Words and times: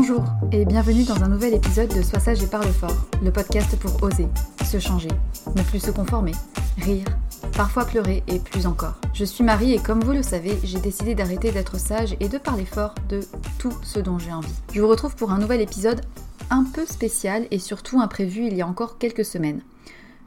Bonjour 0.00 0.22
et 0.52 0.64
bienvenue 0.64 1.02
dans 1.02 1.24
un 1.24 1.28
nouvel 1.28 1.54
épisode 1.54 1.92
de 1.92 2.02
Sois 2.02 2.20
sage 2.20 2.40
et 2.40 2.46
parle 2.46 2.68
fort, 2.68 3.08
le 3.20 3.32
podcast 3.32 3.76
pour 3.80 4.00
oser, 4.04 4.28
se 4.64 4.78
changer, 4.78 5.08
ne 5.56 5.62
plus 5.64 5.80
se 5.80 5.90
conformer, 5.90 6.30
rire, 6.76 7.04
parfois 7.56 7.84
pleurer 7.84 8.22
et 8.28 8.38
plus 8.38 8.68
encore. 8.68 8.94
Je 9.12 9.24
suis 9.24 9.42
Marie 9.42 9.74
et 9.74 9.80
comme 9.80 9.98
vous 10.04 10.12
le 10.12 10.22
savez, 10.22 10.56
j'ai 10.62 10.78
décidé 10.78 11.16
d'arrêter 11.16 11.50
d'être 11.50 11.80
sage 11.80 12.16
et 12.20 12.28
de 12.28 12.38
parler 12.38 12.64
fort 12.64 12.94
de 13.08 13.22
tout 13.58 13.76
ce 13.82 13.98
dont 13.98 14.20
j'ai 14.20 14.32
envie. 14.32 14.54
Je 14.72 14.80
vous 14.80 14.86
retrouve 14.86 15.16
pour 15.16 15.32
un 15.32 15.38
nouvel 15.40 15.60
épisode 15.60 16.02
un 16.48 16.62
peu 16.62 16.86
spécial 16.86 17.48
et 17.50 17.58
surtout 17.58 18.00
imprévu 18.00 18.46
il 18.46 18.54
y 18.54 18.62
a 18.62 18.68
encore 18.68 18.98
quelques 18.98 19.24
semaines. 19.24 19.62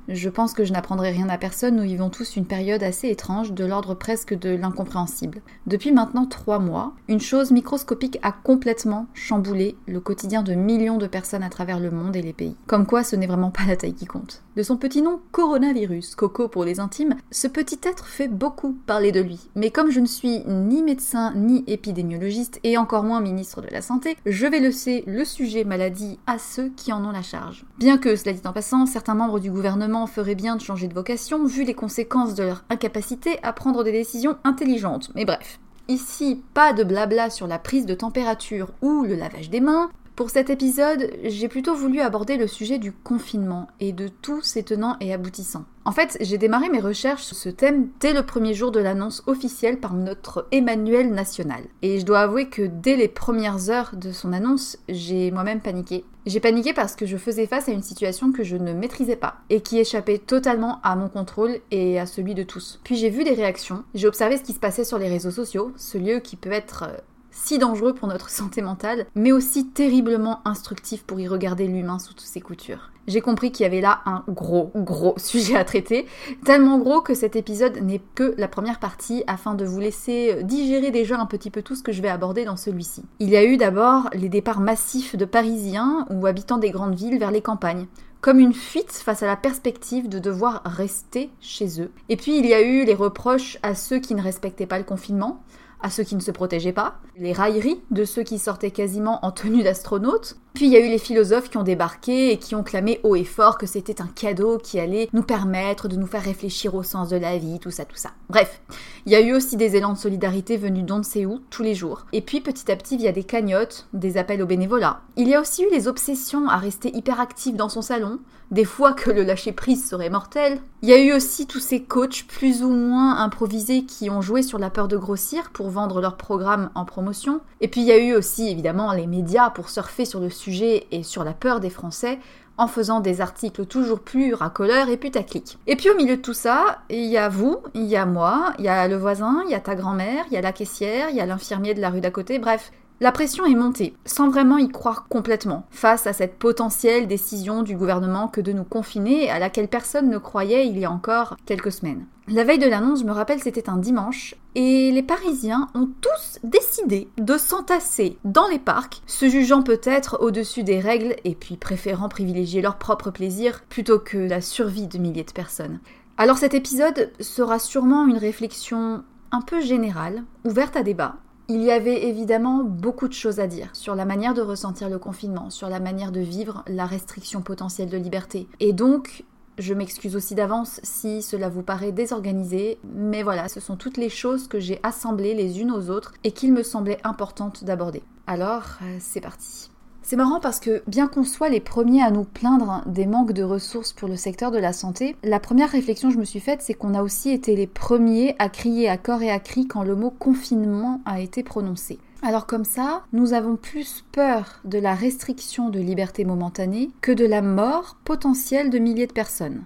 Je 0.07 0.29
pense 0.29 0.53
que 0.53 0.63
je 0.66 0.73
n'apprendrai 0.73 1.12
rien 1.12 1.29
à 1.29 1.38
personne, 1.38 1.75
nous 1.75 1.84
vivons 1.84 2.09
tous 2.09 2.35
une 2.35 2.45
période 2.45 2.84
assez 2.84 3.09
étrange, 3.09 3.53
de 3.53 3.66
l'ordre 3.66 3.94
presque 3.94 4.34
de 4.34 4.50
l'incompréhensible. 4.50 5.41
Depuis 5.67 5.91
maintenant 5.91 6.25
trois 6.25 6.59
mois, 6.59 6.94
une 7.07 7.22
chose 7.22 7.51
microscopique 7.51 8.19
a 8.23 8.31
complètement 8.31 9.07
chamboulé 9.13 9.75
le 9.88 10.00
quotidien 10.00 10.44
de 10.44 10.53
millions 10.53 10.97
de 10.97 11.07
personnes 11.07 11.44
à 11.44 11.50
travers 11.50 11.79
le 11.79 11.91
monde 11.91 12.16
et 12.16 12.22
les 12.22 12.34
pays. 12.34 12.56
Comme 12.67 12.85
quoi 12.85 13.03
ce 13.03 13.16
n'est 13.16 13.28
vraiment 13.28 13.51
pas 13.51 13.66
la 13.67 13.75
taille 13.75 13.94
qui 13.94 14.06
compte. 14.06 14.41
De 14.57 14.63
son 14.63 14.75
petit 14.75 15.01
nom 15.01 15.22
coronavirus, 15.31 16.16
Coco 16.16 16.50
pour 16.50 16.66
les 16.66 16.81
intimes, 16.81 17.16
ce 17.31 17.47
petit 17.47 17.79
être 17.84 18.06
fait 18.06 18.28
beaucoup 18.28 18.73
parler 18.85 19.13
de 19.13 19.22
lui. 19.22 19.39
Mais 19.56 19.72
comme 19.72 19.91
je 19.91 20.01
ne 20.01 20.06
suis 20.06 20.44
ni 20.45 20.84
médecin 20.84 21.31
ni 21.38 21.63
épidémiologiste 21.67 22.59
et 22.66 22.78
encore 22.78 23.03
moins 23.03 23.22
ministre 23.22 23.61
de 23.61 23.69
la 23.72 23.81
Santé, 23.81 24.17
je 24.25 24.47
vais 24.47 24.59
laisser 24.59 25.05
le 25.08 25.23
sujet 25.23 25.64
maladie 25.64 26.20
à 26.28 26.37
ceux 26.37 26.67
qui 26.75 26.91
en 26.91 27.05
ont 27.05 27.11
la 27.11 27.22
charge. 27.22 27.66
Bien 27.78 27.97
que, 27.97 28.17
cela 28.17 28.34
dit 28.34 28.41
en 28.46 28.52
passant, 28.52 28.85
certains 28.85 29.16
membres 29.16 29.40
du 29.40 29.49
gouvernement 29.49 30.05
ferait 30.05 30.35
bien 30.35 30.58
de 30.58 30.61
changer 30.61 30.90
de 30.90 30.93
vocation 30.93 31.46
vu 31.46 31.64
les 31.64 31.73
conséquences 31.73 32.35
de 32.35 32.43
leur 32.43 32.66
incapacité 32.70 33.40
à 33.43 33.53
prendre 33.53 33.85
des 33.85 33.93
décisions 33.93 34.35
intelligentes. 34.43 35.11
Mais 35.16 35.23
bref. 35.23 35.61
Ici, 35.87 36.41
pas 36.53 36.73
de 36.73 36.84
blabla 36.84 37.29
sur 37.29 37.47
la 37.47 37.59
prise 37.59 37.85
de 37.85 37.93
température 37.93 38.72
ou 38.81 39.03
le 39.03 39.16
lavage 39.16 39.49
des 39.49 39.61
mains, 39.61 39.90
pour 40.22 40.29
cet 40.29 40.52
épisode, 40.52 41.09
j'ai 41.23 41.47
plutôt 41.47 41.73
voulu 41.73 42.00
aborder 42.00 42.38
le 42.38 42.46
sujet 42.46 42.78
du 42.78 42.91
confinement 42.91 43.66
et 43.79 43.91
de 43.91 44.08
tous 44.08 44.44
ses 44.44 44.62
tenants 44.62 44.96
et 45.00 45.16
aboutissants. 45.16 45.66
En 45.84 45.91
fait, 45.91 46.16
j'ai 46.22 46.38
démarré 46.38 46.70
mes 46.70 46.79
recherches 46.79 47.23
sur 47.23 47.35
ce 47.35 47.50
thème 47.50 47.90
dès 48.00 48.14
le 48.14 48.23
premier 48.23 48.53
jour 48.53 48.70
de 48.70 48.79
l'annonce 48.79 49.23
officielle 49.26 49.79
par 49.79 49.96
notre 49.96 50.47
Emmanuel 50.52 51.12
national. 51.12 51.64
Et 51.82 52.00
je 52.00 52.06
dois 52.06 52.20
avouer 52.20 52.50
que 52.50 52.62
dès 52.62 52.96
les 52.96 53.08
premières 53.08 53.72
heures 53.72 53.96
de 53.96 54.12
son 54.12 54.32
annonce, 54.32 54.78
j'ai 54.90 55.32
moi-même 55.32 55.59
paniqué. 55.59 56.06
J'ai 56.28 56.40
paniqué 56.40 56.72
parce 56.73 56.96
que 56.96 57.08
je 57.08 57.18
faisais 57.18 57.47
face 57.47 57.68
à 57.68 57.72
une 57.72 57.82
situation 57.82 58.32
que 58.32 58.44
je 58.44 58.56
ne 58.56 58.73
maîtrisais 58.73 59.16
pas 59.16 59.38
et 59.50 59.62
qui 59.62 59.79
échappait 59.79 60.20
totalement 60.20 60.79
à 60.84 60.96
mon 60.96 61.09
contrôle 61.09 61.58
et 61.72 62.00
à 62.00 62.06
celui 62.06 62.35
de 62.35 62.44
tous. 62.44 62.79
Puis 62.84 62.96
j'ai 62.96 63.09
vu 63.09 63.23
des 63.23 63.34
réactions, 63.34 63.84
j'ai 63.96 64.08
observé 64.08 64.38
ce 64.38 64.44
qui 64.44 64.53
se 64.53 64.59
passait 64.59 64.84
sur 64.84 65.00
les 65.00 65.09
réseaux 65.09 65.32
sociaux, 65.32 65.72
ce 65.78 65.97
lieu 65.97 66.20
qui 66.20 66.35
peut 66.35 66.52
être 66.52 66.84
euh, 66.88 66.97
si 67.31 67.57
dangereux 67.57 67.93
pour 67.93 68.07
notre 68.07 68.29
santé 68.29 68.61
mentale, 68.61 69.05
mais 69.16 69.31
aussi 69.31 69.67
terriblement 69.67 70.41
instructif 70.45 71.03
pour 71.03 71.19
y 71.19 71.28
regarder 71.28 71.67
l'humain 71.67 71.99
sous 71.99 72.13
toutes 72.13 72.22
ses 72.22 72.41
coutures. 72.41 72.91
J'ai 73.07 73.22
compris 73.22 73.51
qu'il 73.51 73.63
y 73.63 73.67
avait 73.67 73.81
là 73.81 74.01
un 74.05 74.23
gros, 74.28 74.72
gros 74.75 75.16
sujet 75.17 75.55
à 75.55 75.63
traiter, 75.63 76.05
tellement 76.45 76.78
gros 76.78 77.01
que 77.01 77.13
cet 77.13 77.35
épisode 77.35 77.78
n'est 77.81 78.01
que 78.16 78.35
la 78.37 78.47
première 78.47 78.79
partie 78.79 79.23
afin 79.28 79.55
de 79.55 79.66
vous 79.66 79.79
laisser 79.79 80.43
digérer 80.43 80.91
déjà 80.91 81.19
un 81.19 81.25
petit 81.25 81.49
peu 81.49 81.61
tout 81.61 81.75
ce 81.75 81.83
que 81.83 81.91
je 81.91 82.01
vais 82.01 82.09
aborder 82.09 82.45
dans 82.45 82.57
celui-ci. 82.57 83.03
Il 83.19 83.29
y 83.29 83.37
a 83.37 83.43
eu 83.43 83.57
d'abord 83.57 84.09
les 84.13 84.29
départs 84.29 84.59
massifs 84.59 85.16
de 85.16 85.25
Parisiens 85.25 86.05
ou 86.09 86.25
habitants 86.27 86.57
des 86.57 86.69
grandes 86.69 86.95
villes 86.95 87.19
vers 87.19 87.31
les 87.31 87.41
campagnes 87.41 87.87
comme 88.22 88.39
une 88.39 88.53
fuite 88.53 88.91
face 88.91 89.23
à 89.23 89.27
la 89.27 89.35
perspective 89.35 90.07
de 90.07 90.19
devoir 90.19 90.61
rester 90.63 91.31
chez 91.41 91.81
eux. 91.81 91.91
Et 92.07 92.17
puis 92.17 92.37
il 92.37 92.45
y 92.45 92.53
a 92.53 92.61
eu 92.61 92.85
les 92.85 92.93
reproches 92.93 93.57
à 93.63 93.73
ceux 93.73 93.99
qui 93.99 94.13
ne 94.13 94.22
respectaient 94.22 94.67
pas 94.67 94.77
le 94.77 94.84
confinement, 94.84 95.43
à 95.81 95.89
ceux 95.89 96.03
qui 96.03 96.16
ne 96.16 96.22
se 96.22 96.31
protégeaient 96.31 96.73
pas, 96.73 96.99
les 97.17 97.33
railleries 97.33 97.81
de 97.91 98.05
ceux 98.05 98.23
qui 98.23 98.39
sortaient 98.39 98.72
quasiment 98.72 99.23
en 99.25 99.31
tenue 99.31 99.63
d'astronaute. 99.63 100.37
Puis 100.53 100.66
il 100.66 100.72
y 100.72 100.75
a 100.75 100.85
eu 100.85 100.89
les 100.89 100.97
philosophes 100.97 101.49
qui 101.49 101.57
ont 101.57 101.63
débarqué 101.63 102.31
et 102.31 102.37
qui 102.37 102.55
ont 102.55 102.63
clamé 102.63 102.99
haut 103.03 103.16
et 103.16 103.23
fort 103.23 103.57
que 103.57 103.66
c'était 103.66 104.01
un 104.01 104.07
cadeau 104.07 104.57
qui 104.57 104.79
allait 104.79 105.09
nous 105.13 105.23
permettre 105.23 105.87
de 105.87 105.95
nous 105.95 106.07
faire 106.07 106.23
réfléchir 106.23 106.75
au 106.75 106.83
sens 106.83 107.09
de 107.09 107.17
la 107.17 107.37
vie, 107.37 107.59
tout 107.59 107.72
ça, 107.72 107.85
tout 107.85 107.95
ça. 107.95 108.11
Bref, 108.29 108.61
il 109.05 109.11
y 109.11 109.16
a 109.16 109.22
eu 109.22 109.33
aussi 109.33 109.55
des 109.55 109.75
élans 109.75 109.93
de 109.93 109.97
solidarité 109.97 110.57
venus 110.57 110.85
d'on 110.85 110.99
ne 110.99 111.03
sait 111.03 111.25
où, 111.25 111.39
tous 111.49 111.63
les 111.63 111.73
jours. 111.73 112.05
Et 112.11 112.22
puis 112.22 112.41
petit 112.41 112.72
à 112.72 112.75
petit, 112.75 112.95
il 112.95 113.01
y 113.01 113.07
a 113.07 113.13
des 113.13 113.23
cagnottes, 113.23 113.87
des 113.93 114.17
appels 114.17 114.41
au 114.41 114.45
bénévolat. 114.45 115.01
Il 115.16 115.27
y 115.27 115.35
a 115.35 115.41
aussi 115.41 115.63
eu 115.63 115.69
les 115.72 115.87
obsessions 115.87 116.47
à 116.49 116.57
rester 116.57 116.95
hyperactif 116.95 117.55
dans 117.55 117.69
son 117.69 117.81
salon, 117.81 118.19
des 118.51 118.65
fois 118.65 118.93
que 118.93 119.09
le 119.09 119.23
lâcher-prise 119.23 119.89
serait 119.89 120.09
mortel. 120.09 120.59
Il 120.81 120.89
y 120.89 120.93
a 120.93 121.01
eu 121.01 121.13
aussi 121.13 121.47
tous 121.47 121.59
ces 121.59 121.81
coachs 121.81 122.25
plus 122.27 122.63
ou 122.63 122.69
moins 122.69 123.17
improvisés 123.17 123.85
qui 123.85 124.09
ont 124.09 124.21
joué 124.21 124.43
sur 124.43 124.59
la 124.59 124.69
peur 124.69 124.87
de 124.87 124.97
grossir 124.97 125.49
pour 125.51 125.69
vendre 125.69 126.01
leur 126.01 126.17
programme 126.17 126.69
en 126.75 126.85
promotion. 126.85 127.39
Et 127.61 127.69
puis 127.69 127.81
il 127.81 127.87
y 127.87 127.91
a 127.91 127.97
eu 127.97 128.13
aussi 128.13 128.49
évidemment 128.49 128.91
les 128.91 129.07
médias 129.07 129.49
pour 129.49 129.69
surfer 129.69 130.05
sur 130.05 130.19
le 130.19 130.29
sujet 130.29 130.87
et 130.91 131.03
sur 131.03 131.23
la 131.23 131.33
peur 131.33 131.61
des 131.61 131.69
Français 131.69 132.19
en 132.57 132.67
faisant 132.67 132.99
des 132.99 133.21
articles 133.21 133.65
toujours 133.65 134.01
plus 134.01 134.33
racoleurs 134.33 134.89
et 134.89 134.97
putaclic. 134.97 135.57
Et 135.67 135.75
puis 135.75 135.89
au 135.89 135.95
milieu 135.95 136.17
de 136.17 136.21
tout 136.21 136.33
ça, 136.33 136.79
il 136.89 137.05
y 137.05 137.17
a 137.17 137.29
vous, 137.29 137.57
il 137.73 137.85
y 137.85 137.95
a 137.95 138.05
moi, 138.05 138.53
il 138.59 138.65
y 138.65 138.67
a 138.67 138.87
le 138.87 138.97
voisin, 138.97 139.41
il 139.45 139.51
y 139.51 139.55
a 139.55 139.59
ta 139.59 139.73
grand-mère, 139.73 140.25
il 140.29 140.33
y 140.33 140.37
a 140.37 140.41
la 140.41 140.51
caissière, 140.51 141.09
il 141.09 141.15
y 141.15 141.21
a 141.21 141.25
l'infirmier 141.25 141.73
de 141.73 141.81
la 141.81 141.89
rue 141.89 142.01
d'à 142.01 142.11
côté, 142.11 142.37
bref, 142.37 142.71
la 143.01 143.11
pression 143.11 143.47
est 143.47 143.55
montée, 143.55 143.95
sans 144.05 144.29
vraiment 144.29 144.59
y 144.59 144.69
croire 144.69 145.07
complètement, 145.09 145.65
face 145.71 146.05
à 146.05 146.13
cette 146.13 146.37
potentielle 146.37 147.07
décision 147.07 147.63
du 147.63 147.75
gouvernement 147.75 148.27
que 148.27 148.41
de 148.41 148.53
nous 148.53 148.63
confiner 148.63 149.27
à 149.31 149.39
laquelle 149.39 149.67
personne 149.67 150.07
ne 150.07 150.19
croyait 150.19 150.67
il 150.67 150.77
y 150.77 150.85
a 150.85 150.91
encore 150.91 151.35
quelques 151.47 151.71
semaines. 151.71 152.05
La 152.27 152.43
veille 152.43 152.59
de 152.59 152.69
l'annonce, 152.69 152.99
je 152.99 153.05
me 153.05 153.11
rappelle, 153.11 153.41
c'était 153.41 153.71
un 153.71 153.77
dimanche, 153.77 154.35
et 154.53 154.91
les 154.91 155.01
Parisiens 155.01 155.67
ont 155.73 155.89
tous 155.99 156.37
décidé 156.43 157.09
de 157.17 157.37
s'entasser 157.39 158.19
dans 158.23 158.47
les 158.47 158.59
parcs, 158.59 159.01
se 159.07 159.27
jugeant 159.27 159.63
peut-être 159.63 160.19
au-dessus 160.21 160.63
des 160.63 160.79
règles 160.79 161.15
et 161.23 161.33
puis 161.33 161.57
préférant 161.57 162.07
privilégier 162.07 162.61
leur 162.61 162.77
propre 162.77 163.09
plaisir 163.09 163.63
plutôt 163.67 163.97
que 163.97 164.17
la 164.19 164.41
survie 164.41 164.87
de 164.87 164.99
milliers 164.99 165.23
de 165.23 165.31
personnes. 165.31 165.79
Alors 166.17 166.37
cet 166.37 166.53
épisode 166.53 167.11
sera 167.19 167.57
sûrement 167.57 168.05
une 168.05 168.17
réflexion 168.17 169.03
un 169.31 169.41
peu 169.41 169.59
générale, 169.59 170.23
ouverte 170.45 170.75
à 170.75 170.83
débat, 170.83 171.15
il 171.51 171.61
y 171.63 171.71
avait 171.71 172.05
évidemment 172.07 172.63
beaucoup 172.63 173.09
de 173.09 173.13
choses 173.13 173.41
à 173.41 173.47
dire 173.47 173.69
sur 173.73 173.93
la 173.93 174.05
manière 174.05 174.33
de 174.33 174.41
ressentir 174.41 174.89
le 174.89 174.99
confinement, 174.99 175.49
sur 175.49 175.67
la 175.67 175.81
manière 175.81 176.13
de 176.13 176.21
vivre 176.21 176.63
la 176.65 176.85
restriction 176.85 177.41
potentielle 177.41 177.89
de 177.89 177.97
liberté. 177.97 178.47
Et 178.61 178.71
donc, 178.71 179.25
je 179.57 179.73
m'excuse 179.73 180.15
aussi 180.15 180.33
d'avance 180.33 180.79
si 180.83 181.21
cela 181.21 181.49
vous 181.49 181.61
paraît 181.61 181.91
désorganisé, 181.91 182.79
mais 182.95 183.21
voilà, 183.21 183.49
ce 183.49 183.59
sont 183.59 183.75
toutes 183.75 183.97
les 183.97 184.07
choses 184.07 184.47
que 184.47 184.61
j'ai 184.61 184.79
assemblées 184.81 185.33
les 185.33 185.59
unes 185.59 185.71
aux 185.71 185.89
autres 185.89 186.13
et 186.23 186.31
qu'il 186.31 186.53
me 186.53 186.63
semblait 186.63 186.99
importante 187.03 187.65
d'aborder. 187.65 188.01
Alors, 188.27 188.77
euh, 188.83 188.97
c'est 189.01 189.19
parti. 189.19 189.71
C'est 190.11 190.17
marrant 190.17 190.41
parce 190.41 190.59
que 190.59 190.84
bien 190.87 191.08
qu'on 191.08 191.23
soit 191.23 191.47
les 191.47 191.61
premiers 191.61 192.03
à 192.03 192.11
nous 192.11 192.25
plaindre 192.25 192.84
des 192.85 193.05
manques 193.05 193.31
de 193.31 193.43
ressources 193.43 193.93
pour 193.93 194.09
le 194.09 194.17
secteur 194.17 194.52
de 194.52 194.58
la 194.58 194.73
santé, 194.73 195.16
la 195.23 195.40
première 195.40 195.69
réflexion 195.69 196.09
que 196.09 196.16
je 196.16 196.19
me 196.19 196.25
suis 196.25 196.41
faite, 196.41 196.61
c'est 196.61 196.73
qu'on 196.73 196.96
a 196.96 197.02
aussi 197.02 197.29
été 197.29 197.55
les 197.55 197.66
premiers 197.66 198.35
à 198.37 198.49
crier 198.49 198.90
à 198.90 198.97
corps 198.97 199.22
et 199.22 199.31
à 199.31 199.40
cri 199.40 199.67
quand 199.67 199.84
le 199.84 199.96
mot 199.96 200.09
confinement 200.09 200.99
a 201.05 201.22
été 201.22 201.43
prononcé. 201.43 201.97
Alors 202.22 202.46
comme 202.46 202.66
ça, 202.66 203.03
nous 203.13 203.31
avons 203.31 203.55
plus 203.55 204.03
peur 204.11 204.59
de 204.66 204.79
la 204.79 204.96
restriction 204.96 205.69
de 205.69 205.79
liberté 205.79 206.25
momentanée 206.25 206.91
que 206.99 207.13
de 207.13 207.25
la 207.25 207.41
mort 207.41 207.96
potentielle 208.03 208.69
de 208.69 208.79
milliers 208.79 209.08
de 209.08 209.13
personnes. 209.13 209.63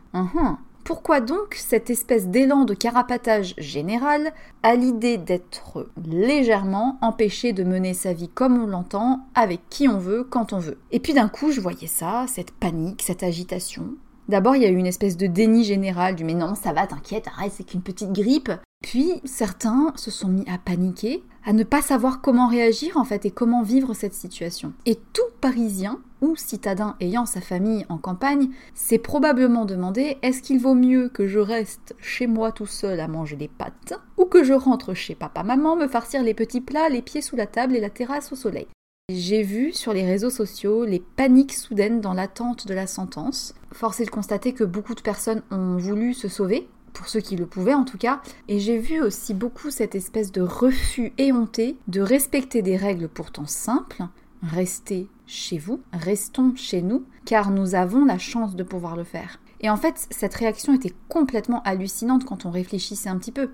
Pourquoi 0.85 1.19
donc 1.19 1.55
cette 1.55 1.89
espèce 1.89 2.27
d'élan 2.27 2.63
de 2.63 2.75
carapatage 2.75 3.55
général 3.57 4.31
à 4.61 4.75
l'idée 4.75 5.17
d'être 5.17 5.89
légèrement 6.05 6.99
empêché 7.01 7.53
de 7.53 7.63
mener 7.63 7.95
sa 7.95 8.13
vie 8.13 8.29
comme 8.29 8.63
on 8.63 8.67
l'entend, 8.67 9.25
avec 9.33 9.61
qui 9.71 9.87
on 9.87 9.97
veut, 9.97 10.23
quand 10.23 10.53
on 10.53 10.59
veut? 10.59 10.77
Et 10.91 10.99
puis 10.99 11.15
d'un 11.15 11.27
coup, 11.27 11.51
je 11.51 11.59
voyais 11.59 11.87
ça, 11.87 12.25
cette 12.27 12.51
panique, 12.51 13.01
cette 13.01 13.23
agitation. 13.23 13.95
D'abord, 14.29 14.55
il 14.55 14.61
y 14.61 14.65
a 14.67 14.69
eu 14.69 14.75
une 14.75 14.85
espèce 14.85 15.17
de 15.17 15.25
déni 15.25 15.63
général 15.63 16.13
du 16.13 16.23
mais 16.23 16.35
non, 16.35 16.53
ça 16.53 16.71
va, 16.71 16.85
t'inquiète, 16.85 17.27
arrête, 17.29 17.53
c'est 17.55 17.63
qu'une 17.63 17.81
petite 17.81 18.11
grippe. 18.11 18.51
Puis 18.83 19.21
certains 19.23 19.91
se 19.95 20.11
sont 20.11 20.27
mis 20.27 20.47
à 20.47 20.59
paniquer, 20.59 21.23
à 21.43 21.53
ne 21.53 21.63
pas 21.63 21.81
savoir 21.81 22.21
comment 22.21 22.47
réagir 22.47 22.97
en 22.97 23.05
fait 23.05 23.25
et 23.25 23.31
comment 23.31 23.63
vivre 23.63 23.95
cette 23.95 24.13
situation. 24.13 24.71
Et 24.85 24.99
tout 25.13 25.23
Parisien 25.41 25.99
ou 26.21 26.35
citadin 26.35 26.95
ayant 26.99 27.25
sa 27.25 27.41
famille 27.41 27.85
en 27.89 27.97
campagne 27.97 28.49
s'est 28.73 28.97
probablement 28.97 29.65
demandé 29.65 30.17
est-ce 30.21 30.41
qu'il 30.41 30.59
vaut 30.59 30.75
mieux 30.75 31.09
que 31.09 31.27
je 31.27 31.39
reste 31.39 31.95
chez 31.99 32.27
moi 32.27 32.51
tout 32.51 32.65
seul 32.65 32.99
à 32.99 33.07
manger 33.07 33.35
des 33.35 33.47
pâtes 33.47 33.93
ou 34.17 34.25
que 34.25 34.43
je 34.43 34.53
rentre 34.53 34.93
chez 34.93 35.15
papa-maman 35.15 35.75
me 35.75 35.87
farcir 35.87 36.23
les 36.23 36.33
petits 36.33 36.61
plats, 36.61 36.89
les 36.89 37.01
pieds 37.01 37.21
sous 37.21 37.35
la 37.35 37.47
table 37.47 37.75
et 37.75 37.81
la 37.81 37.89
terrasse 37.89 38.31
au 38.31 38.35
soleil. 38.35 38.67
J'ai 39.09 39.43
vu 39.43 39.71
sur 39.71 39.93
les 39.93 40.05
réseaux 40.05 40.31
sociaux 40.31 40.83
les 40.83 40.99
paniques 40.99 41.53
soudaines 41.53 42.01
dans 42.01 42.13
l'attente 42.13 42.65
de 42.67 42.73
la 42.73 42.87
sentence. 42.87 43.53
Force 43.71 43.99
est 43.99 44.05
de 44.05 44.09
constater 44.09 44.53
que 44.53 44.63
beaucoup 44.63 44.95
de 44.95 45.01
personnes 45.01 45.43
ont 45.51 45.77
voulu 45.77 46.15
se 46.15 46.27
sauver, 46.27 46.67
pour 46.91 47.07
ceux 47.07 47.19
qui 47.19 47.35
le 47.35 47.45
pouvaient 47.45 47.75
en 47.75 47.83
tout 47.83 47.99
cas, 47.99 48.21
et 48.47 48.59
j'ai 48.59 48.79
vu 48.79 49.01
aussi 49.01 49.35
beaucoup 49.35 49.69
cette 49.69 49.93
espèce 49.93 50.31
de 50.31 50.41
refus 50.41 51.13
éhonté 51.19 51.77
de 51.87 52.01
respecter 52.01 52.63
des 52.63 52.77
règles 52.77 53.07
pourtant 53.07 53.45
simples, 53.45 54.01
rester 54.41 55.07
chez 55.27 55.57
vous, 55.57 55.81
restons 55.93 56.55
chez 56.55 56.81
nous, 56.81 57.05
car 57.25 57.51
nous 57.51 57.75
avons 57.75 58.05
la 58.05 58.17
chance 58.17 58.55
de 58.55 58.63
pouvoir 58.63 58.95
le 58.95 59.03
faire. 59.03 59.39
Et 59.61 59.69
en 59.69 59.77
fait, 59.77 60.07
cette 60.09 60.35
réaction 60.35 60.73
était 60.73 60.93
complètement 61.09 61.61
hallucinante 61.63 62.25
quand 62.25 62.45
on 62.45 62.51
réfléchissait 62.51 63.09
un 63.09 63.17
petit 63.17 63.31
peu. 63.31 63.49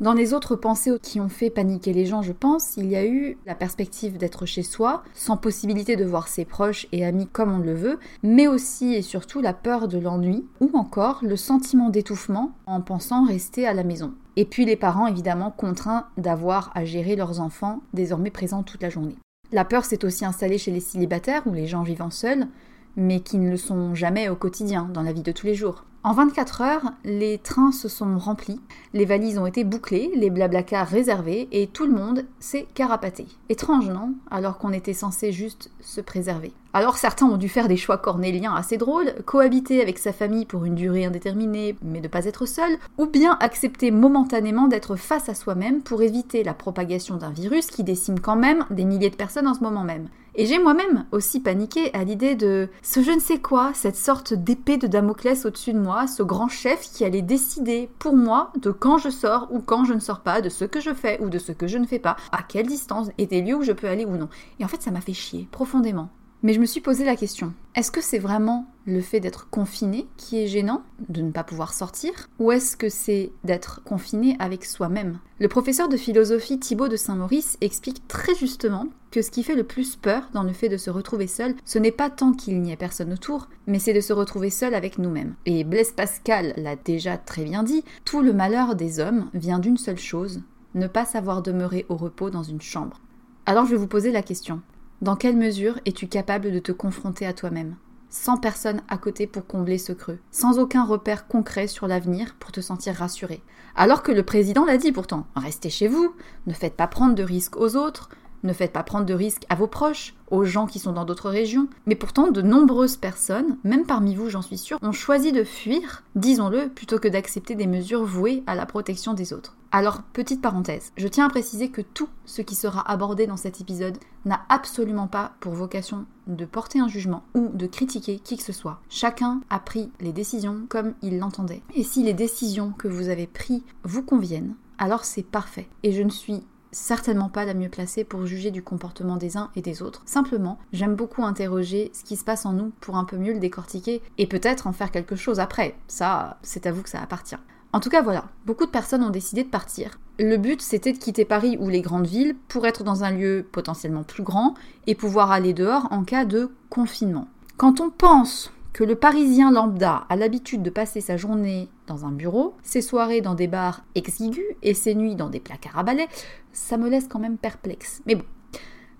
Dans 0.00 0.12
les 0.12 0.34
autres 0.34 0.56
pensées 0.56 0.98
qui 1.00 1.20
ont 1.20 1.28
fait 1.28 1.50
paniquer 1.50 1.92
les 1.92 2.04
gens, 2.04 2.20
je 2.20 2.32
pense, 2.32 2.76
il 2.76 2.86
y 2.86 2.96
a 2.96 3.06
eu 3.06 3.38
la 3.46 3.54
perspective 3.54 4.18
d'être 4.18 4.44
chez 4.44 4.64
soi, 4.64 5.04
sans 5.14 5.36
possibilité 5.36 5.94
de 5.94 6.04
voir 6.04 6.26
ses 6.26 6.44
proches 6.44 6.88
et 6.90 7.04
amis 7.04 7.28
comme 7.28 7.52
on 7.52 7.58
le 7.58 7.74
veut, 7.74 8.00
mais 8.24 8.48
aussi 8.48 8.92
et 8.94 9.02
surtout 9.02 9.40
la 9.40 9.52
peur 9.52 9.86
de 9.86 9.98
l'ennui, 9.98 10.44
ou 10.60 10.70
encore 10.74 11.20
le 11.22 11.36
sentiment 11.36 11.90
d'étouffement 11.90 12.52
en 12.66 12.80
pensant 12.80 13.24
rester 13.24 13.68
à 13.68 13.72
la 13.72 13.84
maison. 13.84 14.14
Et 14.34 14.44
puis 14.44 14.64
les 14.64 14.76
parents 14.76 15.06
évidemment 15.06 15.52
contraints 15.52 16.08
d'avoir 16.16 16.72
à 16.74 16.84
gérer 16.84 17.14
leurs 17.14 17.38
enfants 17.38 17.80
désormais 17.92 18.30
présents 18.30 18.64
toute 18.64 18.82
la 18.82 18.90
journée. 18.90 19.16
La 19.54 19.64
peur 19.64 19.84
s'est 19.84 20.04
aussi 20.04 20.24
installée 20.24 20.58
chez 20.58 20.72
les 20.72 20.80
célibataires 20.80 21.46
ou 21.46 21.52
les 21.52 21.68
gens 21.68 21.84
vivant 21.84 22.10
seuls, 22.10 22.48
mais 22.96 23.20
qui 23.20 23.38
ne 23.38 23.48
le 23.48 23.56
sont 23.56 23.94
jamais 23.94 24.28
au 24.28 24.34
quotidien, 24.34 24.90
dans 24.92 25.02
la 25.02 25.12
vie 25.12 25.22
de 25.22 25.30
tous 25.30 25.46
les 25.46 25.54
jours. 25.54 25.84
En 26.06 26.12
24 26.12 26.60
heures, 26.60 26.92
les 27.02 27.38
trains 27.38 27.72
se 27.72 27.88
sont 27.88 28.18
remplis, 28.18 28.60
les 28.92 29.06
valises 29.06 29.38
ont 29.38 29.46
été 29.46 29.64
bouclées, 29.64 30.12
les 30.14 30.28
blablacars 30.28 30.86
réservés 30.86 31.48
et 31.50 31.66
tout 31.66 31.86
le 31.86 31.94
monde 31.94 32.26
s'est 32.40 32.66
carapaté. 32.74 33.26
Étrange, 33.48 33.88
non? 33.88 34.12
Alors 34.30 34.58
qu'on 34.58 34.74
était 34.74 34.92
censé 34.92 35.32
juste 35.32 35.70
se 35.80 36.02
préserver. 36.02 36.52
Alors 36.74 36.98
certains 36.98 37.24
ont 37.24 37.38
dû 37.38 37.48
faire 37.48 37.68
des 37.68 37.78
choix 37.78 37.96
cornéliens 37.96 38.54
assez 38.54 38.76
drôles, 38.76 39.14
cohabiter 39.24 39.80
avec 39.80 39.98
sa 39.98 40.12
famille 40.12 40.44
pour 40.44 40.66
une 40.66 40.74
durée 40.74 41.06
indéterminée 41.06 41.74
mais 41.80 42.02
ne 42.02 42.08
pas 42.08 42.26
être 42.26 42.44
seul, 42.44 42.76
ou 42.98 43.06
bien 43.06 43.38
accepter 43.40 43.90
momentanément 43.90 44.68
d'être 44.68 44.96
face 44.96 45.30
à 45.30 45.34
soi-même 45.34 45.80
pour 45.80 46.02
éviter 46.02 46.44
la 46.44 46.52
propagation 46.52 47.16
d'un 47.16 47.30
virus 47.30 47.68
qui 47.68 47.82
décime 47.82 48.20
quand 48.20 48.36
même 48.36 48.66
des 48.68 48.84
milliers 48.84 49.08
de 49.08 49.16
personnes 49.16 49.48
en 49.48 49.54
ce 49.54 49.60
moment 49.60 49.84
même. 49.84 50.10
Et 50.36 50.46
j'ai 50.46 50.58
moi-même 50.58 51.06
aussi 51.12 51.38
paniqué 51.38 51.94
à 51.94 52.02
l'idée 52.02 52.34
de 52.34 52.68
ce 52.82 53.02
je 53.02 53.12
ne 53.12 53.20
sais 53.20 53.38
quoi, 53.38 53.72
cette 53.72 53.96
sorte 53.96 54.34
d'épée 54.34 54.78
de 54.78 54.88
Damoclès 54.88 55.46
au-dessus 55.46 55.72
de 55.72 55.78
moi, 55.78 56.08
ce 56.08 56.24
grand 56.24 56.48
chef 56.48 56.80
qui 56.80 57.04
allait 57.04 57.22
décider 57.22 57.88
pour 58.00 58.16
moi 58.16 58.52
de 58.60 58.72
quand 58.72 58.98
je 58.98 59.10
sors 59.10 59.48
ou 59.52 59.60
quand 59.60 59.84
je 59.84 59.94
ne 59.94 60.00
sors 60.00 60.20
pas, 60.20 60.40
de 60.40 60.48
ce 60.48 60.64
que 60.64 60.80
je 60.80 60.92
fais 60.92 61.20
ou 61.22 61.28
de 61.28 61.38
ce 61.38 61.52
que 61.52 61.68
je 61.68 61.78
ne 61.78 61.86
fais 61.86 62.00
pas, 62.00 62.16
à 62.32 62.42
quelle 62.42 62.66
distance 62.66 63.10
et 63.16 63.26
des 63.26 63.42
lieux 63.42 63.54
où 63.54 63.62
je 63.62 63.72
peux 63.72 63.86
aller 63.86 64.04
ou 64.04 64.16
non. 64.16 64.28
Et 64.58 64.64
en 64.64 64.68
fait, 64.68 64.82
ça 64.82 64.90
m'a 64.90 65.00
fait 65.00 65.12
chier 65.12 65.46
profondément. 65.52 66.08
Mais 66.44 66.52
je 66.52 66.60
me 66.60 66.66
suis 66.66 66.82
posé 66.82 67.06
la 67.06 67.16
question, 67.16 67.54
est-ce 67.74 67.90
que 67.90 68.02
c'est 68.02 68.18
vraiment 68.18 68.66
le 68.84 69.00
fait 69.00 69.18
d'être 69.18 69.48
confiné 69.48 70.06
qui 70.18 70.38
est 70.38 70.46
gênant, 70.46 70.82
de 71.08 71.22
ne 71.22 71.30
pas 71.30 71.42
pouvoir 71.42 71.72
sortir, 71.72 72.12
ou 72.38 72.52
est-ce 72.52 72.76
que 72.76 72.90
c'est 72.90 73.32
d'être 73.44 73.82
confiné 73.82 74.36
avec 74.38 74.66
soi-même? 74.66 75.20
Le 75.38 75.48
professeur 75.48 75.88
de 75.88 75.96
philosophie 75.96 76.60
Thibaut 76.60 76.88
de 76.88 76.96
Saint-Maurice 76.96 77.56
explique 77.62 78.06
très 78.08 78.34
justement 78.34 78.88
que 79.10 79.22
ce 79.22 79.30
qui 79.30 79.42
fait 79.42 79.54
le 79.54 79.64
plus 79.64 79.96
peur 79.96 80.28
dans 80.34 80.42
le 80.42 80.52
fait 80.52 80.68
de 80.68 80.76
se 80.76 80.90
retrouver 80.90 81.28
seul, 81.28 81.54
ce 81.64 81.78
n'est 81.78 81.90
pas 81.90 82.10
tant 82.10 82.32
qu'il 82.32 82.60
n'y 82.60 82.72
ait 82.72 82.76
personne 82.76 83.14
autour, 83.14 83.48
mais 83.66 83.78
c'est 83.78 83.94
de 83.94 84.02
se 84.02 84.12
retrouver 84.12 84.50
seul 84.50 84.74
avec 84.74 84.98
nous-mêmes. 84.98 85.36
Et 85.46 85.64
Blaise 85.64 85.92
Pascal 85.92 86.52
l'a 86.58 86.76
déjà 86.76 87.16
très 87.16 87.44
bien 87.44 87.62
dit, 87.62 87.84
tout 88.04 88.20
le 88.20 88.34
malheur 88.34 88.74
des 88.74 89.00
hommes 89.00 89.30
vient 89.32 89.60
d'une 89.60 89.78
seule 89.78 89.96
chose, 89.96 90.42
ne 90.74 90.88
pas 90.88 91.06
savoir 91.06 91.40
demeurer 91.40 91.86
au 91.88 91.96
repos 91.96 92.28
dans 92.28 92.42
une 92.42 92.60
chambre. 92.60 93.00
Alors 93.46 93.64
je 93.64 93.70
vais 93.70 93.78
vous 93.78 93.86
poser 93.86 94.12
la 94.12 94.22
question. 94.22 94.60
Dans 95.02 95.16
quelle 95.16 95.36
mesure 95.36 95.80
es-tu 95.86 96.06
capable 96.06 96.52
de 96.52 96.60
te 96.60 96.70
confronter 96.70 97.26
à 97.26 97.32
toi-même? 97.32 97.76
Sans 98.10 98.36
personne 98.36 98.80
à 98.88 98.96
côté 98.96 99.26
pour 99.26 99.44
combler 99.44 99.76
ce 99.76 99.92
creux, 99.92 100.20
sans 100.30 100.60
aucun 100.60 100.84
repère 100.84 101.26
concret 101.26 101.66
sur 101.66 101.88
l'avenir 101.88 102.36
pour 102.38 102.52
te 102.52 102.60
sentir 102.60 102.94
rassuré. 102.94 103.42
Alors 103.74 104.04
que 104.04 104.12
le 104.12 104.22
président 104.22 104.64
l'a 104.64 104.76
dit 104.76 104.92
pourtant, 104.92 105.26
restez 105.34 105.68
chez 105.68 105.88
vous, 105.88 106.14
ne 106.46 106.54
faites 106.54 106.76
pas 106.76 106.86
prendre 106.86 107.16
de 107.16 107.24
risques 107.24 107.56
aux 107.56 107.74
autres, 107.74 108.08
ne 108.44 108.52
faites 108.52 108.72
pas 108.72 108.82
prendre 108.82 109.06
de 109.06 109.14
risques 109.14 109.44
à 109.48 109.54
vos 109.54 109.66
proches, 109.66 110.14
aux 110.30 110.44
gens 110.44 110.66
qui 110.66 110.78
sont 110.78 110.92
dans 110.92 111.04
d'autres 111.04 111.30
régions. 111.30 111.68
Mais 111.86 111.94
pourtant, 111.96 112.30
de 112.30 112.42
nombreuses 112.42 112.96
personnes, 112.96 113.58
même 113.64 113.86
parmi 113.86 114.14
vous 114.14 114.30
j'en 114.30 114.42
suis 114.42 114.58
sûre, 114.58 114.78
ont 114.82 114.92
choisi 114.92 115.32
de 115.32 115.44
fuir, 115.44 116.04
disons-le, 116.14 116.68
plutôt 116.68 116.98
que 116.98 117.08
d'accepter 117.08 117.54
des 117.54 117.66
mesures 117.66 118.04
vouées 118.04 118.42
à 118.46 118.54
la 118.54 118.66
protection 118.66 119.14
des 119.14 119.32
autres. 119.32 119.56
Alors, 119.72 120.02
petite 120.12 120.40
parenthèse, 120.40 120.92
je 120.96 121.08
tiens 121.08 121.26
à 121.26 121.30
préciser 121.30 121.68
que 121.68 121.80
tout 121.80 122.08
ce 122.26 122.42
qui 122.42 122.54
sera 122.54 122.88
abordé 122.88 123.26
dans 123.26 123.36
cet 123.36 123.60
épisode 123.60 123.98
n'a 124.24 124.42
absolument 124.48 125.08
pas 125.08 125.32
pour 125.40 125.52
vocation 125.52 126.06
de 126.28 126.44
porter 126.44 126.78
un 126.78 126.86
jugement 126.86 127.24
ou 127.34 127.48
de 127.52 127.66
critiquer 127.66 128.20
qui 128.20 128.36
que 128.36 128.44
ce 128.44 128.52
soit. 128.52 128.80
Chacun 128.88 129.40
a 129.50 129.58
pris 129.58 129.90
les 130.00 130.12
décisions 130.12 130.66
comme 130.68 130.94
il 131.02 131.18
l'entendait. 131.18 131.62
Et 131.74 131.82
si 131.82 132.04
les 132.04 132.14
décisions 132.14 132.72
que 132.78 132.86
vous 132.86 133.08
avez 133.08 133.26
prises 133.26 133.62
vous 133.82 134.04
conviennent, 134.04 134.54
alors 134.78 135.04
c'est 135.04 135.24
parfait. 135.24 135.68
Et 135.82 135.90
je 135.90 136.02
ne 136.02 136.10
suis 136.10 136.44
certainement 136.74 137.28
pas 137.28 137.44
la 137.44 137.54
mieux 137.54 137.68
placée 137.68 138.04
pour 138.04 138.26
juger 138.26 138.50
du 138.50 138.62
comportement 138.62 139.16
des 139.16 139.36
uns 139.36 139.50
et 139.56 139.62
des 139.62 139.82
autres. 139.82 140.02
Simplement, 140.04 140.58
j'aime 140.72 140.94
beaucoup 140.94 141.24
interroger 141.24 141.90
ce 141.94 142.04
qui 142.04 142.16
se 142.16 142.24
passe 142.24 142.44
en 142.44 142.52
nous 142.52 142.72
pour 142.80 142.96
un 142.96 143.04
peu 143.04 143.16
mieux 143.16 143.32
le 143.32 143.38
décortiquer 143.38 144.02
et 144.18 144.26
peut-être 144.26 144.66
en 144.66 144.72
faire 144.72 144.90
quelque 144.90 145.16
chose 145.16 145.40
après. 145.40 145.76
Ça, 145.88 146.38
c'est 146.42 146.66
à 146.66 146.72
vous 146.72 146.82
que 146.82 146.90
ça 146.90 147.00
appartient. 147.00 147.36
En 147.72 147.80
tout 147.80 147.90
cas, 147.90 148.02
voilà, 148.02 148.26
beaucoup 148.46 148.66
de 148.66 148.70
personnes 148.70 149.02
ont 149.02 149.10
décidé 149.10 149.42
de 149.42 149.48
partir. 149.48 149.98
Le 150.20 150.36
but, 150.36 150.62
c'était 150.62 150.92
de 150.92 150.98
quitter 150.98 151.24
Paris 151.24 151.56
ou 151.58 151.68
les 151.68 151.80
grandes 151.80 152.06
villes 152.06 152.36
pour 152.46 152.66
être 152.66 152.84
dans 152.84 153.02
un 153.02 153.10
lieu 153.10 153.44
potentiellement 153.50 154.04
plus 154.04 154.22
grand 154.22 154.54
et 154.86 154.94
pouvoir 154.94 155.32
aller 155.32 155.52
dehors 155.54 155.88
en 155.90 156.04
cas 156.04 156.24
de 156.24 156.50
confinement. 156.70 157.26
Quand 157.56 157.80
on 157.80 157.90
pense 157.90 158.52
que 158.74 158.84
le 158.84 158.96
Parisien 158.96 159.52
lambda 159.52 160.04
a 160.08 160.16
l'habitude 160.16 160.62
de 160.62 160.68
passer 160.68 161.00
sa 161.00 161.16
journée 161.16 161.68
dans 161.86 162.04
un 162.04 162.10
bureau, 162.10 162.56
ses 162.64 162.82
soirées 162.82 163.20
dans 163.20 163.36
des 163.36 163.46
bars 163.46 163.84
exigus 163.94 164.44
et 164.62 164.74
ses 164.74 164.96
nuits 164.96 165.14
dans 165.14 165.30
des 165.30 165.38
placards 165.38 165.78
à 165.78 165.84
balais, 165.84 166.08
ça 166.52 166.76
me 166.76 166.90
laisse 166.90 167.06
quand 167.08 167.20
même 167.20 167.38
perplexe. 167.38 168.02
Mais 168.04 168.16
bon, 168.16 168.24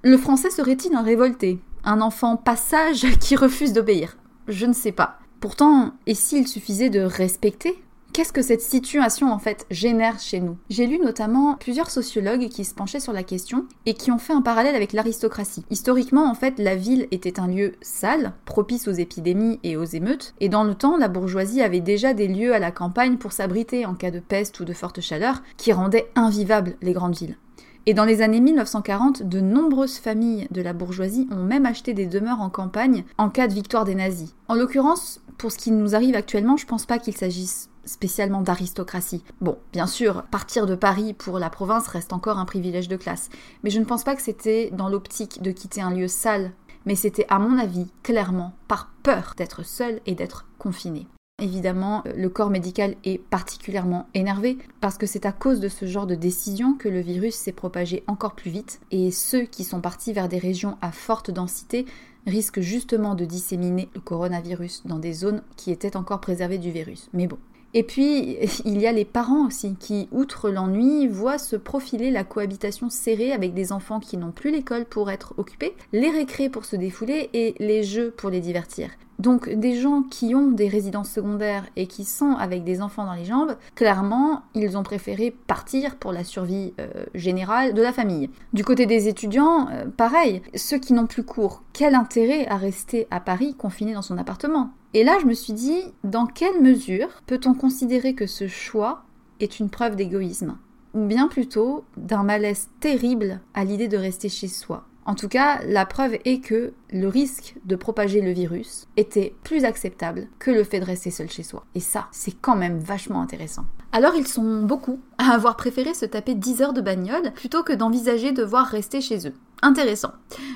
le 0.03 0.17
français 0.17 0.51
serait-il 0.51 0.95
un 0.95 1.03
révolté? 1.03 1.59
Un 1.83 2.01
enfant 2.01 2.37
passage 2.37 3.05
qui 3.21 3.35
refuse 3.35 3.73
d'obéir? 3.73 4.17
Je 4.47 4.65
ne 4.65 4.73
sais 4.73 4.93
pas. 4.93 5.19
Pourtant, 5.41 5.95
et 6.07 6.15
s'il 6.15 6.47
suffisait 6.47 6.89
de 6.89 7.01
respecter 7.01 7.83
Qu'est-ce 8.15 8.33
que 8.33 8.43
cette 8.43 8.61
situation 8.61 9.33
en 9.33 9.41
fait 9.41 9.67
génère 9.73 10.21
chez 10.21 10.39
nous? 10.39 10.57
J'ai 10.71 10.87
lu 10.87 11.01
notamment 11.01 11.57
plusieurs 11.57 11.91
sociologues 11.91 12.49
qui 12.49 12.65
se 12.65 12.73
penchaient 12.73 13.01
sur 13.01 13.13
la 13.13 13.25
question 13.25 13.67
et 13.87 13.95
qui 13.95 14.13
ont 14.13 14.19
fait 14.19 14.33
un 14.33 14.41
parallèle 14.41 14.77
avec 14.77 14.93
l'aristocratie. 14.93 15.65
Historiquement 15.71 16.31
en 16.31 16.35
fait 16.37 16.61
la 16.61 16.77
ville 16.77 17.09
était 17.11 17.41
un 17.41 17.49
lieu 17.49 17.73
sale, 17.83 18.35
propice 18.45 18.87
aux 18.87 18.93
épidémies 18.93 19.59
et 19.65 19.77
aux 19.77 19.85
émeutes, 19.85 20.33
et 20.39 20.49
dans 20.49 20.63
le 20.63 20.77
temps 20.77 20.97
la 20.97 21.09
bourgeoisie 21.09 21.61
avait 21.61 21.81
déjà 21.81 22.15
des 22.15 22.29
lieux 22.29 22.55
à 22.55 22.61
la 22.61 22.71
campagne 22.71 23.17
pour 23.17 23.33
s'abriter 23.33 23.85
en 23.85 23.95
cas 23.95 24.13
de 24.13 24.21
peste 24.21 24.61
ou 24.61 24.65
de 24.65 24.75
forte 24.75 25.01
chaleur 25.01 25.43
qui 25.57 25.73
rendaient 25.73 26.13
invivables 26.15 26.77
les 26.83 26.93
grandes 26.93 27.17
villes. 27.17 27.37
Et 27.87 27.93
dans 27.93 28.07
les 28.07 28.23
années 28.23 28.41
1940, 28.41 29.25
de 29.25 29.41
nombreuses 29.41 29.99
familles 29.99 30.49
de 30.51 30.63
la 30.63 30.73
bourgeoisie 30.73 31.29
ont 31.31 31.43
même 31.43 31.67
acheté 31.67 31.93
des 31.93 32.07
demeures 32.07 32.41
en 32.41 32.49
campagne 32.49 33.05
en 33.19 33.29
cas 33.29 33.47
de 33.47 33.53
victoire 33.53 33.85
des 33.85 33.95
nazis. 33.95 34.35
En 34.49 34.55
l'occurrence, 34.55 35.21
pour 35.37 35.53
ce 35.53 35.59
qui 35.59 35.71
nous 35.71 35.95
arrive 35.95 36.15
actuellement, 36.15 36.57
je 36.57 36.65
pense 36.65 36.87
pas 36.87 36.99
qu'il 36.99 37.15
s'agisse 37.15 37.69
spécialement 37.85 38.41
d'aristocratie. 38.41 39.23
Bon, 39.43 39.59
bien 39.73 39.87
sûr, 39.87 40.23
partir 40.31 40.65
de 40.65 40.75
Paris 40.75 41.13
pour 41.13 41.39
la 41.39 41.51
province 41.51 41.87
reste 41.89 42.15
encore 42.15 42.39
un 42.39 42.47
privilège 42.47 42.89
de 42.89 42.97
classe, 42.97 43.29
mais 43.63 43.69
je 43.71 43.81
ne 43.81 43.85
pense 43.85 44.05
pas 44.05 44.17
que 44.17 44.23
c'était 44.23 44.71
dans 44.73 44.89
l'optique 44.89 45.43
de 45.43 45.51
quitter 45.51 45.83
un 45.83 45.91
lieu 45.91 46.09
sale, 46.09 46.53
mais 46.87 46.95
c'était 46.95 47.27
à 47.29 47.39
mon 47.39 47.59
avis 47.59 47.93
clairement 48.03 48.55
par 48.67 48.91
peur 49.03 49.35
d'être 49.37 49.63
seul 49.63 50.01
et 50.07 50.15
d'être 50.15 50.47
confiné. 50.59 51.07
Évidemment, 51.43 52.05
le 52.15 52.29
corps 52.29 52.49
médical 52.49 52.95
est 53.03 53.19
particulièrement 53.19 54.07
énervé 54.15 54.57
parce 54.81 54.97
que 54.97 55.07
c'est 55.07 55.27
à 55.27 55.33
cause 55.33 55.59
de 55.59 55.69
ce 55.69 55.85
genre 55.85 56.07
de 56.07 56.15
décision 56.15 56.75
que 56.75 56.89
le 56.89 57.01
virus 57.01 57.35
s'est 57.35 57.51
propagé 57.51 58.05
encore 58.07 58.37
plus 58.37 58.53
vite 58.53 58.81
et 58.93 59.11
ceux 59.11 59.43
qui 59.43 59.65
sont 59.65 59.81
partis 59.81 60.13
vers 60.13 60.29
des 60.29 60.39
régions 60.39 60.79
à 60.81 60.93
forte 60.93 61.33
densité 61.33 61.87
risquent 62.25 62.61
justement 62.61 63.17
de 63.17 63.25
disséminer 63.25 63.89
le 63.97 64.01
coronavirus 64.01 64.83
dans 64.87 65.01
des 65.01 65.13
zones 65.13 65.43
qui 65.57 65.73
étaient 65.73 65.97
encore 65.97 66.21
préservées 66.21 66.59
du 66.59 66.71
virus. 66.71 67.11
Mais 67.13 67.27
bon, 67.27 67.39
et 67.75 67.83
puis, 67.83 68.39
il 68.65 68.81
y 68.81 68.87
a 68.87 68.93
les 68.93 69.05
parents 69.05 69.47
aussi 69.47 69.75
qui, 69.79 70.09
outre 70.13 70.49
l'ennui, 70.49 71.09
voient 71.09 71.39
se 71.39 71.57
profiler 71.57 72.11
la 72.11 72.25
cohabitation 72.25 72.89
serrée 72.89 73.33
avec 73.33 73.53
des 73.53 73.73
enfants 73.73 74.01
qui 74.01 74.17
n'ont 74.17 74.31
plus 74.31 74.53
l'école 74.53 74.85
pour 74.85 75.11
être 75.11 75.35
occupés, 75.37 75.75
les 75.93 76.11
récrés 76.11 76.49
pour 76.49 76.65
se 76.65 76.77
défouler 76.77 77.29
et 77.35 77.55
les 77.59 77.83
jeux 77.83 78.13
pour 78.13 78.31
les 78.31 78.41
divertir. 78.41 78.91
Donc 79.21 79.49
des 79.49 79.81
gens 79.81 80.03
qui 80.03 80.35
ont 80.35 80.51
des 80.51 80.67
résidences 80.67 81.11
secondaires 81.11 81.67
et 81.77 81.87
qui 81.87 82.05
sont 82.05 82.33
avec 82.33 82.65
des 82.65 82.83
enfants 82.83 83.07
dans 83.07 83.15
les 83.15 83.25
jambes, 83.25 83.57
clairement, 83.77 84.43
ils 84.55 84.77
ont 84.77 84.83
préféré 84.83 85.31
partir 85.31 85.97
pour 85.97 86.13
la 86.13 86.25
survie 86.25 86.75
euh, 86.81 87.05
générale 87.15 87.75
de 87.75 87.83
la 87.83 87.93
famille. 87.93 88.31
Du 88.53 88.65
côté 88.65 88.87
des 88.87 89.07
étudiants, 89.07 89.69
euh, 89.71 89.85
pareil, 89.87 90.43
ceux 90.57 90.79
qui 90.79 90.93
n'ont 90.95 91.07
plus 91.07 91.23
cours, 91.23 91.63
quel 91.73 91.95
intérêt 91.95 92.47
à 92.49 92.57
rester 92.57 93.07
à 93.11 93.21
Paris 93.21 93.55
confiné 93.55 93.95
dans 93.95 94.03
son 94.03 94.19
appartement? 94.19 94.73
Et 94.95 95.03
là, 95.03 95.19
je 95.21 95.27
me 95.27 95.35
suis 95.35 95.53
dit, 95.53 95.83
dans 96.05 96.27
quelle 96.27 96.63
mesure 96.63 97.09
peut-on 97.27 97.55
considérer 97.55 98.15
que 98.15 98.27
ce 98.27 98.47
choix 98.47 99.03
est 99.41 99.59
une 99.59 99.69
preuve 99.69 99.97
d'égoïsme? 99.97 100.57
Ou 100.95 101.07
bien 101.07 101.27
plutôt 101.27 101.85
d'un 101.97 102.23
malaise 102.23 102.69
terrible 102.79 103.41
à 103.55 103.65
l'idée 103.65 103.89
de 103.89 103.97
rester 103.97 104.29
chez 104.29 104.47
soi? 104.47 104.87
En 105.07 105.17
tout 105.17 105.29
cas, 105.29 105.61
la 105.67 105.85
preuve 105.85 106.17
est 106.25 106.41
que 106.41 106.73
le 106.91 107.09
risque 107.09 107.57
de 107.65 107.77
propager 107.77 108.23
le 108.23 108.31
virus 108.31 108.87
était 108.97 109.35
plus 109.43 109.65
acceptable 109.65 110.29
que 110.39 110.51
le 110.51 110.65
fait 110.65 110.81
de 110.81 110.85
rester 110.85 111.11
seul 111.11 111.29
chez 111.29 111.43
soi. 111.43 111.65
Et 111.75 111.81
ça, 111.81 112.07
c'est 112.11 112.41
quand 112.41 112.57
même 112.57 112.79
vachement 112.79 113.21
intéressant. 113.21 113.67
Alors 113.95 114.17
ils 114.17 114.27
sont 114.27 114.63
beaucoup 114.63 114.99
à 115.19 115.35
avoir 115.35 115.55
préféré 115.57 115.95
se 115.95 116.05
taper 116.05 116.35
10 116.35 116.63
heures 116.63 116.73
de 116.73 116.81
bagnole 116.81 117.33
plutôt 117.33 117.63
que 117.63 117.73
d'envisager 117.73 118.33
de 118.33 118.43
devoir 118.43 118.67
rester 118.67 119.01
chez 119.01 119.29
eux 119.29 119.35
intéressant. 119.63 120.11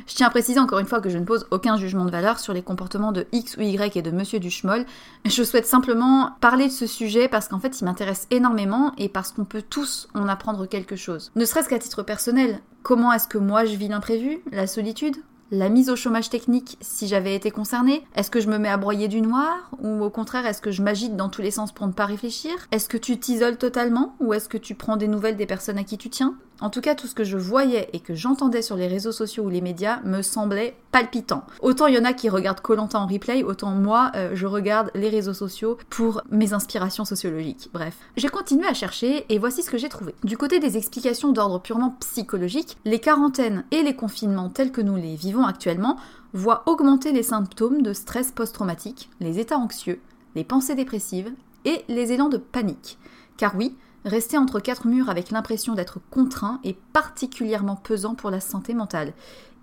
Je 0.08 0.14
tiens 0.16 0.26
à 0.26 0.30
préciser 0.30 0.58
encore 0.58 0.80
une 0.80 0.86
fois 0.86 1.00
que 1.00 1.08
je 1.08 1.16
ne 1.18 1.24
pose 1.24 1.46
aucun 1.52 1.76
jugement 1.76 2.04
de 2.04 2.10
valeur 2.10 2.40
sur 2.40 2.52
les 2.52 2.62
comportements 2.62 3.12
de 3.12 3.26
X 3.30 3.56
ou 3.56 3.62
Y 3.62 3.96
et 3.96 4.02
de 4.02 4.10
Monsieur 4.10 4.40
Duchemol. 4.40 4.84
Je 5.24 5.44
souhaite 5.44 5.66
simplement 5.66 6.32
parler 6.40 6.66
de 6.66 6.72
ce 6.72 6.88
sujet 6.88 7.28
parce 7.28 7.46
qu'en 7.46 7.60
fait 7.60 7.80
il 7.80 7.84
m'intéresse 7.84 8.26
énormément 8.32 8.92
et 8.98 9.08
parce 9.08 9.30
qu'on 9.30 9.44
peut 9.44 9.62
tous 9.62 10.08
en 10.14 10.26
apprendre 10.26 10.66
quelque 10.66 10.96
chose. 10.96 11.30
Ne 11.36 11.44
serait-ce 11.44 11.68
qu'à 11.68 11.78
titre 11.78 12.02
personnel, 12.02 12.58
comment 12.82 13.12
est-ce 13.12 13.28
que 13.28 13.38
moi 13.38 13.64
je 13.64 13.76
vis 13.76 13.88
l'imprévu, 13.88 14.40
la 14.50 14.66
solitude? 14.66 15.16
La 15.50 15.68
mise 15.68 15.90
au 15.90 15.96
chômage 15.96 16.30
technique 16.30 16.76
si 16.80 17.08
j'avais 17.08 17.34
été 17.34 17.50
concernée 17.50 18.04
Est-ce 18.14 18.30
que 18.30 18.40
je 18.40 18.48
me 18.48 18.58
mets 18.58 18.68
à 18.68 18.76
broyer 18.76 19.08
du 19.08 19.20
noir 19.20 19.70
Ou 19.80 20.02
au 20.02 20.10
contraire, 20.10 20.46
est-ce 20.46 20.60
que 20.60 20.70
je 20.70 20.82
m'agite 20.82 21.16
dans 21.16 21.28
tous 21.28 21.42
les 21.42 21.50
sens 21.50 21.72
pour 21.72 21.86
ne 21.86 21.92
pas 21.92 22.06
réfléchir? 22.06 22.52
Est-ce 22.70 22.88
que 22.88 22.98
tu 22.98 23.18
t'isoles 23.18 23.56
totalement 23.56 24.14
Ou 24.20 24.34
est-ce 24.34 24.48
que 24.48 24.58
tu 24.58 24.74
prends 24.74 24.96
des 24.96 25.08
nouvelles 25.08 25.36
des 25.36 25.46
personnes 25.46 25.78
à 25.78 25.84
qui 25.84 25.98
tu 25.98 26.10
tiens? 26.10 26.34
En 26.60 26.70
tout 26.70 26.80
cas, 26.80 26.94
tout 26.94 27.06
ce 27.06 27.14
que 27.14 27.24
je 27.24 27.36
voyais 27.36 27.88
et 27.92 28.00
que 28.00 28.14
j'entendais 28.14 28.62
sur 28.62 28.76
les 28.76 28.88
réseaux 28.88 29.12
sociaux 29.12 29.44
ou 29.44 29.48
les 29.48 29.60
médias 29.60 30.00
me 30.04 30.22
semblait 30.22 30.76
palpitant. 30.90 31.44
Autant 31.60 31.86
il 31.86 31.94
y 31.94 31.98
en 31.98 32.04
a 32.04 32.12
qui 32.12 32.28
regardent 32.28 32.60
Colanta 32.60 32.98
en 32.98 33.06
replay, 33.06 33.42
autant 33.42 33.70
moi, 33.70 34.10
euh, 34.16 34.30
je 34.34 34.46
regarde 34.46 34.90
les 34.94 35.08
réseaux 35.08 35.34
sociaux 35.34 35.78
pour 35.90 36.22
mes 36.30 36.52
inspirations 36.52 37.04
sociologiques. 37.04 37.70
Bref, 37.72 37.96
j'ai 38.16 38.28
continué 38.28 38.66
à 38.66 38.74
chercher 38.74 39.24
et 39.28 39.38
voici 39.38 39.62
ce 39.62 39.70
que 39.70 39.78
j'ai 39.78 39.88
trouvé. 39.88 40.14
Du 40.24 40.36
côté 40.36 40.58
des 40.58 40.76
explications 40.76 41.32
d'ordre 41.32 41.60
purement 41.60 41.96
psychologique, 42.00 42.76
les 42.84 42.98
quarantaines 42.98 43.64
et 43.70 43.82
les 43.82 43.94
confinements 43.94 44.48
tels 44.48 44.72
que 44.72 44.80
nous 44.80 44.96
les 44.96 45.14
vivons 45.14 45.44
actuellement 45.44 45.96
voient 46.32 46.64
augmenter 46.66 47.12
les 47.12 47.22
symptômes 47.22 47.82
de 47.82 47.92
stress 47.92 48.32
post-traumatique, 48.32 49.08
les 49.20 49.38
états 49.38 49.58
anxieux, 49.58 50.00
les 50.34 50.44
pensées 50.44 50.74
dépressives 50.74 51.32
et 51.64 51.84
les 51.88 52.12
élans 52.12 52.28
de 52.28 52.36
panique. 52.36 52.98
Car 53.36 53.54
oui, 53.56 53.76
Rester 54.08 54.38
entre 54.38 54.58
quatre 54.58 54.86
murs 54.86 55.10
avec 55.10 55.30
l'impression 55.30 55.74
d'être 55.74 56.00
contraint 56.10 56.60
est 56.64 56.78
particulièrement 56.94 57.76
pesant 57.76 58.14
pour 58.14 58.30
la 58.30 58.40
santé 58.40 58.72
mentale. 58.72 59.12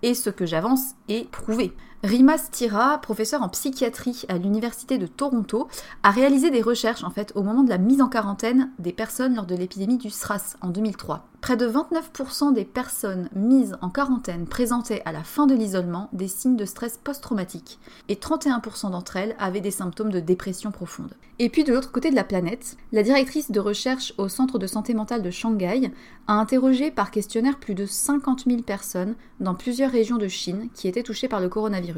Et 0.03 0.13
ce 0.13 0.29
que 0.29 0.45
j'avance 0.45 0.91
est 1.09 1.27
prouvé. 1.31 1.73
Rima 2.05 2.37
Stira, 2.37 2.99
professeur 2.99 3.41
en 3.41 3.49
psychiatrie 3.49 4.25
à 4.29 4.37
l'université 4.37 4.99
de 4.99 5.07
Toronto, 5.07 5.67
a 6.03 6.11
réalisé 6.11 6.51
des 6.51 6.61
recherches 6.61 7.03
en 7.03 7.09
fait 7.09 7.31
au 7.33 7.41
moment 7.41 7.63
de 7.63 7.69
la 7.69 7.79
mise 7.79 7.99
en 7.99 8.09
quarantaine 8.09 8.69
des 8.77 8.93
personnes 8.93 9.33
lors 9.33 9.47
de 9.47 9.55
l'épidémie 9.55 9.97
du 9.97 10.11
SRAS 10.11 10.55
en 10.61 10.69
2003. 10.69 11.25
Près 11.41 11.57
de 11.57 11.67
29% 11.67 12.53
des 12.53 12.65
personnes 12.65 13.29
mises 13.35 13.75
en 13.81 13.89
quarantaine 13.89 14.45
présentaient 14.45 15.01
à 15.05 15.11
la 15.11 15.23
fin 15.23 15.47
de 15.47 15.55
l'isolement 15.55 16.09
des 16.13 16.27
signes 16.27 16.55
de 16.55 16.65
stress 16.65 16.99
post-traumatique 17.03 17.79
et 18.07 18.15
31% 18.15 18.91
d'entre 18.91 19.15
elles 19.15 19.35
avaient 19.39 19.61
des 19.61 19.71
symptômes 19.71 20.11
de 20.11 20.19
dépression 20.19 20.71
profonde. 20.71 21.13
Et 21.37 21.49
puis 21.49 21.63
de 21.63 21.73
l'autre 21.73 21.91
côté 21.91 22.09
de 22.09 22.15
la 22.15 22.23
planète, 22.23 22.77
la 22.91 23.03
directrice 23.03 23.51
de 23.51 23.59
recherche 23.59 24.13
au 24.17 24.27
Centre 24.27 24.57
de 24.57 24.67
santé 24.67 24.93
mentale 24.93 25.21
de 25.21 25.31
Shanghai 25.31 25.91
a 26.27 26.33
interrogé 26.33 26.91
par 26.91 27.11
questionnaire 27.11 27.59
plus 27.59 27.75
de 27.75 27.85
50 27.85 28.45
000 28.47 28.61
personnes 28.61 29.15
dans 29.39 29.53
plusieurs 29.53 29.91
régions 29.91 30.17
de 30.17 30.27
Chine 30.27 30.69
qui 30.73 30.87
étaient 30.87 31.03
touchées 31.03 31.27
par 31.27 31.41
le 31.41 31.49
coronavirus 31.49 31.94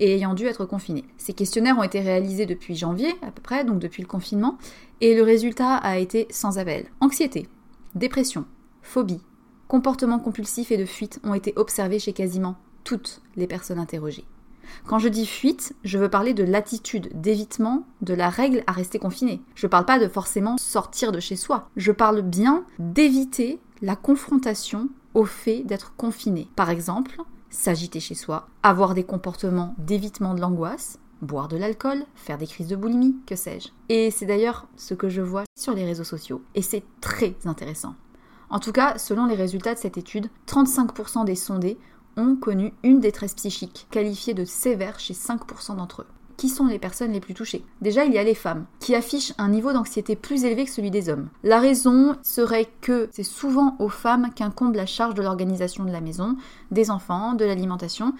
et 0.00 0.14
ayant 0.14 0.34
dû 0.34 0.46
être 0.46 0.64
confinées. 0.64 1.04
Ces 1.16 1.32
questionnaires 1.32 1.78
ont 1.78 1.82
été 1.82 2.00
réalisés 2.00 2.46
depuis 2.46 2.74
janvier 2.74 3.14
à 3.22 3.30
peu 3.30 3.42
près, 3.42 3.64
donc 3.64 3.78
depuis 3.78 4.02
le 4.02 4.08
confinement, 4.08 4.58
et 5.00 5.14
le 5.14 5.22
résultat 5.22 5.74
a 5.76 5.98
été 5.98 6.26
sans 6.30 6.58
appel. 6.58 6.86
Anxiété, 7.00 7.48
dépression, 7.94 8.44
phobie, 8.82 9.22
comportements 9.68 10.18
compulsifs 10.18 10.72
et 10.72 10.76
de 10.76 10.84
fuite 10.84 11.20
ont 11.24 11.34
été 11.34 11.52
observés 11.56 11.98
chez 11.98 12.12
quasiment 12.12 12.56
toutes 12.84 13.22
les 13.36 13.46
personnes 13.46 13.78
interrogées. 13.78 14.24
Quand 14.86 14.98
je 14.98 15.08
dis 15.08 15.26
fuite, 15.26 15.74
je 15.84 15.98
veux 15.98 16.08
parler 16.08 16.34
de 16.34 16.44
l'attitude 16.44 17.10
d'évitement 17.20 17.86
de 18.02 18.14
la 18.14 18.30
règle 18.30 18.64
à 18.66 18.72
rester 18.72 18.98
confiné. 18.98 19.40
Je 19.54 19.66
parle 19.66 19.84
pas 19.84 19.98
de 19.98 20.08
forcément 20.08 20.56
sortir 20.58 21.12
de 21.12 21.20
chez 21.20 21.36
soi. 21.36 21.68
Je 21.76 21.92
parle 21.92 22.22
bien 22.22 22.64
d'éviter 22.78 23.60
la 23.82 23.96
confrontation 23.96 24.88
au 25.14 25.24
fait 25.24 25.62
d'être 25.62 25.94
confiné. 25.96 26.48
Par 26.56 26.70
exemple, 26.70 27.16
s'agiter 27.54 28.00
chez 28.00 28.14
soi, 28.14 28.48
avoir 28.62 28.94
des 28.94 29.04
comportements 29.04 29.74
d'évitement 29.78 30.34
de 30.34 30.40
l'angoisse, 30.40 30.98
boire 31.22 31.48
de 31.48 31.56
l'alcool, 31.56 32.04
faire 32.14 32.36
des 32.36 32.46
crises 32.46 32.68
de 32.68 32.76
boulimie, 32.76 33.16
que 33.26 33.36
sais-je. 33.36 33.68
Et 33.88 34.10
c'est 34.10 34.26
d'ailleurs 34.26 34.66
ce 34.76 34.94
que 34.94 35.08
je 35.08 35.22
vois 35.22 35.44
sur 35.56 35.72
les 35.72 35.84
réseaux 35.84 36.04
sociaux. 36.04 36.42
Et 36.54 36.62
c'est 36.62 36.82
très 37.00 37.36
intéressant. 37.44 37.94
En 38.50 38.58
tout 38.58 38.72
cas, 38.72 38.98
selon 38.98 39.26
les 39.26 39.36
résultats 39.36 39.74
de 39.74 39.78
cette 39.78 39.96
étude, 39.96 40.28
35% 40.48 41.24
des 41.24 41.36
sondés 41.36 41.78
ont 42.16 42.36
connu 42.36 42.72
une 42.82 43.00
détresse 43.00 43.34
psychique, 43.34 43.86
qualifiée 43.90 44.34
de 44.34 44.44
sévère 44.44 45.00
chez 45.00 45.14
5% 45.14 45.76
d'entre 45.76 46.02
eux. 46.02 46.06
Qui 46.36 46.48
sont 46.48 46.66
les 46.66 46.78
personnes 46.78 47.12
les 47.12 47.20
plus 47.20 47.34
touchées 47.34 47.64
Déjà, 47.80 48.04
il 48.04 48.12
y 48.12 48.18
a 48.18 48.24
les 48.24 48.34
femmes, 48.34 48.66
qui 48.80 48.94
affichent 48.94 49.32
un 49.38 49.48
niveau 49.48 49.72
d'anxiété 49.72 50.16
plus 50.16 50.44
élevé 50.44 50.64
que 50.64 50.70
celui 50.70 50.90
des 50.90 51.08
hommes. 51.08 51.28
La 51.42 51.60
raison 51.60 52.16
serait 52.22 52.68
que 52.80 53.08
c'est 53.12 53.22
souvent 53.22 53.76
aux 53.78 53.88
femmes 53.88 54.30
qu'incombe 54.34 54.74
la 54.74 54.86
charge 54.86 55.14
de 55.14 55.22
l'organisation 55.22 55.84
de 55.84 55.92
la 55.92 56.00
maison, 56.00 56.36
des 56.70 56.90
enfants, 56.90 57.34
de 57.34 57.44
l'alimentation, 57.44 58.14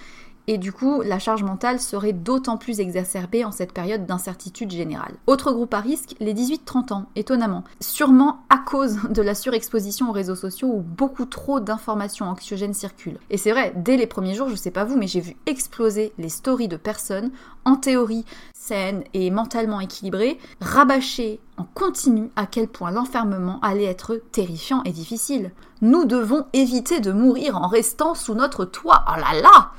et 0.47 0.59
du 0.59 0.73
coup, 0.73 1.03
la 1.03 1.19
charge 1.19 1.43
mentale 1.43 1.81
serait 1.81 2.13
d'autant 2.13 2.57
plus 2.57 2.81
exacerbée 2.81 3.45
en 3.45 3.53
cette 3.53 3.73
période 3.73 4.07
d'incertitude 4.07 4.71
générale. 4.71 5.15
Autre 5.27 5.53
groupe 5.53 5.73
à 5.73 5.81
risque, 5.81 6.15
les 6.21 6.35
18-30 6.35 6.93
ans, 6.93 7.07
étonnamment. 7.17 7.65
Sûrement 7.81 8.45
à 8.51 8.59
cause 8.59 8.99
de 9.11 9.23
la 9.23 9.35
surexposition 9.35 10.11
aux 10.11 10.13
réseaux 10.13 10.35
sociaux 10.35 10.69
où 10.69 10.81
beaucoup 10.81 11.25
trop 11.25 11.61
d'informations 11.61 12.27
anxiogènes 12.27 12.75
circulent. 12.75 13.19
Et 13.31 13.39
c'est 13.39 13.53
vrai, 13.53 13.73
dès 13.77 13.97
les 13.97 14.07
premiers 14.07 14.35
jours, 14.35 14.49
je 14.49 14.57
sais 14.57 14.71
pas 14.71 14.85
vous, 14.85 14.97
mais 14.97 15.07
j'ai 15.07 15.21
vu 15.21 15.37
exploser 15.47 16.13
les 16.19 16.29
stories 16.29 16.69
de 16.69 16.77
personnes, 16.77 17.31
en 17.65 17.77
théorie 17.77 18.27
saines 18.53 19.05
et 19.15 19.31
mentalement 19.31 19.81
équilibrées, 19.81 20.39
rabâcher 20.61 21.41
en 21.57 21.65
continu 21.65 22.31
à 22.37 22.47
quel 22.47 22.69
point 22.69 22.91
l'enfermement 22.91 23.61
allait 23.61 23.85
être 23.85 24.21
terrifiant 24.33 24.83
et 24.85 24.93
difficile. 24.93 25.53
Nous 25.85 26.07
devons 26.07 26.47
éviter 26.55 27.01
de 27.01 27.13
mourir 27.13 27.59
en 27.59 27.69
restant 27.69 28.15
sous 28.15 28.35
notre 28.35 28.65
toit. 28.65 29.05
Oh 29.07 29.21
là 29.21 29.39
là 29.43 29.73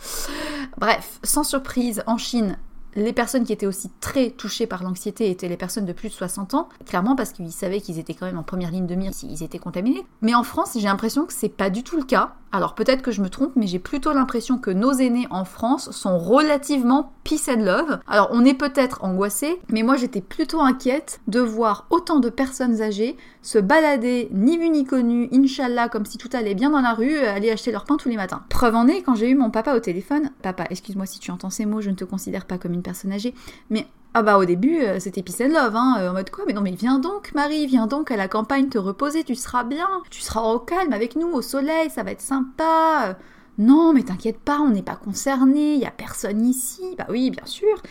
Bref, 0.78 1.20
sans 1.24 1.44
surprise, 1.44 2.04
en 2.06 2.20
Chine, 2.20 2.60
les 2.96 3.14
personnes 3.14 3.44
qui 3.44 3.54
étaient 3.54 3.66
aussi 3.66 3.90
très 4.00 4.30
touchées 4.30 4.68
par 4.68 4.84
l'anxiété 4.84 5.30
étaient 5.30 5.48
les 5.48 5.58
personnes 5.58 5.86
de 5.86 5.94
plus 5.94 6.10
de 6.10 6.14
60 6.14 6.54
ans, 6.54 6.70
clairement 6.86 7.16
parce 7.16 7.32
qu'ils 7.32 7.52
savaient 7.52 7.82
qu'ils 7.82 8.00
étaient 8.00 8.14
quand 8.14 8.26
même 8.26 8.38
en 8.38 8.44
première 8.44 8.72
ligne 8.72 8.88
de 8.88 8.96
mire 8.96 9.14
s'ils 9.14 9.44
étaient 9.44 9.60
contaminés. 9.60 10.06
Mais 10.22 10.36
en 10.36 10.44
France, 10.44 10.72
j'ai 10.76 10.88
l'impression 10.88 11.26
que 11.26 11.34
c'est 11.34 11.50
pas 11.50 11.70
du 11.70 11.84
tout 11.84 11.98
le 11.98 12.04
cas. 12.04 12.36
Alors 12.52 12.74
peut-être 12.74 13.02
que 13.02 13.12
je 13.12 13.22
me 13.22 13.30
trompe, 13.30 13.52
mais 13.58 13.68
j'ai 13.68 13.80
plutôt 13.80 14.14
l'impression 14.14 14.58
que 14.58 14.72
nos 14.72 14.94
aînés 14.94 15.28
en 15.30 15.44
France 15.44 15.92
sont 15.92 16.18
relativement 16.18 17.12
peace 17.26 17.50
and 17.50 17.64
love. 17.64 18.00
Alors 18.08 18.30
on 18.32 18.46
est 18.46 18.54
peut-être 18.54 19.04
angoissé, 19.04 19.60
mais 19.70 19.84
moi 19.84 19.98
j'étais 19.98 20.22
plutôt 20.22 20.62
inquiète 20.62 21.20
de 21.28 21.42
voir 21.42 21.86
autant 21.90 22.20
de 22.20 22.30
personnes 22.30 22.82
âgées 22.82 23.18
se 23.42 23.60
balader 23.60 24.30
ni 24.32 24.58
vu 24.58 24.70
ni 24.70 24.86
connu, 24.86 25.30
inshallah, 25.34 25.90
comme 25.90 26.06
si 26.06 26.18
tout 26.18 26.30
allait 26.32 26.56
bien 26.56 26.70
dans 26.70 26.82
la 26.82 26.94
rue, 26.94 27.18
aller 27.18 27.52
acheter 27.52 27.72
leur 27.72 27.84
pain 27.84 27.98
tous 27.98 28.10
les 28.10 28.16
matins. 28.16 28.44
Preuve 28.50 28.76
en 28.76 28.88
est, 28.88 29.02
quand 29.02 29.16
j'ai 29.16 29.30
eu 29.30 29.36
mon 29.36 29.52
papa 29.52 29.76
au 29.76 29.80
téléphone, 29.80 30.32
papa, 30.42 30.66
excuse-moi 30.70 31.06
si 31.06 31.20
tu 31.20 31.32
entends 31.32 31.50
ces 31.50 31.66
mots, 31.66 31.82
je 31.82 31.90
ne 31.90 31.96
te 31.96 32.06
considère 32.06 32.46
pas 32.46 32.58
comme 32.58 32.74
une 32.74 32.82
personne 32.86 33.12
âgée, 33.12 33.34
mais 33.70 33.88
ah 34.18 34.24
bah 34.24 34.38
au 34.38 34.46
début, 34.46 34.80
euh, 34.82 34.98
c'était 35.02 35.22
peace 35.22 35.40
love, 35.40 35.76
hein, 35.76 35.98
euh, 36.00 36.10
en 36.10 36.14
mode 36.14 36.30
quoi 36.30 36.46
Mais 36.48 36.54
non 36.54 36.62
mais 36.62 36.72
viens 36.72 37.00
donc 37.00 37.34
Marie, 37.34 37.68
viens 37.68 37.86
donc 37.86 38.12
à 38.12 38.16
la 38.16 38.30
campagne 38.30 38.70
te 38.70 38.78
reposer, 38.78 39.26
tu 39.26 39.36
seras 39.36 39.66
bien, 39.66 39.90
tu 40.10 40.22
seras 40.22 40.42
au 40.42 40.60
calme 40.60 40.94
avec 40.94 41.18
nous, 41.18 41.28
au 41.28 41.42
soleil, 41.42 41.90
ça 41.90 42.04
va 42.04 42.12
être 42.12 42.22
sympa. 42.22 43.18
Non 43.58 43.92
mais 43.92 44.04
t'inquiète 44.04 44.40
pas, 44.40 44.60
on 44.60 44.70
n'est 44.70 44.82
pas 44.82 44.96
concerné, 44.96 45.76
il 45.76 45.86
a 45.86 45.92
personne 45.92 46.46
ici. 46.46 46.96
Bah 46.98 47.08
oui, 47.10 47.30
bien 47.30 47.46
sûr. 47.46 47.82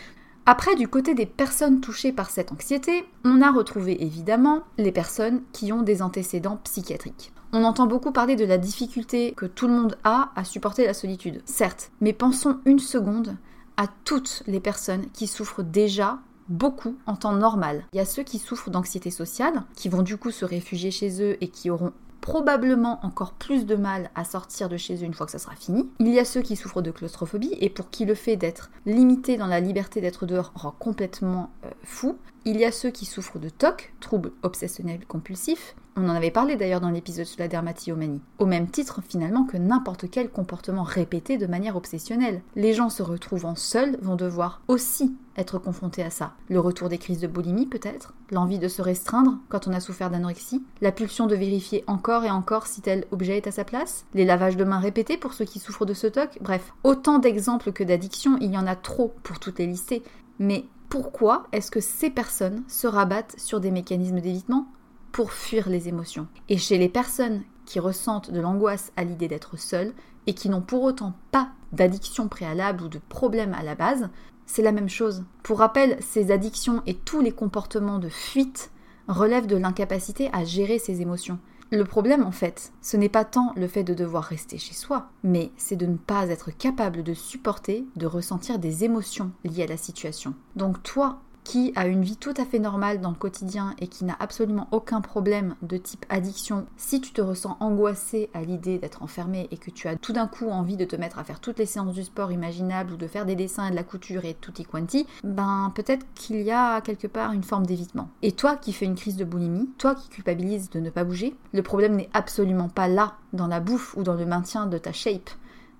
Après, 0.47 0.77
du 0.77 0.88
côté 0.88 1.14
des 1.14 1.27
personnes 1.27 1.81
touchées 1.81 2.12
par 2.12 2.31
cette 2.31 2.53
anxiété, 2.53 3.07
on 3.25 3.42
a 3.42 3.51
retrouvé 3.51 4.03
évidemment 4.03 4.62
les 4.77 4.92
personnes 4.92 5.42
qui 5.53 5.73
ont 5.73 5.83
des 5.83 6.01
antécédents 6.01 6.59
psychiatriques. 6.64 7.33
On 7.53 7.64
entend 7.64 7.87
beaucoup 7.87 8.12
parler 8.12 8.37
de 8.37 8.45
la 8.45 8.59
difficulté 8.59 9.33
que 9.37 9.47
tout 9.47 9.68
le 9.68 9.75
monde 9.75 9.97
a 10.05 10.33
à 10.37 10.45
supporter 10.45 10.87
la 10.87 10.92
solitude. 10.92 11.42
Certes, 11.45 11.92
mais 12.01 12.12
pensons 12.12 12.61
une 12.64 12.79
seconde 12.79 13.37
à 13.77 13.87
toutes 14.05 14.43
les 14.47 14.61
personnes 14.61 15.07
qui 15.13 15.27
souffrent 15.27 15.63
déjà 15.63 16.19
beaucoup 16.49 16.97
en 17.07 17.17
temps 17.17 17.33
normal. 17.33 17.85
Il 17.93 17.97
y 17.97 18.01
a 18.01 18.05
ceux 18.05 18.23
qui 18.23 18.39
souffrent 18.39 18.71
d'anxiété 18.71 19.11
sociale, 19.11 19.63
qui 19.75 19.89
vont 19.89 20.03
du 20.03 20.17
coup 20.17 20.31
se 20.31 20.45
réfugier 20.45 20.91
chez 20.91 21.23
eux 21.23 21.37
et 21.43 21.49
qui 21.49 21.71
auront 21.71 21.93
probablement 22.21 23.05
encore 23.05 23.35
plus 23.35 23.67
de 23.67 23.77
mal 23.77 24.11
à 24.15 24.25
sortir 24.25 24.71
de 24.71 24.79
chez 24.79 24.97
eux 24.97 25.03
une 25.03 25.13
fois 25.13 25.27
que 25.27 25.33
ça 25.33 25.39
sera 25.39 25.55
fini. 25.57 25.91
Il 26.01 26.09
y 26.09 26.19
a 26.19 26.25
ceux 26.25 26.41
qui 26.41 26.57
souffrent 26.57 26.81
de 26.81 26.91
claustrophobie 26.91 27.55
et 27.61 27.69
pour 27.69 27.91
qui 27.91 28.07
le 28.07 28.15
fait 28.15 28.37
d'être 28.37 28.71
limité 28.87 29.37
dans 29.37 29.47
la 29.47 29.61
liberté 29.61 30.01
d'être 30.01 30.25
dehors 30.25 30.51
rend 30.55 30.71
complètement 30.71 31.51
euh, 31.67 31.71
fou. 31.83 32.17
Il 32.46 32.59
y 32.59 32.66
a 32.66 32.72
ceux 32.72 32.90
qui 32.90 33.07
souffrent 33.07 33.38
de 33.38 33.48
TOC, 33.48 33.94
troubles 34.00 34.33
obsessionnels 34.42 35.07
compulsifs. 35.07 35.74
On 35.96 36.11
en 36.11 36.14
avait 36.14 36.30
parlé 36.30 36.57
d'ailleurs 36.57 36.83
dans 36.83 36.90
l'épisode 36.90 37.24
sur 37.24 37.40
la 37.40 37.48
dermatillomanie. 37.48 38.20
Au 38.38 38.44
même 38.44 38.68
titre 38.68 39.00
finalement 39.09 39.44
que 39.44 39.57
n'importe 39.57 40.11
quel 40.11 40.28
comportement 40.28 40.83
répété 40.83 41.38
de 41.38 41.46
manière 41.46 41.74
obsessionnelle. 41.74 42.42
Les 42.54 42.74
gens 42.74 42.90
se 42.90 43.02
retrouvant 43.02 43.54
seuls 43.54 43.96
vont 44.02 44.16
devoir 44.16 44.61
aussi 44.68 45.16
être 45.38 45.59
confrontés 45.59 46.02
à 46.02 46.11
ça. 46.11 46.35
Le 46.50 46.61
retour 46.61 46.90
des 46.90 46.98
crises 46.98 47.20
de 47.20 47.26
boulimie 47.26 47.64
peut-être, 47.64 48.12
l'envie 48.30 48.59
de 48.59 48.68
se 48.68 48.83
restreindre 48.83 49.38
quand 49.48 49.66
on 49.66 49.72
a 49.72 49.80
souffert 49.80 50.11
d'anorexie, 50.11 50.62
la 50.83 50.92
pulsion 50.92 51.26
de 51.26 51.37
vérifier 51.37 51.83
encore 51.87 52.24
et 52.24 52.30
encore 52.30 52.66
si 52.66 52.83
tel 52.83 53.07
objet 53.11 53.38
est 53.38 53.46
à 53.46 53.52
sa 53.52 53.64
place, 53.64 54.04
les 54.12 54.26
lavages 54.26 54.59
de 54.59 54.64
mains 54.64 54.80
répétés 54.80 55.16
pour 55.16 55.33
ceux 55.33 55.46
qui 55.46 55.61
souffrent 55.61 55.87
de 55.87 55.94
ce 55.94 56.09
TOC, 56.09 56.38
bref, 56.42 56.74
autant 56.83 57.18
d'exemples 57.18 57.72
que 57.72 57.85
d'addictions, 57.85 58.37
il 58.42 58.52
y 58.52 58.59
en 58.59 58.66
a 58.66 58.76
trop 58.76 59.14
pour 59.22 59.38
toutes 59.38 59.61
les 59.61 59.66
lister. 59.66 60.02
Mais 60.38 60.66
pourquoi 60.94 61.48
est-ce 61.50 61.72
que 61.72 61.80
ces 61.80 62.09
personnes 62.09 62.62
se 62.68 62.87
rabattent 62.87 63.35
sur 63.37 63.59
des 63.59 63.72
mécanismes 63.72 64.20
d'évitement 64.20 64.68
pour 65.11 65.33
fuir 65.33 65.68
les 65.68 65.88
émotions? 65.88 66.28
Et 66.48 66.57
chez 66.57 66.78
les 66.78 66.88
personnes 66.88 67.42
qui 67.66 67.80
ressentent 67.80 68.30
de 68.30 68.38
l'angoisse 68.40 68.92
à 68.96 69.02
l'idée 69.02 69.26
d'être 69.26 69.59
seules 69.59 69.92
et 70.28 70.35
qui 70.35 70.48
n'ont 70.48 70.61
pour 70.61 70.85
autant 70.85 71.14
pas 71.33 71.48
d'addiction 71.72 72.28
préalable 72.28 72.85
ou 72.85 72.88
de 72.88 73.00
problème 73.09 73.54
à 73.54 73.64
la 73.64 73.74
base, 73.74 74.09
c'est 74.46 74.62
la 74.62 74.70
même 74.70 74.88
chose. 74.88 75.24
Pour 75.42 75.59
rappel, 75.59 75.98
ces 76.00 76.30
addictions 76.30 76.80
et 76.87 76.94
tous 76.94 77.20
les 77.20 77.33
comportements 77.33 77.98
de 77.98 78.09
fuite 78.09 78.70
relèvent 79.09 79.48
de 79.48 79.57
l'incapacité 79.57 80.30
à 80.33 80.44
gérer 80.44 80.78
ses 80.78 81.00
émotions. 81.00 81.40
Le 81.75 81.85
problème, 81.85 82.23
en 82.23 82.31
fait, 82.31 82.73
ce 82.83 82.97
n'est 82.97 83.09
pas 83.09 83.25
tant 83.25 83.53
le 83.57 83.67
fait 83.67 83.83
de 83.83 83.95
devoir 83.95 84.23
rester 84.23 84.59
chez 84.59 84.75
soi, 84.75 85.09
mais 85.25 85.51
c'est 85.57 85.75
de 85.75 85.87
ne 85.87 85.97
pas 85.97 86.29
être 86.29 86.53
capable 86.57 87.03
de 87.03 87.15
supporter, 87.15 87.85
de 87.97 88.07
ressentir 88.07 88.61
des 88.61 88.85
émotions 88.85 89.33
liées 89.43 89.65
à 89.65 89.67
la 89.67 89.77
situation. 89.77 90.35
Donc 90.55 90.85
toi, 90.85 91.19
qui 91.44 91.72
a 91.76 91.87
une 91.87 92.02
vie 92.02 92.16
tout 92.16 92.35
à 92.37 92.44
fait 92.44 92.59
normale 92.59 93.00
dans 93.00 93.11
le 93.11 93.16
quotidien 93.16 93.74
et 93.78 93.87
qui 93.87 94.04
n'a 94.04 94.16
absolument 94.18 94.66
aucun 94.72 95.00
problème 95.00 95.54
de 95.62 95.76
type 95.76 96.07
addiction, 96.09 96.66
si 96.76 97.00
tu 97.00 97.12
te 97.12 97.20
ressens 97.20 97.57
angoissé 97.61 98.30
à 98.35 98.42
l'idée 98.42 98.78
d'être 98.78 99.02
enfermé 99.02 99.48
et 99.50 99.59
que 99.59 99.70
tu 99.70 99.87
as 99.87 99.96
tout 99.96 100.12
d'un 100.12 100.26
coup 100.26 100.48
envie 100.48 100.76
de 100.76 100.85
te 100.85 100.96
mettre 100.96 101.18
à 101.18 101.24
faire 101.24 101.40
toutes 101.40 101.59
les 101.59 101.66
séances 101.66 101.94
du 101.94 102.02
sport 102.02 102.33
imaginables 102.33 102.94
ou 102.94 102.96
de 102.96 103.07
faire 103.07 103.26
des 103.26 103.37
dessins 103.37 103.66
et 103.66 103.70
de 103.70 103.76
la 103.76 103.85
couture 103.85 104.24
et 104.24 104.35
tutti 104.35 104.64
quanti, 104.64 105.07
ben 105.22 105.70
peut-être 105.74 106.07
qu'il 106.14 106.40
y 106.40 106.50
a 106.50 106.80
quelque 106.80 107.07
part 107.07 107.33
une 107.33 107.44
forme 107.44 107.66
d'évitement. 107.66 108.09
Et 108.22 108.33
toi 108.33 108.57
qui 108.57 108.72
fais 108.72 108.87
une 108.87 108.94
crise 108.94 109.16
de 109.16 109.24
boulimie, 109.24 109.68
toi 109.78 109.94
qui 109.94 110.09
culpabilises 110.09 110.70
de 110.70 110.80
ne 110.80 110.90
pas 110.90 111.04
bouger, 111.04 111.37
le 111.52 111.62
problème 111.62 111.96
n'est 111.96 112.11
absolument 112.14 112.68
pas 112.68 112.88
là, 112.88 113.14
dans 113.33 113.46
la 113.46 113.61
bouffe 113.61 113.94
ou 113.96 114.02
dans 114.02 114.14
le 114.14 114.26
maintien 114.26 114.66
de 114.66 114.78
ta 114.78 114.92
shape. 114.92 115.30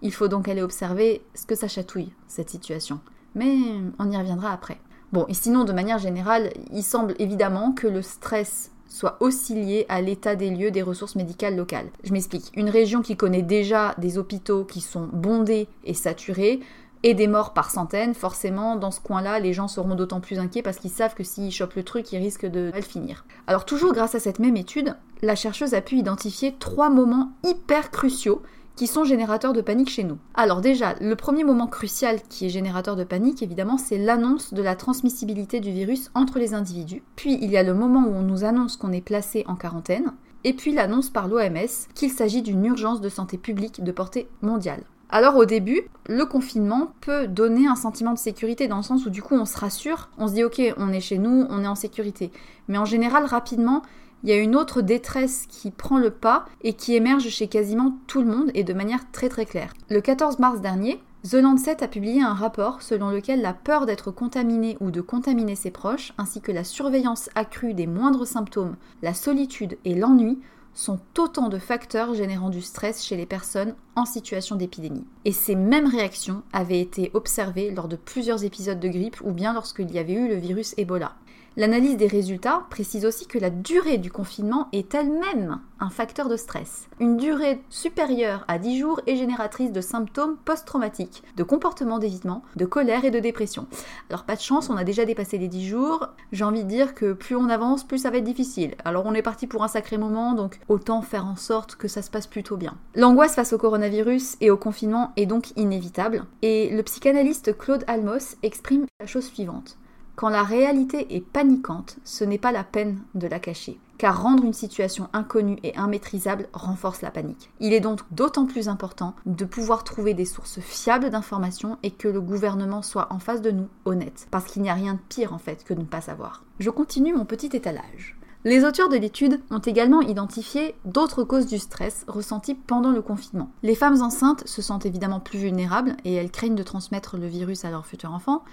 Il 0.03 0.13
faut 0.13 0.29
donc 0.29 0.49
aller 0.49 0.63
observer 0.63 1.25
ce 1.35 1.47
que 1.47 1.55
ça 1.55 1.69
chatouille, 1.69 2.13
cette 2.29 2.51
situation. 2.51 3.01
Mais 3.35 3.57
on 3.99 4.11
y 4.11 4.17
reviendra 4.17 4.53
après. 4.53 4.79
Bon, 5.15 5.27
et 5.29 5.35
sinon, 5.35 5.63
de 5.63 5.73
manière 5.73 6.01
générale, 6.01 6.51
il 6.73 6.83
semble 6.83 7.15
évidemment 7.21 7.71
que 7.71 7.87
le 7.87 8.03
stress 8.03 8.73
soit 8.89 9.17
aussi 9.21 9.55
lié 9.55 9.87
à 9.89 10.01
l'état 10.01 10.35
des 10.35 10.51
lieux 10.51 10.73
des 10.73 10.83
ressources 10.83 11.15
médicales 11.15 11.55
locales. 11.55 11.87
Je 12.03 12.13
m'explique. 12.13 12.51
Une 12.57 12.69
région 12.69 13.01
qui 13.01 13.17
connaît 13.17 13.43
déjà 13.43 13.95
des 13.99 14.19
hôpitaux 14.19 14.65
qui 14.65 14.81
sont 14.81 15.09
bondés 15.13 15.69
et 15.85 15.95
saturés, 15.95 16.59
et 17.05 17.15
des 17.15 17.29
morts 17.29 17.53
par 17.53 17.71
centaines, 17.71 18.15
forcément, 18.15 18.75
dans 18.75 18.91
ce 18.91 18.99
coin-là, 18.99 19.39
les 19.39 19.53
gens 19.53 19.69
seront 19.69 19.95
d'autant 19.95 20.21
plus 20.21 20.41
inquiets 20.41 20.63
parce 20.63 20.79
qu'ils 20.79 20.91
savent 20.91 21.15
que 21.15 21.23
s'ils 21.23 21.53
chopent 21.53 21.75
le 21.75 21.85
truc, 21.85 22.11
ils 22.13 22.19
risquent 22.19 22.47
de 22.51 22.73
mal 22.73 22.83
finir. 22.83 23.25
Alors 23.47 23.67
toujours 23.67 23.93
grâce 23.93 24.17
à 24.17 24.21
cette 24.21 24.41
même 24.41 24.57
étude, 24.57 24.97
la 25.23 25.37
chercheuse 25.37 25.75
a 25.75 25.81
pu 25.81 25.95
identifier 25.97 26.57
trois 26.59 26.91
moments 26.91 27.31
hyper 27.45 27.93
cruciaux 27.93 28.43
qui 28.77 28.87
sont 28.87 29.05
générateurs 29.05 29.53
de 29.53 29.61
panique 29.61 29.91
chez 29.91 30.05
nous. 30.05 30.19
Alors 30.35 30.61
déjà, 30.61 30.95
le 31.01 31.17
premier 31.17 31.45
moment 31.45 31.67
crucial 31.67 32.21
qui 32.29 32.47
est 32.47 32.51
générateur 32.51 32.97
de 32.97 33.05
panique, 33.05 33.43
évidemment, 33.43 33.79
c'est 33.79 33.99
l'annonce 33.99 34.53
de 34.53 34.63
la 34.63 34.77
transmissibilité 34.77 35.61
du 35.61 35.71
virus 35.71 36.11
entre 36.15 36.39
les 36.39 36.55
individus. 36.55 37.03
Puis 37.17 37.39
il 37.41 37.51
y 37.51 37.57
a 37.57 37.63
le 37.63 37.75
moment 37.75 38.05
où 38.07 38.13
on 38.13 38.23
nous 38.23 38.45
annonce 38.45 38.77
qu'on 38.77 38.93
est 38.93 39.01
placé 39.01 39.45
en 39.47 39.55
quarantaine. 39.55 40.13
Et 40.45 40.53
puis 40.53 40.73
l'annonce 40.73 41.09
par 41.09 41.29
l'OMS 41.29 41.89
qu'il 41.95 42.11
s'agit 42.11 42.43
d'une 42.43 42.65
urgence 42.65 43.01
de 43.01 43.09
santé 43.09 43.39
publique 43.39 43.83
de 43.83 43.93
portée 43.93 44.29
mondiale. 44.43 44.83
Alors 45.09 45.37
au 45.37 45.45
début, 45.45 45.83
le 46.07 46.25
confinement 46.27 46.93
peut 47.01 47.29
donner 47.29 47.67
un 47.67 47.77
sentiment 47.77 48.13
de 48.13 48.19
sécurité 48.19 48.69
dans 48.69 48.79
le 48.79 48.83
sens 48.83 49.07
où 49.07 49.11
du 49.11 49.23
coup 49.23 49.35
on 49.37 49.45
se 49.45 49.57
rassure, 49.57 50.09
on 50.19 50.27
se 50.27 50.33
dit 50.35 50.45
ok 50.45 50.61
on 50.77 50.93
est 50.93 51.01
chez 51.01 51.19
nous, 51.19 51.47
on 51.51 51.63
est 51.63 51.69
en 51.69 51.75
sécurité. 51.75 52.31
Mais 52.69 52.79
en 52.79 52.85
général 52.85 53.25
rapidement, 53.25 53.83
il 54.25 54.31
y 54.31 54.33
a 54.33 54.39
une 54.39 54.57
autre 54.57 54.81
détresse 54.81 55.45
qui 55.49 55.71
prend 55.71 55.99
le 55.99 56.09
pas 56.09 56.47
et 56.63 56.73
qui 56.73 56.95
émerge 56.95 57.29
chez 57.29 57.47
quasiment 57.47 57.99
tout 58.07 58.23
le 58.23 58.27
monde 58.27 58.51
et 58.55 58.65
de 58.65 58.73
manière 58.73 59.11
très 59.13 59.29
très 59.29 59.45
claire. 59.45 59.75
Le 59.91 60.01
14 60.01 60.39
mars 60.39 60.63
dernier, 60.63 60.99
The 61.29 61.35
Lancet 61.35 61.85
a 61.85 61.89
publié 61.89 62.23
un 62.23 62.33
rapport 62.33 62.81
selon 62.81 63.11
lequel 63.11 63.43
la 63.43 63.53
peur 63.53 63.85
d'être 63.85 64.11
contaminé 64.11 64.79
ou 64.81 64.91
de 64.91 65.03
contaminer 65.03 65.57
ses 65.57 65.71
proches, 65.71 66.15
ainsi 66.17 66.41
que 66.41 66.53
la 66.53 66.65
surveillance 66.65 67.29
accrue 67.35 67.75
des 67.75 67.87
moindres 67.87 68.27
symptômes, 68.27 68.77
la 69.03 69.13
solitude 69.13 69.77
et 69.85 69.95
l'ennui 69.95 70.39
sont 70.73 70.99
autant 71.19 71.49
de 71.49 71.59
facteurs 71.59 72.15
générant 72.15 72.51
du 72.51 72.63
stress 72.63 73.05
chez 73.05 73.17
les 73.17 73.27
personnes 73.27 73.75
en 73.95 74.07
situation 74.07 74.57
d'épidémie. 74.57 75.07
Et 75.25 75.33
ces 75.33 75.55
mêmes 75.55 75.87
réactions 75.87 76.43
avaient 76.53 76.81
été 76.81 77.11
observées 77.15 77.71
lors 77.71 77.89
de 77.89 77.97
plusieurs 77.97 78.43
épisodes 78.43 78.81
de 78.81 78.89
grippe 78.89 79.21
ou 79.23 79.33
bien 79.33 79.53
lorsqu'il 79.53 79.91
y 79.93 79.99
avait 79.99 80.15
eu 80.15 80.29
le 80.29 80.37
virus 80.37 80.75
Ebola. 80.77 81.15
L'analyse 81.57 81.97
des 81.97 82.09
résultats 82.09 82.67
précise 82.69 83.07
aussi 83.07 83.27
que 83.27 83.39
la 83.39 83.49
durée 83.49 83.99
du 83.99 84.11
confinement 84.11 84.67
est 84.73 84.93
elle-même 84.93 85.61
un 85.79 85.89
facteur 85.89 86.29
de 86.29 86.37
stress. 86.37 86.89
Une 86.99 87.17
durée 87.17 87.61
supérieure 87.71 88.45
à 88.49 88.59
10 88.59 88.81
jours 88.81 89.01
est 89.07 89.15
génératrice 89.15 89.71
de 89.71 89.81
symptômes 89.81 90.37
post-traumatiques, 90.45 91.23
de 91.37 91.45
comportements 91.45 92.01
d'évitement, 92.01 92.43
de 92.57 92.65
colère 92.65 93.05
et 93.05 93.13
de 93.13 93.21
dépression. 93.21 93.69
Alors 94.11 94.25
pas 94.25 94.35
de 94.35 94.41
chance, 94.41 94.69
on 94.69 94.77
a 94.77 94.83
déjà 94.83 95.05
dépassé 95.05 95.39
les 95.39 95.47
10 95.47 95.69
jours. 95.69 96.09
J'ai 96.33 96.43
envie 96.43 96.65
de 96.65 96.69
dire 96.69 96.93
que 96.93 97.13
plus 97.13 97.37
on 97.37 97.49
avance, 97.49 97.85
plus 97.85 97.99
ça 97.99 98.11
va 98.11 98.17
être 98.17 98.25
difficile. 98.25 98.75
Alors 98.85 99.07
on 99.07 99.15
est 99.15 99.23
parti 99.23 99.47
pour 99.47 99.63
un 99.63 99.69
sacré 99.69 99.97
moment, 99.97 100.33
donc 100.33 100.59
autant 100.69 101.03
faire 101.03 101.25
en 101.25 101.37
sorte 101.37 101.77
que 101.77 101.87
ça 101.87 102.03
se 102.03 102.11
passe 102.11 102.27
plutôt 102.27 102.57
bien. 102.57 102.75
L'angoisse 102.97 103.37
face 103.37 103.53
au 103.53 103.59
coronavirus 103.59 104.37
et 104.41 104.51
au 104.51 104.57
confinement 104.57 105.13
est 105.17 105.27
donc 105.27 105.53
inévitable. 105.57 106.25
Et 106.43 106.71
le 106.71 106.83
psychanalyste 106.83 107.57
Claude 107.57 107.85
Almos 107.87 108.37
exprime 108.43 108.87
la 108.99 109.07
chose 109.07 109.27
suivante. 109.27 109.79
Quand 110.17 110.29
la 110.29 110.45
réalité 110.45 111.17
est 111.17 111.21
paniquante, 111.21 111.97
ce 112.05 112.23
n'est 112.23 112.39
pas 112.39 112.53
la 112.53 112.63
peine 112.63 113.01
de 113.17 113.27
la 113.27 113.41
cacher, 113.41 113.81
car 113.99 114.23
rendre 114.23 114.45
une 114.45 114.53
situation 114.53 115.09
inconnue 115.13 115.59
et 115.65 115.75
immaîtrisable 115.77 116.49
renforce 116.53 117.03
la 117.03 117.11
panique. 117.11 117.51
Il 117.59 117.73
est 117.73 117.81
donc 117.81 118.01
d'autant 118.13 118.47
plus 118.47 118.69
important 118.69 119.15
de 119.27 119.45
pouvoir 119.45 119.83
trouver 119.83 120.15
des 120.15 120.25
sources 120.25 120.61
fiables 120.61 121.11
d'informations 121.11 121.79
et 121.83 121.91
que 121.91 122.07
le 122.07 122.21
gouvernement 122.21 122.83
soit 122.83 123.13
en 123.13 123.19
face 123.19 123.43
de 123.43 123.51
nous 123.51 123.69
honnête, 123.87 124.29
parce 124.31 124.45
qu'il 124.45 124.63
n'y 124.63 124.71
a 124.71 124.75
rien 124.75 124.95
de 124.95 125.01
pire 125.09 125.33
en 125.33 125.39
fait 125.39 125.65
que 125.65 125.75
de 125.75 125.81
ne 125.81 125.87
pas 125.87 126.01
savoir. 126.01 126.45
Je 126.61 126.71
continue 126.71 127.13
mon 127.13 127.25
petit 127.25 127.51
étalage. 127.53 128.17
Les 128.45 128.63
auteurs 128.65 128.91
de 128.91 128.97
l'étude 128.97 129.41
ont 129.51 129.59
également 129.59 130.03
identifié 130.03 130.77
d'autres 130.85 131.25
causes 131.25 131.47
du 131.47 131.59
stress 131.59 132.05
ressenti 132.07 132.55
pendant 132.55 132.93
le 132.93 133.03
confinement. 133.03 133.51
Les 133.63 133.75
femmes 133.75 134.03
enceintes 134.03 134.47
se 134.47 134.63
sentent 134.63 134.87
évidemment 134.87 135.19
plus 135.19 135.39
vulnérables 135.39 135.97
et 136.05 136.15
elles 136.15 136.31
craignent 136.31 136.55
de 136.55 136.63
transmettre 136.63 137.17
le 137.17 137.27
virus 137.27 137.65
à 137.65 137.71
leur 137.71 137.87
futur 137.87 138.13
enfant, 138.13 138.45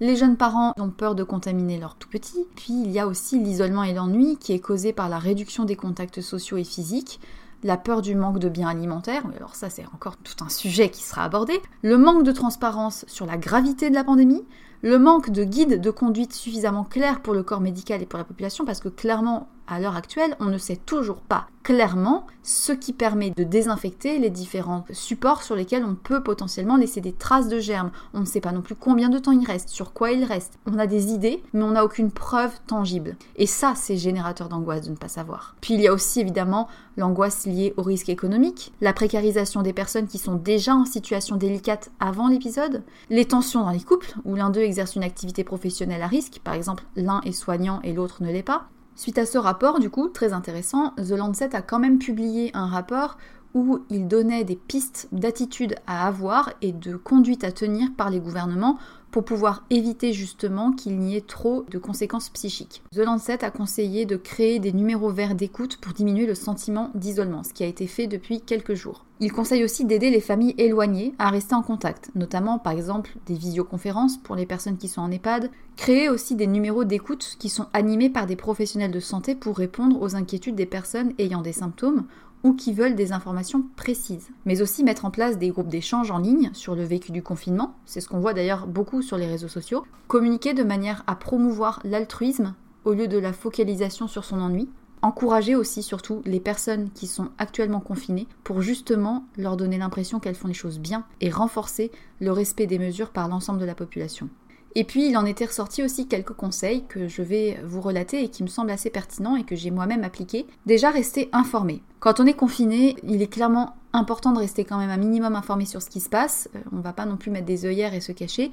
les 0.00 0.16
jeunes 0.16 0.36
parents 0.36 0.72
ont 0.78 0.90
peur 0.90 1.14
de 1.14 1.24
contaminer 1.24 1.78
leurs 1.78 1.96
tout 1.96 2.08
petits. 2.08 2.46
Puis 2.56 2.74
il 2.84 2.90
y 2.90 2.98
a 2.98 3.06
aussi 3.06 3.38
l'isolement 3.38 3.84
et 3.84 3.94
l'ennui 3.94 4.36
qui 4.36 4.52
est 4.52 4.60
causé 4.60 4.92
par 4.92 5.08
la 5.08 5.18
réduction 5.18 5.64
des 5.64 5.76
contacts 5.76 6.20
sociaux 6.20 6.56
et 6.56 6.64
physiques, 6.64 7.20
la 7.62 7.76
peur 7.76 8.02
du 8.02 8.14
manque 8.14 8.38
de 8.38 8.48
biens 8.48 8.68
alimentaires, 8.68 9.24
alors 9.36 9.54
ça 9.54 9.70
c'est 9.70 9.86
encore 9.94 10.16
tout 10.18 10.44
un 10.44 10.50
sujet 10.50 10.90
qui 10.90 11.02
sera 11.02 11.24
abordé, 11.24 11.54
le 11.82 11.96
manque 11.96 12.22
de 12.22 12.32
transparence 12.32 13.04
sur 13.08 13.24
la 13.24 13.38
gravité 13.38 13.88
de 13.88 13.94
la 13.94 14.04
pandémie, 14.04 14.44
le 14.82 14.98
manque 14.98 15.30
de 15.30 15.44
guides 15.44 15.80
de 15.80 15.90
conduite 15.90 16.34
suffisamment 16.34 16.84
clairs 16.84 17.20
pour 17.20 17.32
le 17.32 17.42
corps 17.42 17.62
médical 17.62 18.02
et 18.02 18.06
pour 18.06 18.18
la 18.18 18.24
population, 18.24 18.66
parce 18.66 18.80
que 18.80 18.90
clairement, 18.90 19.48
à 19.66 19.80
l'heure 19.80 19.96
actuelle, 19.96 20.36
on 20.40 20.46
ne 20.46 20.58
sait 20.58 20.76
toujours 20.76 21.20
pas 21.20 21.46
clairement 21.64 22.26
ce 22.42 22.72
qui 22.72 22.92
permet 22.92 23.30
de 23.30 23.42
désinfecter 23.42 24.18
les 24.18 24.28
différents 24.28 24.84
supports 24.92 25.42
sur 25.42 25.56
lesquels 25.56 25.84
on 25.84 25.94
peut 25.94 26.22
potentiellement 26.22 26.76
laisser 26.76 27.00
des 27.00 27.14
traces 27.14 27.48
de 27.48 27.58
germes. 27.58 27.90
On 28.12 28.20
ne 28.20 28.26
sait 28.26 28.42
pas 28.42 28.52
non 28.52 28.60
plus 28.60 28.74
combien 28.74 29.08
de 29.08 29.18
temps 29.18 29.32
il 29.32 29.46
reste, 29.46 29.70
sur 29.70 29.94
quoi 29.94 30.12
il 30.12 30.24
reste. 30.24 30.58
On 30.66 30.78
a 30.78 30.86
des 30.86 31.12
idées, 31.12 31.42
mais 31.54 31.62
on 31.62 31.70
n'a 31.70 31.84
aucune 31.84 32.10
preuve 32.10 32.52
tangible. 32.66 33.16
Et 33.36 33.46
ça, 33.46 33.72
c'est 33.74 33.96
générateur 33.96 34.50
d'angoisse 34.50 34.82
de 34.82 34.90
ne 34.90 34.96
pas 34.96 35.08
savoir. 35.08 35.56
Puis 35.62 35.74
il 35.74 35.80
y 35.80 35.88
a 35.88 35.94
aussi 35.94 36.20
évidemment 36.20 36.68
l'angoisse 36.98 37.46
liée 37.46 37.72
au 37.78 37.82
risque 37.82 38.10
économique, 38.10 38.72
la 38.82 38.92
précarisation 38.92 39.62
des 39.62 39.72
personnes 39.72 40.06
qui 40.06 40.18
sont 40.18 40.36
déjà 40.36 40.74
en 40.74 40.84
situation 40.84 41.36
délicate 41.36 41.90
avant 41.98 42.28
l'épisode, 42.28 42.82
les 43.08 43.24
tensions 43.24 43.64
dans 43.64 43.70
les 43.70 43.80
couples, 43.80 44.14
où 44.26 44.34
l'un 44.34 44.50
d'eux 44.50 44.60
exerce 44.60 44.96
une 44.96 45.02
activité 45.02 45.44
professionnelle 45.44 46.02
à 46.02 46.06
risque, 46.06 46.40
par 46.44 46.54
exemple 46.54 46.84
l'un 46.94 47.22
est 47.22 47.32
soignant 47.32 47.80
et 47.82 47.94
l'autre 47.94 48.22
ne 48.22 48.30
l'est 48.30 48.42
pas. 48.42 48.68
Suite 48.96 49.18
à 49.18 49.26
ce 49.26 49.38
rapport, 49.38 49.80
du 49.80 49.90
coup, 49.90 50.08
très 50.08 50.32
intéressant, 50.32 50.90
The 50.96 51.10
Lancet 51.10 51.54
a 51.54 51.62
quand 51.62 51.80
même 51.80 51.98
publié 51.98 52.50
un 52.54 52.66
rapport 52.66 53.18
où 53.54 53.80
il 53.88 54.08
donnait 54.08 54.44
des 54.44 54.56
pistes 54.56 55.08
d'attitude 55.12 55.76
à 55.86 56.06
avoir 56.06 56.52
et 56.60 56.72
de 56.72 56.96
conduite 56.96 57.44
à 57.44 57.52
tenir 57.52 57.88
par 57.96 58.10
les 58.10 58.20
gouvernements 58.20 58.78
pour 59.14 59.24
pouvoir 59.24 59.62
éviter 59.70 60.12
justement 60.12 60.72
qu'il 60.72 60.98
n'y 60.98 61.16
ait 61.16 61.20
trop 61.20 61.64
de 61.70 61.78
conséquences 61.78 62.30
psychiques. 62.30 62.82
The 62.92 62.98
Lancet 62.98 63.44
a 63.44 63.52
conseillé 63.52 64.06
de 64.06 64.16
créer 64.16 64.58
des 64.58 64.72
numéros 64.72 65.10
verts 65.10 65.36
d'écoute 65.36 65.76
pour 65.76 65.92
diminuer 65.92 66.26
le 66.26 66.34
sentiment 66.34 66.90
d'isolement, 66.96 67.44
ce 67.44 67.52
qui 67.52 67.62
a 67.62 67.68
été 67.68 67.86
fait 67.86 68.08
depuis 68.08 68.40
quelques 68.40 68.74
jours. 68.74 69.04
Il 69.20 69.32
conseille 69.32 69.62
aussi 69.62 69.84
d'aider 69.84 70.10
les 70.10 70.20
familles 70.20 70.56
éloignées 70.58 71.14
à 71.20 71.30
rester 71.30 71.54
en 71.54 71.62
contact, 71.62 72.10
notamment 72.16 72.58
par 72.58 72.72
exemple 72.72 73.14
des 73.26 73.34
visioconférences 73.34 74.16
pour 74.16 74.34
les 74.34 74.46
personnes 74.46 74.78
qui 74.78 74.88
sont 74.88 75.02
en 75.02 75.12
EHPAD, 75.12 75.48
créer 75.76 76.08
aussi 76.08 76.34
des 76.34 76.48
numéros 76.48 76.82
d'écoute 76.82 77.36
qui 77.38 77.48
sont 77.48 77.66
animés 77.72 78.10
par 78.10 78.26
des 78.26 78.34
professionnels 78.34 78.90
de 78.90 78.98
santé 78.98 79.36
pour 79.36 79.56
répondre 79.56 80.02
aux 80.02 80.16
inquiétudes 80.16 80.56
des 80.56 80.66
personnes 80.66 81.12
ayant 81.18 81.42
des 81.42 81.52
symptômes 81.52 82.04
ou 82.44 82.52
qui 82.52 82.72
veulent 82.72 82.94
des 82.94 83.12
informations 83.12 83.64
précises. 83.74 84.28
Mais 84.44 84.62
aussi 84.62 84.84
mettre 84.84 85.06
en 85.06 85.10
place 85.10 85.38
des 85.38 85.48
groupes 85.48 85.68
d'échange 85.68 86.10
en 86.10 86.18
ligne 86.18 86.50
sur 86.52 86.76
le 86.76 86.84
vécu 86.84 87.10
du 87.10 87.22
confinement, 87.22 87.74
c'est 87.86 88.00
ce 88.00 88.08
qu'on 88.08 88.20
voit 88.20 88.34
d'ailleurs 88.34 88.66
beaucoup 88.66 89.02
sur 89.02 89.16
les 89.16 89.26
réseaux 89.26 89.48
sociaux, 89.48 89.84
communiquer 90.06 90.54
de 90.54 90.62
manière 90.62 91.02
à 91.06 91.16
promouvoir 91.16 91.80
l'altruisme 91.82 92.54
au 92.84 92.92
lieu 92.92 93.08
de 93.08 93.18
la 93.18 93.32
focalisation 93.32 94.06
sur 94.06 94.24
son 94.24 94.40
ennui, 94.40 94.68
encourager 95.00 95.54
aussi 95.54 95.82
surtout 95.82 96.22
les 96.24 96.40
personnes 96.40 96.90
qui 96.90 97.06
sont 97.06 97.30
actuellement 97.38 97.80
confinées 97.80 98.28
pour 98.42 98.62
justement 98.62 99.24
leur 99.36 99.56
donner 99.56 99.78
l'impression 99.78 100.20
qu'elles 100.20 100.34
font 100.34 100.48
les 100.48 100.54
choses 100.54 100.78
bien 100.78 101.04
et 101.20 101.30
renforcer 101.30 101.90
le 102.20 102.30
respect 102.32 102.66
des 102.66 102.78
mesures 102.78 103.10
par 103.10 103.28
l'ensemble 103.28 103.58
de 103.58 103.66
la 103.66 103.74
population. 103.74 104.28
Et 104.74 104.84
puis 104.84 105.08
il 105.08 105.16
en 105.16 105.24
était 105.24 105.44
ressorti 105.44 105.82
aussi 105.82 106.08
quelques 106.08 106.32
conseils 106.32 106.84
que 106.88 107.06
je 107.06 107.22
vais 107.22 107.60
vous 107.64 107.80
relater 107.80 108.24
et 108.24 108.28
qui 108.28 108.42
me 108.42 108.48
semblent 108.48 108.70
assez 108.70 108.90
pertinents 108.90 109.36
et 109.36 109.44
que 109.44 109.54
j'ai 109.54 109.70
moi-même 109.70 110.02
appliqués. 110.04 110.46
Déjà 110.66 110.90
rester 110.90 111.28
informé. 111.32 111.82
Quand 112.00 112.18
on 112.20 112.26
est 112.26 112.34
confiné, 112.34 112.96
il 113.04 113.22
est 113.22 113.32
clairement 113.32 113.76
important 113.92 114.32
de 114.32 114.38
rester 114.38 114.64
quand 114.64 114.78
même 114.78 114.90
un 114.90 114.96
minimum 114.96 115.36
informé 115.36 115.64
sur 115.64 115.80
ce 115.80 115.90
qui 115.90 116.00
se 116.00 116.08
passe. 116.08 116.48
Euh, 116.56 116.58
on 116.72 116.76
ne 116.76 116.82
va 116.82 116.92
pas 116.92 117.06
non 117.06 117.16
plus 117.16 117.30
mettre 117.30 117.46
des 117.46 117.66
œillères 117.66 117.94
et 117.94 118.00
se 118.00 118.12
cacher. 118.12 118.50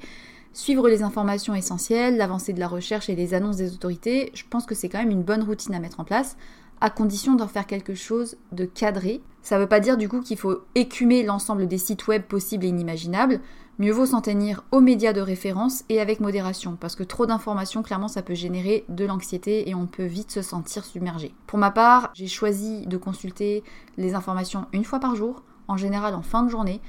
Suivre 0.52 0.88
les 0.88 1.02
informations 1.02 1.54
essentielles, 1.54 2.16
l'avancée 2.16 2.52
de 2.52 2.60
la 2.60 2.68
recherche 2.68 3.08
et 3.08 3.16
les 3.16 3.34
annonces 3.34 3.56
des 3.56 3.72
autorités, 3.72 4.30
je 4.34 4.44
pense 4.48 4.66
que 4.66 4.74
c'est 4.74 4.88
quand 4.88 4.98
même 4.98 5.10
une 5.10 5.22
bonne 5.22 5.42
routine 5.42 5.74
à 5.74 5.80
mettre 5.80 5.98
en 5.98 6.04
place 6.04 6.36
à 6.82 6.90
condition 6.90 7.36
d'en 7.36 7.46
faire 7.46 7.66
quelque 7.66 7.94
chose 7.94 8.36
de 8.50 8.64
cadré. 8.64 9.22
Ça 9.42 9.54
ne 9.56 9.62
veut 9.62 9.68
pas 9.68 9.78
dire 9.78 9.96
du 9.96 10.08
coup 10.08 10.20
qu'il 10.20 10.36
faut 10.36 10.62
écumer 10.74 11.22
l'ensemble 11.22 11.68
des 11.68 11.78
sites 11.78 12.08
web 12.08 12.22
possibles 12.22 12.64
et 12.64 12.68
inimaginables. 12.68 13.40
Mieux 13.78 13.92
vaut 13.92 14.06
s'en 14.06 14.20
tenir 14.20 14.64
aux 14.70 14.80
médias 14.80 15.14
de 15.14 15.22
référence 15.22 15.84
et 15.88 16.00
avec 16.00 16.20
modération, 16.20 16.76
parce 16.78 16.94
que 16.94 17.02
trop 17.02 17.24
d'informations, 17.24 17.82
clairement, 17.82 18.06
ça 18.06 18.22
peut 18.22 18.34
générer 18.34 18.84
de 18.90 19.06
l'anxiété 19.06 19.68
et 19.68 19.74
on 19.74 19.86
peut 19.86 20.04
vite 20.04 20.30
se 20.30 20.42
sentir 20.42 20.84
submergé. 20.84 21.34
Pour 21.46 21.58
ma 21.58 21.70
part, 21.70 22.10
j'ai 22.12 22.28
choisi 22.28 22.86
de 22.86 22.96
consulter 22.98 23.64
les 23.96 24.14
informations 24.14 24.66
une 24.72 24.84
fois 24.84 25.00
par 25.00 25.16
jour, 25.16 25.42
en 25.68 25.78
général 25.78 26.14
en 26.14 26.22
fin 26.22 26.42
de 26.42 26.50
journée, 26.50 26.82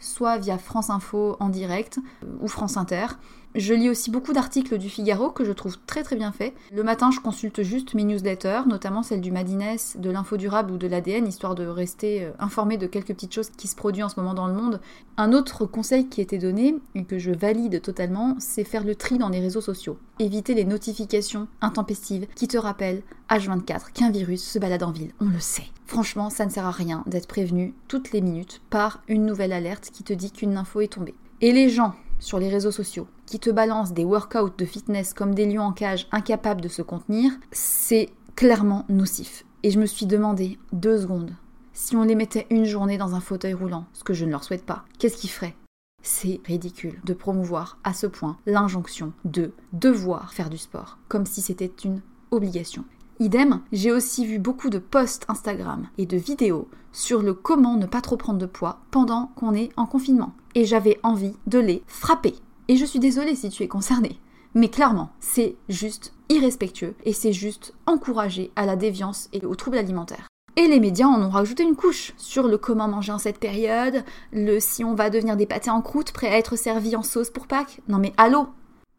soit 0.00 0.38
via 0.38 0.58
France 0.58 0.90
Info 0.90 1.36
en 1.40 1.48
direct 1.48 1.98
ou 2.40 2.46
France 2.46 2.76
Inter. 2.76 3.06
Je 3.56 3.74
lis 3.74 3.90
aussi 3.90 4.12
beaucoup 4.12 4.32
d'articles 4.32 4.78
du 4.78 4.88
Figaro 4.88 5.30
que 5.30 5.44
je 5.44 5.50
trouve 5.50 5.76
très 5.84 6.04
très 6.04 6.14
bien 6.14 6.30
faits. 6.30 6.54
Le 6.72 6.84
matin, 6.84 7.10
je 7.10 7.18
consulte 7.18 7.62
juste 7.62 7.94
mes 7.94 8.04
newsletters, 8.04 8.62
notamment 8.68 9.02
celle 9.02 9.20
du 9.20 9.32
Madines, 9.32 9.76
de 9.96 10.10
l'info 10.10 10.36
durable 10.36 10.70
ou 10.70 10.78
de 10.78 10.86
l'ADN, 10.86 11.26
histoire 11.26 11.56
de 11.56 11.66
rester 11.66 12.24
euh, 12.24 12.30
informé 12.38 12.76
de 12.76 12.86
quelques 12.86 13.08
petites 13.08 13.34
choses 13.34 13.50
qui 13.50 13.66
se 13.66 13.74
produisent 13.74 14.04
en 14.04 14.08
ce 14.08 14.20
moment 14.20 14.34
dans 14.34 14.46
le 14.46 14.54
monde. 14.54 14.80
Un 15.16 15.32
autre 15.32 15.66
conseil 15.66 16.06
qui 16.06 16.20
était 16.20 16.38
donné, 16.38 16.76
et 16.94 17.02
que 17.02 17.18
je 17.18 17.32
valide 17.32 17.82
totalement, 17.82 18.36
c'est 18.38 18.62
faire 18.62 18.84
le 18.84 18.94
tri 18.94 19.18
dans 19.18 19.28
les 19.28 19.40
réseaux 19.40 19.60
sociaux. 19.60 19.98
Éviter 20.20 20.54
les 20.54 20.64
notifications 20.64 21.48
intempestives 21.60 22.28
qui 22.36 22.46
te 22.46 22.56
rappellent 22.56 23.02
H24 23.30 23.92
qu'un 23.92 24.12
virus 24.12 24.44
se 24.44 24.60
balade 24.60 24.84
en 24.84 24.92
ville, 24.92 25.12
on 25.20 25.28
le 25.28 25.40
sait. 25.40 25.66
Franchement, 25.86 26.30
ça 26.30 26.46
ne 26.46 26.50
sert 26.50 26.66
à 26.66 26.70
rien 26.70 27.02
d'être 27.06 27.26
prévenu 27.26 27.74
toutes 27.88 28.12
les 28.12 28.20
minutes 28.20 28.62
par 28.70 29.02
une 29.08 29.26
nouvelle 29.26 29.52
alerte 29.52 29.90
qui 29.92 30.04
te 30.04 30.12
dit 30.12 30.30
qu'une 30.30 30.56
info 30.56 30.82
est 30.82 30.92
tombée. 30.92 31.14
Et 31.40 31.52
les 31.52 31.68
gens 31.68 31.94
sur 32.20 32.38
les 32.38 32.48
réseaux 32.48 32.70
sociaux 32.70 33.08
qui 33.26 33.40
te 33.40 33.50
balancent 33.50 33.92
des 33.92 34.04
workouts 34.04 34.50
de 34.56 34.64
fitness 34.64 35.12
comme 35.12 35.34
des 35.34 35.46
lions 35.46 35.64
en 35.64 35.72
cage 35.72 36.06
incapables 36.12 36.60
de 36.60 36.68
se 36.68 36.82
contenir, 36.82 37.32
c'est 37.50 38.10
clairement 38.36 38.84
nocif. 38.88 39.44
Et 39.64 39.70
je 39.70 39.80
me 39.80 39.86
suis 39.86 40.06
demandé 40.06 40.58
deux 40.72 41.00
secondes, 41.00 41.34
si 41.72 41.96
on 41.96 42.04
les 42.04 42.14
mettait 42.14 42.46
une 42.50 42.64
journée 42.64 42.98
dans 42.98 43.14
un 43.14 43.20
fauteuil 43.20 43.54
roulant, 43.54 43.86
ce 43.92 44.04
que 44.04 44.14
je 44.14 44.24
ne 44.24 44.30
leur 44.30 44.44
souhaite 44.44 44.64
pas, 44.64 44.84
qu'est-ce 44.98 45.16
qu'ils 45.16 45.30
feraient? 45.30 45.56
C'est 46.02 46.40
ridicule 46.46 47.00
de 47.04 47.12
promouvoir 47.12 47.78
à 47.84 47.92
ce 47.92 48.06
point 48.06 48.38
l'injonction 48.46 49.12
de 49.24 49.52
devoir 49.72 50.32
faire 50.32 50.50
du 50.50 50.58
sport, 50.58 50.98
comme 51.08 51.26
si 51.26 51.42
c'était 51.42 51.72
une 51.84 52.00
obligation. 52.30 52.84
Idem, 53.20 53.60
j'ai 53.70 53.92
aussi 53.92 54.24
vu 54.24 54.38
beaucoup 54.38 54.70
de 54.70 54.78
posts 54.78 55.26
Instagram 55.28 55.86
et 55.98 56.06
de 56.06 56.16
vidéos 56.16 56.68
sur 56.90 57.20
le 57.20 57.34
comment 57.34 57.76
ne 57.76 57.84
pas 57.84 58.00
trop 58.00 58.16
prendre 58.16 58.38
de 58.38 58.46
poids 58.46 58.80
pendant 58.90 59.30
qu'on 59.36 59.52
est 59.52 59.68
en 59.76 59.84
confinement. 59.84 60.32
Et 60.54 60.64
j'avais 60.64 60.98
envie 61.02 61.36
de 61.46 61.58
les 61.58 61.82
frapper. 61.86 62.34
Et 62.68 62.76
je 62.76 62.84
suis 62.86 62.98
désolée 62.98 63.34
si 63.34 63.50
tu 63.50 63.62
es 63.62 63.68
concerné. 63.68 64.18
Mais 64.54 64.70
clairement, 64.70 65.10
c'est 65.20 65.56
juste 65.68 66.14
irrespectueux 66.30 66.94
et 67.04 67.12
c'est 67.12 67.34
juste 67.34 67.74
encourager 67.84 68.52
à 68.56 68.64
la 68.64 68.74
déviance 68.74 69.28
et 69.34 69.44
aux 69.44 69.54
troubles 69.54 69.76
alimentaires. 69.76 70.26
Et 70.56 70.66
les 70.66 70.80
médias 70.80 71.06
en 71.06 71.22
ont 71.22 71.28
rajouté 71.28 71.62
une 71.62 71.76
couche 71.76 72.14
sur 72.16 72.48
le 72.48 72.56
comment 72.56 72.88
manger 72.88 73.12
en 73.12 73.18
cette 73.18 73.38
période, 73.38 74.02
le 74.32 74.60
si 74.60 74.82
on 74.82 74.94
va 74.94 75.10
devenir 75.10 75.36
des 75.36 75.46
pâtés 75.46 75.70
en 75.70 75.82
croûte 75.82 76.12
prêts 76.12 76.28
à 76.28 76.38
être 76.38 76.56
servis 76.56 76.96
en 76.96 77.02
sauce 77.02 77.30
pour 77.30 77.46
Pâques. 77.46 77.82
Non 77.86 77.98
mais 77.98 78.14
allô? 78.16 78.48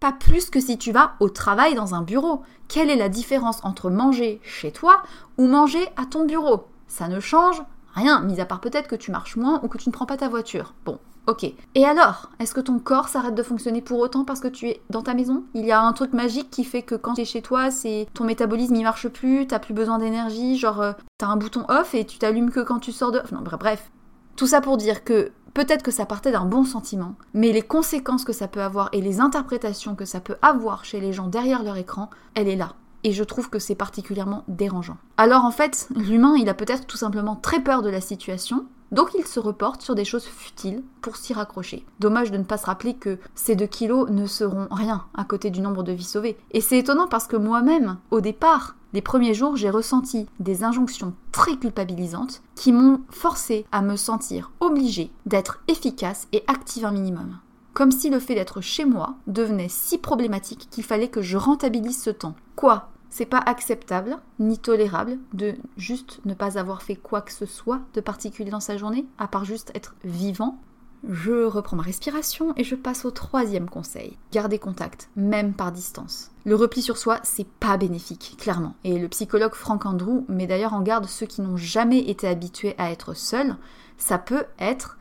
Pas 0.01 0.11
plus 0.11 0.49
que 0.49 0.59
si 0.59 0.79
tu 0.79 0.91
vas 0.91 1.13
au 1.19 1.29
travail 1.29 1.75
dans 1.75 1.93
un 1.93 2.01
bureau. 2.01 2.41
Quelle 2.67 2.89
est 2.89 2.95
la 2.95 3.07
différence 3.07 3.63
entre 3.63 3.91
manger 3.91 4.41
chez 4.43 4.71
toi 4.71 5.03
ou 5.37 5.45
manger 5.45 5.87
à 5.95 6.07
ton 6.07 6.25
bureau? 6.25 6.65
Ça 6.87 7.07
ne 7.07 7.19
change 7.19 7.61
rien, 7.93 8.21
mis 8.21 8.41
à 8.41 8.45
part 8.45 8.61
peut-être 8.61 8.87
que 8.87 8.95
tu 8.95 9.11
marches 9.11 9.35
moins 9.35 9.59
ou 9.61 9.67
que 9.67 9.77
tu 9.77 9.89
ne 9.89 9.93
prends 9.93 10.07
pas 10.07 10.17
ta 10.17 10.27
voiture. 10.27 10.73
Bon, 10.85 10.97
Ok. 11.27 11.45
Et 11.75 11.85
alors 11.85 12.31
Est-ce 12.39 12.55
que 12.55 12.61
ton 12.61 12.79
corps 12.79 13.09
s'arrête 13.09 13.35
de 13.35 13.43
fonctionner 13.43 13.81
pour 13.81 13.99
autant 13.99 14.25
parce 14.25 14.39
que 14.39 14.47
tu 14.47 14.69
es 14.69 14.81
dans 14.89 15.03
ta 15.03 15.13
maison? 15.13 15.43
Il 15.53 15.65
y 15.65 15.71
a 15.71 15.79
un 15.79 15.93
truc 15.93 16.13
magique 16.13 16.49
qui 16.49 16.63
fait 16.63 16.81
que 16.81 16.95
quand 16.95 17.13
tu 17.13 17.21
es 17.21 17.25
chez 17.25 17.43
toi, 17.43 17.69
c'est 17.69 18.07
ton 18.15 18.23
métabolisme 18.23 18.73
il 18.73 18.83
marche 18.83 19.07
plus, 19.07 19.45
t'as 19.45 19.59
plus 19.59 19.75
besoin 19.75 19.99
d'énergie, 19.99 20.57
genre 20.57 20.81
euh, 20.81 20.93
t'as 21.19 21.27
un 21.27 21.37
bouton 21.37 21.63
off 21.69 21.93
et 21.93 22.05
tu 22.05 22.17
t'allumes 22.17 22.49
que 22.49 22.61
quand 22.61 22.79
tu 22.79 22.91
sors 22.91 23.11
de. 23.11 23.21
Non, 23.31 23.41
bref. 23.43 23.91
Tout 24.35 24.47
ça 24.47 24.61
pour 24.61 24.77
dire 24.77 25.03
que 25.03 25.31
peut-être 25.53 25.83
que 25.83 25.91
ça 25.91 26.05
partait 26.05 26.31
d'un 26.31 26.45
bon 26.45 26.63
sentiment, 26.63 27.15
mais 27.33 27.51
les 27.51 27.61
conséquences 27.61 28.23
que 28.23 28.33
ça 28.33 28.47
peut 28.47 28.61
avoir 28.61 28.89
et 28.93 29.01
les 29.01 29.19
interprétations 29.19 29.95
que 29.95 30.05
ça 30.05 30.19
peut 30.19 30.37
avoir 30.41 30.85
chez 30.85 30.99
les 30.99 31.13
gens 31.13 31.27
derrière 31.27 31.63
leur 31.63 31.77
écran, 31.77 32.09
elle 32.35 32.47
est 32.47 32.55
là. 32.55 32.73
Et 33.03 33.13
je 33.13 33.23
trouve 33.23 33.49
que 33.49 33.59
c'est 33.59 33.75
particulièrement 33.75 34.43
dérangeant. 34.47 34.97
Alors 35.17 35.43
en 35.43 35.51
fait, 35.51 35.87
l'humain, 35.95 36.35
il 36.37 36.49
a 36.49 36.53
peut-être 36.53 36.85
tout 36.85 36.97
simplement 36.97 37.35
très 37.35 37.61
peur 37.61 37.81
de 37.81 37.89
la 37.89 38.01
situation, 38.01 38.65
donc 38.91 39.11
il 39.17 39.25
se 39.25 39.39
reporte 39.39 39.81
sur 39.81 39.95
des 39.95 40.05
choses 40.05 40.25
futiles 40.25 40.83
pour 41.01 41.15
s'y 41.15 41.33
raccrocher. 41.33 41.85
Dommage 41.99 42.31
de 42.31 42.37
ne 42.37 42.43
pas 42.43 42.57
se 42.57 42.65
rappeler 42.65 42.93
que 42.93 43.17
ces 43.35 43.55
2 43.55 43.65
kilos 43.65 44.09
ne 44.09 44.25
seront 44.25 44.67
rien 44.69 45.05
à 45.13 45.23
côté 45.23 45.49
du 45.49 45.61
nombre 45.61 45.83
de 45.83 45.93
vies 45.93 46.03
sauvées. 46.03 46.37
Et 46.51 46.61
c'est 46.61 46.77
étonnant 46.77 47.07
parce 47.07 47.27
que 47.27 47.37
moi-même, 47.37 47.97
au 48.11 48.21
départ, 48.21 48.75
les 48.93 49.01
premiers 49.01 49.33
jours, 49.33 49.55
j'ai 49.55 49.69
ressenti 49.69 50.27
des 50.39 50.63
injonctions 50.65 51.13
très 51.31 51.55
culpabilisantes 51.55 52.41
qui 52.55 52.73
m'ont 52.73 53.01
forcé 53.09 53.65
à 53.71 53.81
me 53.81 53.95
sentir 53.95 54.51
obligée 54.59 55.11
d'être 55.25 55.61
efficace 55.69 56.27
et 56.33 56.43
active 56.47 56.85
un 56.85 56.91
minimum. 56.91 57.37
Comme 57.73 57.91
si 57.91 58.09
le 58.09 58.19
fait 58.19 58.35
d'être 58.35 58.59
chez 58.59 58.83
moi 58.83 59.15
devenait 59.27 59.69
si 59.69 59.97
problématique 59.97 60.67
qu'il 60.69 60.83
fallait 60.83 61.07
que 61.07 61.21
je 61.21 61.37
rentabilise 61.37 62.01
ce 62.01 62.09
temps. 62.09 62.35
Quoi? 62.57 62.89
C'est 63.11 63.25
pas 63.25 63.43
acceptable 63.45 64.17
ni 64.39 64.57
tolérable 64.57 65.19
de 65.33 65.53
juste 65.77 66.21
ne 66.25 66.33
pas 66.33 66.57
avoir 66.57 66.81
fait 66.81 66.95
quoi 66.95 67.21
que 67.21 67.33
ce 67.33 67.45
soit 67.45 67.81
de 67.93 68.01
particulier 68.01 68.49
dans 68.49 68.61
sa 68.61 68.77
journée, 68.77 69.05
à 69.19 69.27
part 69.27 69.45
juste 69.45 69.71
être 69.75 69.95
vivant. 70.03 70.59
Je 71.07 71.43
reprends 71.43 71.75
ma 71.75 71.83
respiration 71.83 72.53
et 72.55 72.63
je 72.63 72.75
passe 72.75 73.05
au 73.05 73.11
troisième 73.11 73.69
conseil. 73.69 74.17
Garder 74.31 74.59
contact, 74.59 75.09
même 75.15 75.53
par 75.53 75.71
distance. 75.71 76.31
Le 76.45 76.55
repli 76.55 76.81
sur 76.81 76.97
soi, 76.97 77.19
c'est 77.23 77.47
pas 77.47 77.75
bénéfique, 77.75 78.37
clairement. 78.39 78.75
Et 78.83 78.97
le 78.97 79.09
psychologue 79.09 79.55
Frank 79.55 79.85
Andrew 79.85 80.23
met 80.29 80.47
d'ailleurs 80.47 80.73
en 80.73 80.81
garde 80.81 81.05
ceux 81.05 81.25
qui 81.25 81.41
n'ont 81.41 81.57
jamais 81.57 81.99
été 81.99 82.27
habitués 82.27 82.75
à 82.77 82.91
être 82.91 83.13
seuls. 83.13 83.57
Ça 83.97 84.19
peut 84.19 84.45
être 84.57 84.97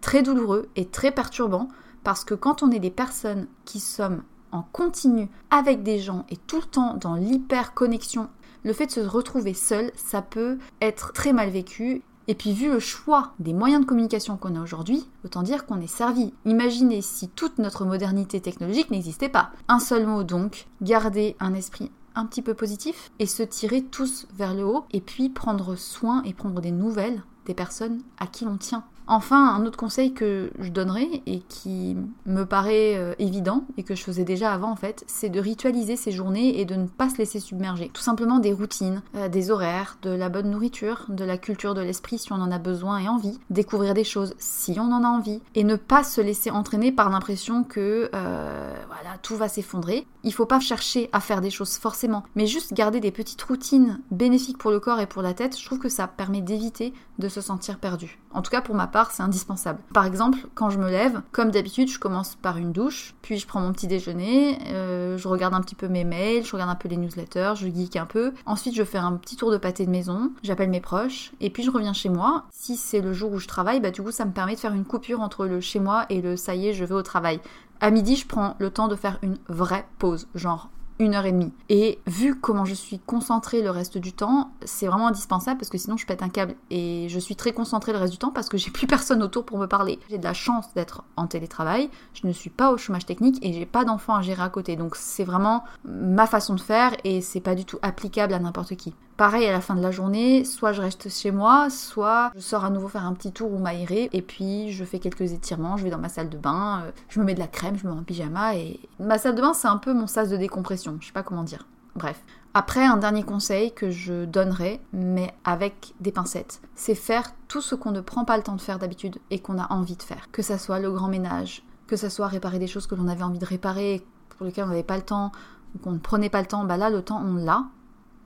très 0.00 0.22
douloureux 0.22 0.68
et 0.76 0.86
très 0.86 1.12
perturbant 1.12 1.68
parce 2.02 2.24
que 2.24 2.34
quand 2.34 2.62
on 2.62 2.70
est 2.70 2.80
des 2.80 2.90
personnes 2.90 3.46
qui 3.64 3.80
sommes 3.80 4.22
en 4.54 4.62
continu 4.72 5.28
avec 5.50 5.82
des 5.82 5.98
gens 5.98 6.24
et 6.30 6.36
tout 6.36 6.56
le 6.56 6.62
temps 6.62 6.94
dans 6.94 7.16
l'hyper-connexion, 7.16 8.28
le 8.62 8.72
fait 8.72 8.86
de 8.86 8.92
se 8.92 9.00
retrouver 9.00 9.52
seul, 9.52 9.90
ça 9.96 10.22
peut 10.22 10.58
être 10.80 11.12
très 11.12 11.32
mal 11.32 11.50
vécu. 11.50 12.02
Et 12.26 12.34
puis 12.34 12.54
vu 12.54 12.70
le 12.70 12.78
choix 12.78 13.32
des 13.38 13.52
moyens 13.52 13.82
de 13.82 13.86
communication 13.86 14.38
qu'on 14.38 14.54
a 14.54 14.62
aujourd'hui, 14.62 15.06
autant 15.26 15.42
dire 15.42 15.66
qu'on 15.66 15.82
est 15.82 15.86
servi. 15.86 16.32
Imaginez 16.46 17.02
si 17.02 17.28
toute 17.28 17.58
notre 17.58 17.84
modernité 17.84 18.40
technologique 18.40 18.90
n'existait 18.90 19.28
pas. 19.28 19.50
Un 19.68 19.78
seul 19.78 20.06
mot 20.06 20.22
donc, 20.22 20.66
garder 20.80 21.36
un 21.40 21.52
esprit 21.52 21.90
un 22.14 22.24
petit 22.24 22.40
peu 22.40 22.54
positif 22.54 23.10
et 23.18 23.26
se 23.26 23.42
tirer 23.42 23.82
tous 23.82 24.26
vers 24.34 24.54
le 24.54 24.64
haut 24.64 24.84
et 24.92 25.00
puis 25.00 25.28
prendre 25.28 25.74
soin 25.74 26.22
et 26.22 26.32
prendre 26.32 26.62
des 26.62 26.70
nouvelles 26.70 27.22
des 27.44 27.54
personnes 27.54 28.00
à 28.18 28.26
qui 28.26 28.46
l'on 28.46 28.56
tient. 28.56 28.84
Enfin, 29.06 29.54
un 29.54 29.66
autre 29.66 29.76
conseil 29.76 30.14
que 30.14 30.50
je 30.58 30.70
donnerais 30.70 31.22
et 31.26 31.40
qui 31.40 31.96
me 32.24 32.44
paraît 32.44 32.96
euh, 32.96 33.14
évident 33.18 33.64
et 33.76 33.82
que 33.82 33.94
je 33.94 34.02
faisais 34.02 34.24
déjà 34.24 34.52
avant 34.52 34.70
en 34.70 34.76
fait, 34.76 35.04
c'est 35.06 35.28
de 35.28 35.40
ritualiser 35.40 35.96
ses 35.96 36.10
journées 36.10 36.58
et 36.58 36.64
de 36.64 36.74
ne 36.74 36.86
pas 36.86 37.10
se 37.10 37.18
laisser 37.18 37.38
submerger. 37.38 37.90
Tout 37.92 38.02
simplement 38.02 38.38
des 38.38 38.52
routines, 38.52 39.02
euh, 39.14 39.28
des 39.28 39.50
horaires, 39.50 39.98
de 40.02 40.10
la 40.10 40.30
bonne 40.30 40.50
nourriture, 40.50 41.04
de 41.08 41.24
la 41.24 41.36
culture 41.36 41.74
de 41.74 41.82
l'esprit 41.82 42.18
si 42.18 42.32
on 42.32 42.36
en 42.36 42.50
a 42.50 42.58
besoin 42.58 42.98
et 42.98 43.08
envie, 43.08 43.38
découvrir 43.50 43.92
des 43.92 44.04
choses 44.04 44.34
si 44.38 44.76
on 44.78 44.90
en 44.90 45.04
a 45.04 45.08
envie 45.08 45.42
et 45.54 45.64
ne 45.64 45.76
pas 45.76 46.02
se 46.02 46.22
laisser 46.22 46.50
entraîner 46.50 46.90
par 46.90 47.10
l'impression 47.10 47.62
que 47.62 48.10
euh, 48.14 48.74
voilà 48.86 49.18
tout 49.20 49.36
va 49.36 49.48
s'effondrer. 49.48 50.06
Il 50.22 50.32
faut 50.32 50.46
pas 50.46 50.60
chercher 50.60 51.10
à 51.12 51.20
faire 51.20 51.42
des 51.42 51.50
choses 51.50 51.76
forcément, 51.76 52.24
mais 52.34 52.46
juste 52.46 52.72
garder 52.72 53.00
des 53.00 53.10
petites 53.10 53.42
routines 53.42 54.00
bénéfiques 54.10 54.56
pour 54.56 54.70
le 54.70 54.80
corps 54.80 55.00
et 55.00 55.06
pour 55.06 55.20
la 55.20 55.34
tête. 55.34 55.58
Je 55.58 55.64
trouve 55.66 55.78
que 55.78 55.90
ça 55.90 56.06
permet 56.06 56.40
d'éviter 56.40 56.94
de 57.18 57.28
se 57.28 57.42
sentir 57.42 57.78
perdu. 57.78 58.18
En 58.32 58.40
tout 58.42 58.50
cas 58.50 58.62
pour 58.62 58.74
ma 58.74 58.86
c'est 59.10 59.22
indispensable. 59.22 59.80
Par 59.92 60.06
exemple, 60.06 60.38
quand 60.54 60.70
je 60.70 60.78
me 60.78 60.90
lève, 60.90 61.20
comme 61.32 61.50
d'habitude, 61.50 61.88
je 61.88 61.98
commence 61.98 62.36
par 62.36 62.58
une 62.58 62.72
douche, 62.72 63.14
puis 63.22 63.38
je 63.38 63.46
prends 63.46 63.60
mon 63.60 63.72
petit 63.72 63.86
déjeuner, 63.86 64.58
euh, 64.68 65.18
je 65.18 65.28
regarde 65.28 65.54
un 65.54 65.60
petit 65.60 65.74
peu 65.74 65.88
mes 65.88 66.04
mails, 66.04 66.44
je 66.44 66.52
regarde 66.52 66.70
un 66.70 66.76
peu 66.76 66.88
les 66.88 66.96
newsletters, 66.96 67.54
je 67.56 67.66
geek 67.66 67.96
un 67.96 68.06
peu. 68.06 68.32
Ensuite, 68.46 68.74
je 68.74 68.84
fais 68.84 68.98
un 68.98 69.12
petit 69.14 69.36
tour 69.36 69.50
de 69.50 69.56
pâté 69.56 69.84
de 69.86 69.90
maison, 69.90 70.30
j'appelle 70.42 70.70
mes 70.70 70.80
proches, 70.80 71.32
et 71.40 71.50
puis 71.50 71.62
je 71.62 71.70
reviens 71.70 71.92
chez 71.92 72.08
moi. 72.08 72.44
Si 72.50 72.76
c'est 72.76 73.00
le 73.00 73.12
jour 73.12 73.32
où 73.32 73.38
je 73.38 73.48
travaille, 73.48 73.80
bah 73.80 73.90
du 73.90 74.02
coup, 74.02 74.12
ça 74.12 74.24
me 74.24 74.32
permet 74.32 74.54
de 74.54 74.60
faire 74.60 74.74
une 74.74 74.84
coupure 74.84 75.20
entre 75.20 75.46
le 75.46 75.60
chez 75.60 75.80
moi 75.80 76.06
et 76.08 76.20
le 76.20 76.36
ça 76.36 76.54
y 76.54 76.68
est, 76.68 76.72
je 76.72 76.84
vais 76.84 76.94
au 76.94 77.02
travail. 77.02 77.40
À 77.80 77.90
midi, 77.90 78.16
je 78.16 78.26
prends 78.26 78.54
le 78.58 78.70
temps 78.70 78.88
de 78.88 78.96
faire 78.96 79.18
une 79.22 79.38
vraie 79.48 79.86
pause, 79.98 80.28
genre 80.34 80.70
une 80.98 81.14
heure 81.14 81.26
et 81.26 81.32
demie. 81.32 81.52
Et 81.68 81.98
vu 82.06 82.38
comment 82.38 82.64
je 82.64 82.74
suis 82.74 82.98
concentrée 82.98 83.62
le 83.62 83.70
reste 83.70 83.98
du 83.98 84.12
temps, 84.12 84.52
c'est 84.64 84.86
vraiment 84.86 85.08
indispensable 85.08 85.58
parce 85.58 85.70
que 85.70 85.78
sinon 85.78 85.96
je 85.96 86.06
pète 86.06 86.22
un 86.22 86.28
câble. 86.28 86.54
Et 86.70 87.08
je 87.08 87.18
suis 87.18 87.36
très 87.36 87.52
concentrée 87.52 87.92
le 87.92 87.98
reste 87.98 88.12
du 88.12 88.18
temps 88.18 88.30
parce 88.30 88.48
que 88.48 88.56
j'ai 88.56 88.70
plus 88.70 88.86
personne 88.86 89.22
autour 89.22 89.44
pour 89.44 89.58
me 89.58 89.66
parler. 89.66 89.98
J'ai 90.08 90.18
de 90.18 90.24
la 90.24 90.34
chance 90.34 90.72
d'être 90.74 91.02
en 91.16 91.26
télétravail, 91.26 91.90
je 92.14 92.26
ne 92.26 92.32
suis 92.32 92.50
pas 92.50 92.72
au 92.72 92.76
chômage 92.76 93.06
technique 93.06 93.44
et 93.44 93.52
j'ai 93.52 93.66
pas 93.66 93.84
d'enfants 93.84 94.14
à 94.14 94.22
gérer 94.22 94.42
à 94.42 94.48
côté. 94.48 94.76
Donc 94.76 94.96
c'est 94.96 95.24
vraiment 95.24 95.64
ma 95.84 96.26
façon 96.26 96.54
de 96.54 96.60
faire 96.60 96.92
et 97.04 97.20
c'est 97.20 97.40
pas 97.40 97.54
du 97.54 97.64
tout 97.64 97.78
applicable 97.82 98.34
à 98.34 98.38
n'importe 98.38 98.76
qui. 98.76 98.94
Pareil 99.16 99.46
à 99.46 99.52
la 99.52 99.60
fin 99.60 99.76
de 99.76 99.80
la 99.80 99.92
journée, 99.92 100.44
soit 100.44 100.72
je 100.72 100.82
reste 100.82 101.08
chez 101.08 101.30
moi, 101.30 101.70
soit 101.70 102.32
je 102.34 102.40
sors 102.40 102.64
à 102.64 102.70
nouveau 102.70 102.88
faire 102.88 103.04
un 103.04 103.12
petit 103.12 103.30
tour 103.30 103.52
ou 103.52 103.58
m'aérer 103.58 104.10
et 104.12 104.22
puis 104.22 104.72
je 104.72 104.84
fais 104.84 104.98
quelques 104.98 105.32
étirements, 105.32 105.76
je 105.76 105.84
vais 105.84 105.90
dans 105.90 105.98
ma 105.98 106.08
salle 106.08 106.28
de 106.28 106.36
bain, 106.36 106.82
euh, 106.84 106.90
je 107.08 107.20
me 107.20 107.24
mets 107.24 107.34
de 107.34 107.38
la 107.38 107.46
crème, 107.46 107.76
je 107.76 107.86
me 107.86 107.92
mets 107.92 108.00
en 108.00 108.02
pyjama 108.02 108.56
et 108.56 108.80
ma 108.98 109.18
salle 109.18 109.36
de 109.36 109.40
bain 109.40 109.54
c'est 109.54 109.68
un 109.68 109.76
peu 109.76 109.94
mon 109.94 110.08
sas 110.08 110.30
de 110.30 110.36
décompression, 110.36 110.96
je 111.00 111.06
sais 111.06 111.12
pas 111.12 111.22
comment 111.22 111.44
dire. 111.44 111.64
Bref. 111.94 112.20
Après, 112.54 112.84
un 112.84 112.96
dernier 112.96 113.22
conseil 113.22 113.72
que 113.72 113.90
je 113.90 114.24
donnerai, 114.24 114.80
mais 114.92 115.32
avec 115.44 115.94
des 116.00 116.12
pincettes, 116.12 116.60
c'est 116.74 116.94
faire 116.94 117.32
tout 117.48 117.60
ce 117.60 117.74
qu'on 117.74 117.90
ne 117.92 118.00
prend 118.00 118.24
pas 118.24 118.36
le 118.36 118.42
temps 118.42 118.56
de 118.56 118.60
faire 118.60 118.78
d'habitude 118.78 119.18
et 119.30 119.38
qu'on 119.38 119.58
a 119.58 119.72
envie 119.72 119.96
de 119.96 120.02
faire. 120.02 120.28
Que 120.32 120.42
ça 120.42 120.58
soit 120.58 120.78
le 120.78 120.90
grand 120.90 121.08
ménage, 121.08 121.64
que 121.86 121.96
ça 121.96 122.10
soit 122.10 122.28
réparer 122.28 122.58
des 122.58 122.66
choses 122.66 122.86
que 122.86 122.94
l'on 122.94 123.08
avait 123.08 123.22
envie 123.22 123.38
de 123.38 123.44
réparer, 123.44 124.04
pour 124.30 124.46
lesquelles 124.46 124.64
on 124.64 124.68
n'avait 124.68 124.82
pas 124.82 124.96
le 124.96 125.02
temps, 125.02 125.32
ou 125.74 125.78
qu'on 125.78 125.92
ne 125.92 125.98
prenait 125.98 126.30
pas 126.30 126.40
le 126.40 126.46
temps, 126.46 126.64
bah 126.64 126.76
là, 126.76 126.90
le 126.90 127.02
temps, 127.02 127.22
on 127.24 127.34
l'a, 127.34 127.64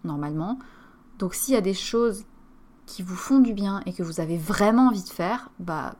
normalement. 0.05 0.59
Donc 1.19 1.35
s'il 1.35 1.55
y 1.55 1.57
a 1.57 1.63
des 1.63 1.75
choses 1.75 2.25
qui 2.87 3.03
vous 3.03 3.17
font 3.17 3.41
du 3.41 3.53
bien 3.53 3.83
et 3.87 3.93
que 3.93 4.03
vous 4.03 4.21
avez 4.21 4.39
vraiment 4.39 4.89
envie 4.89 5.03
de 5.03 5.09
faire, 5.09 5.51
bah 5.59 5.97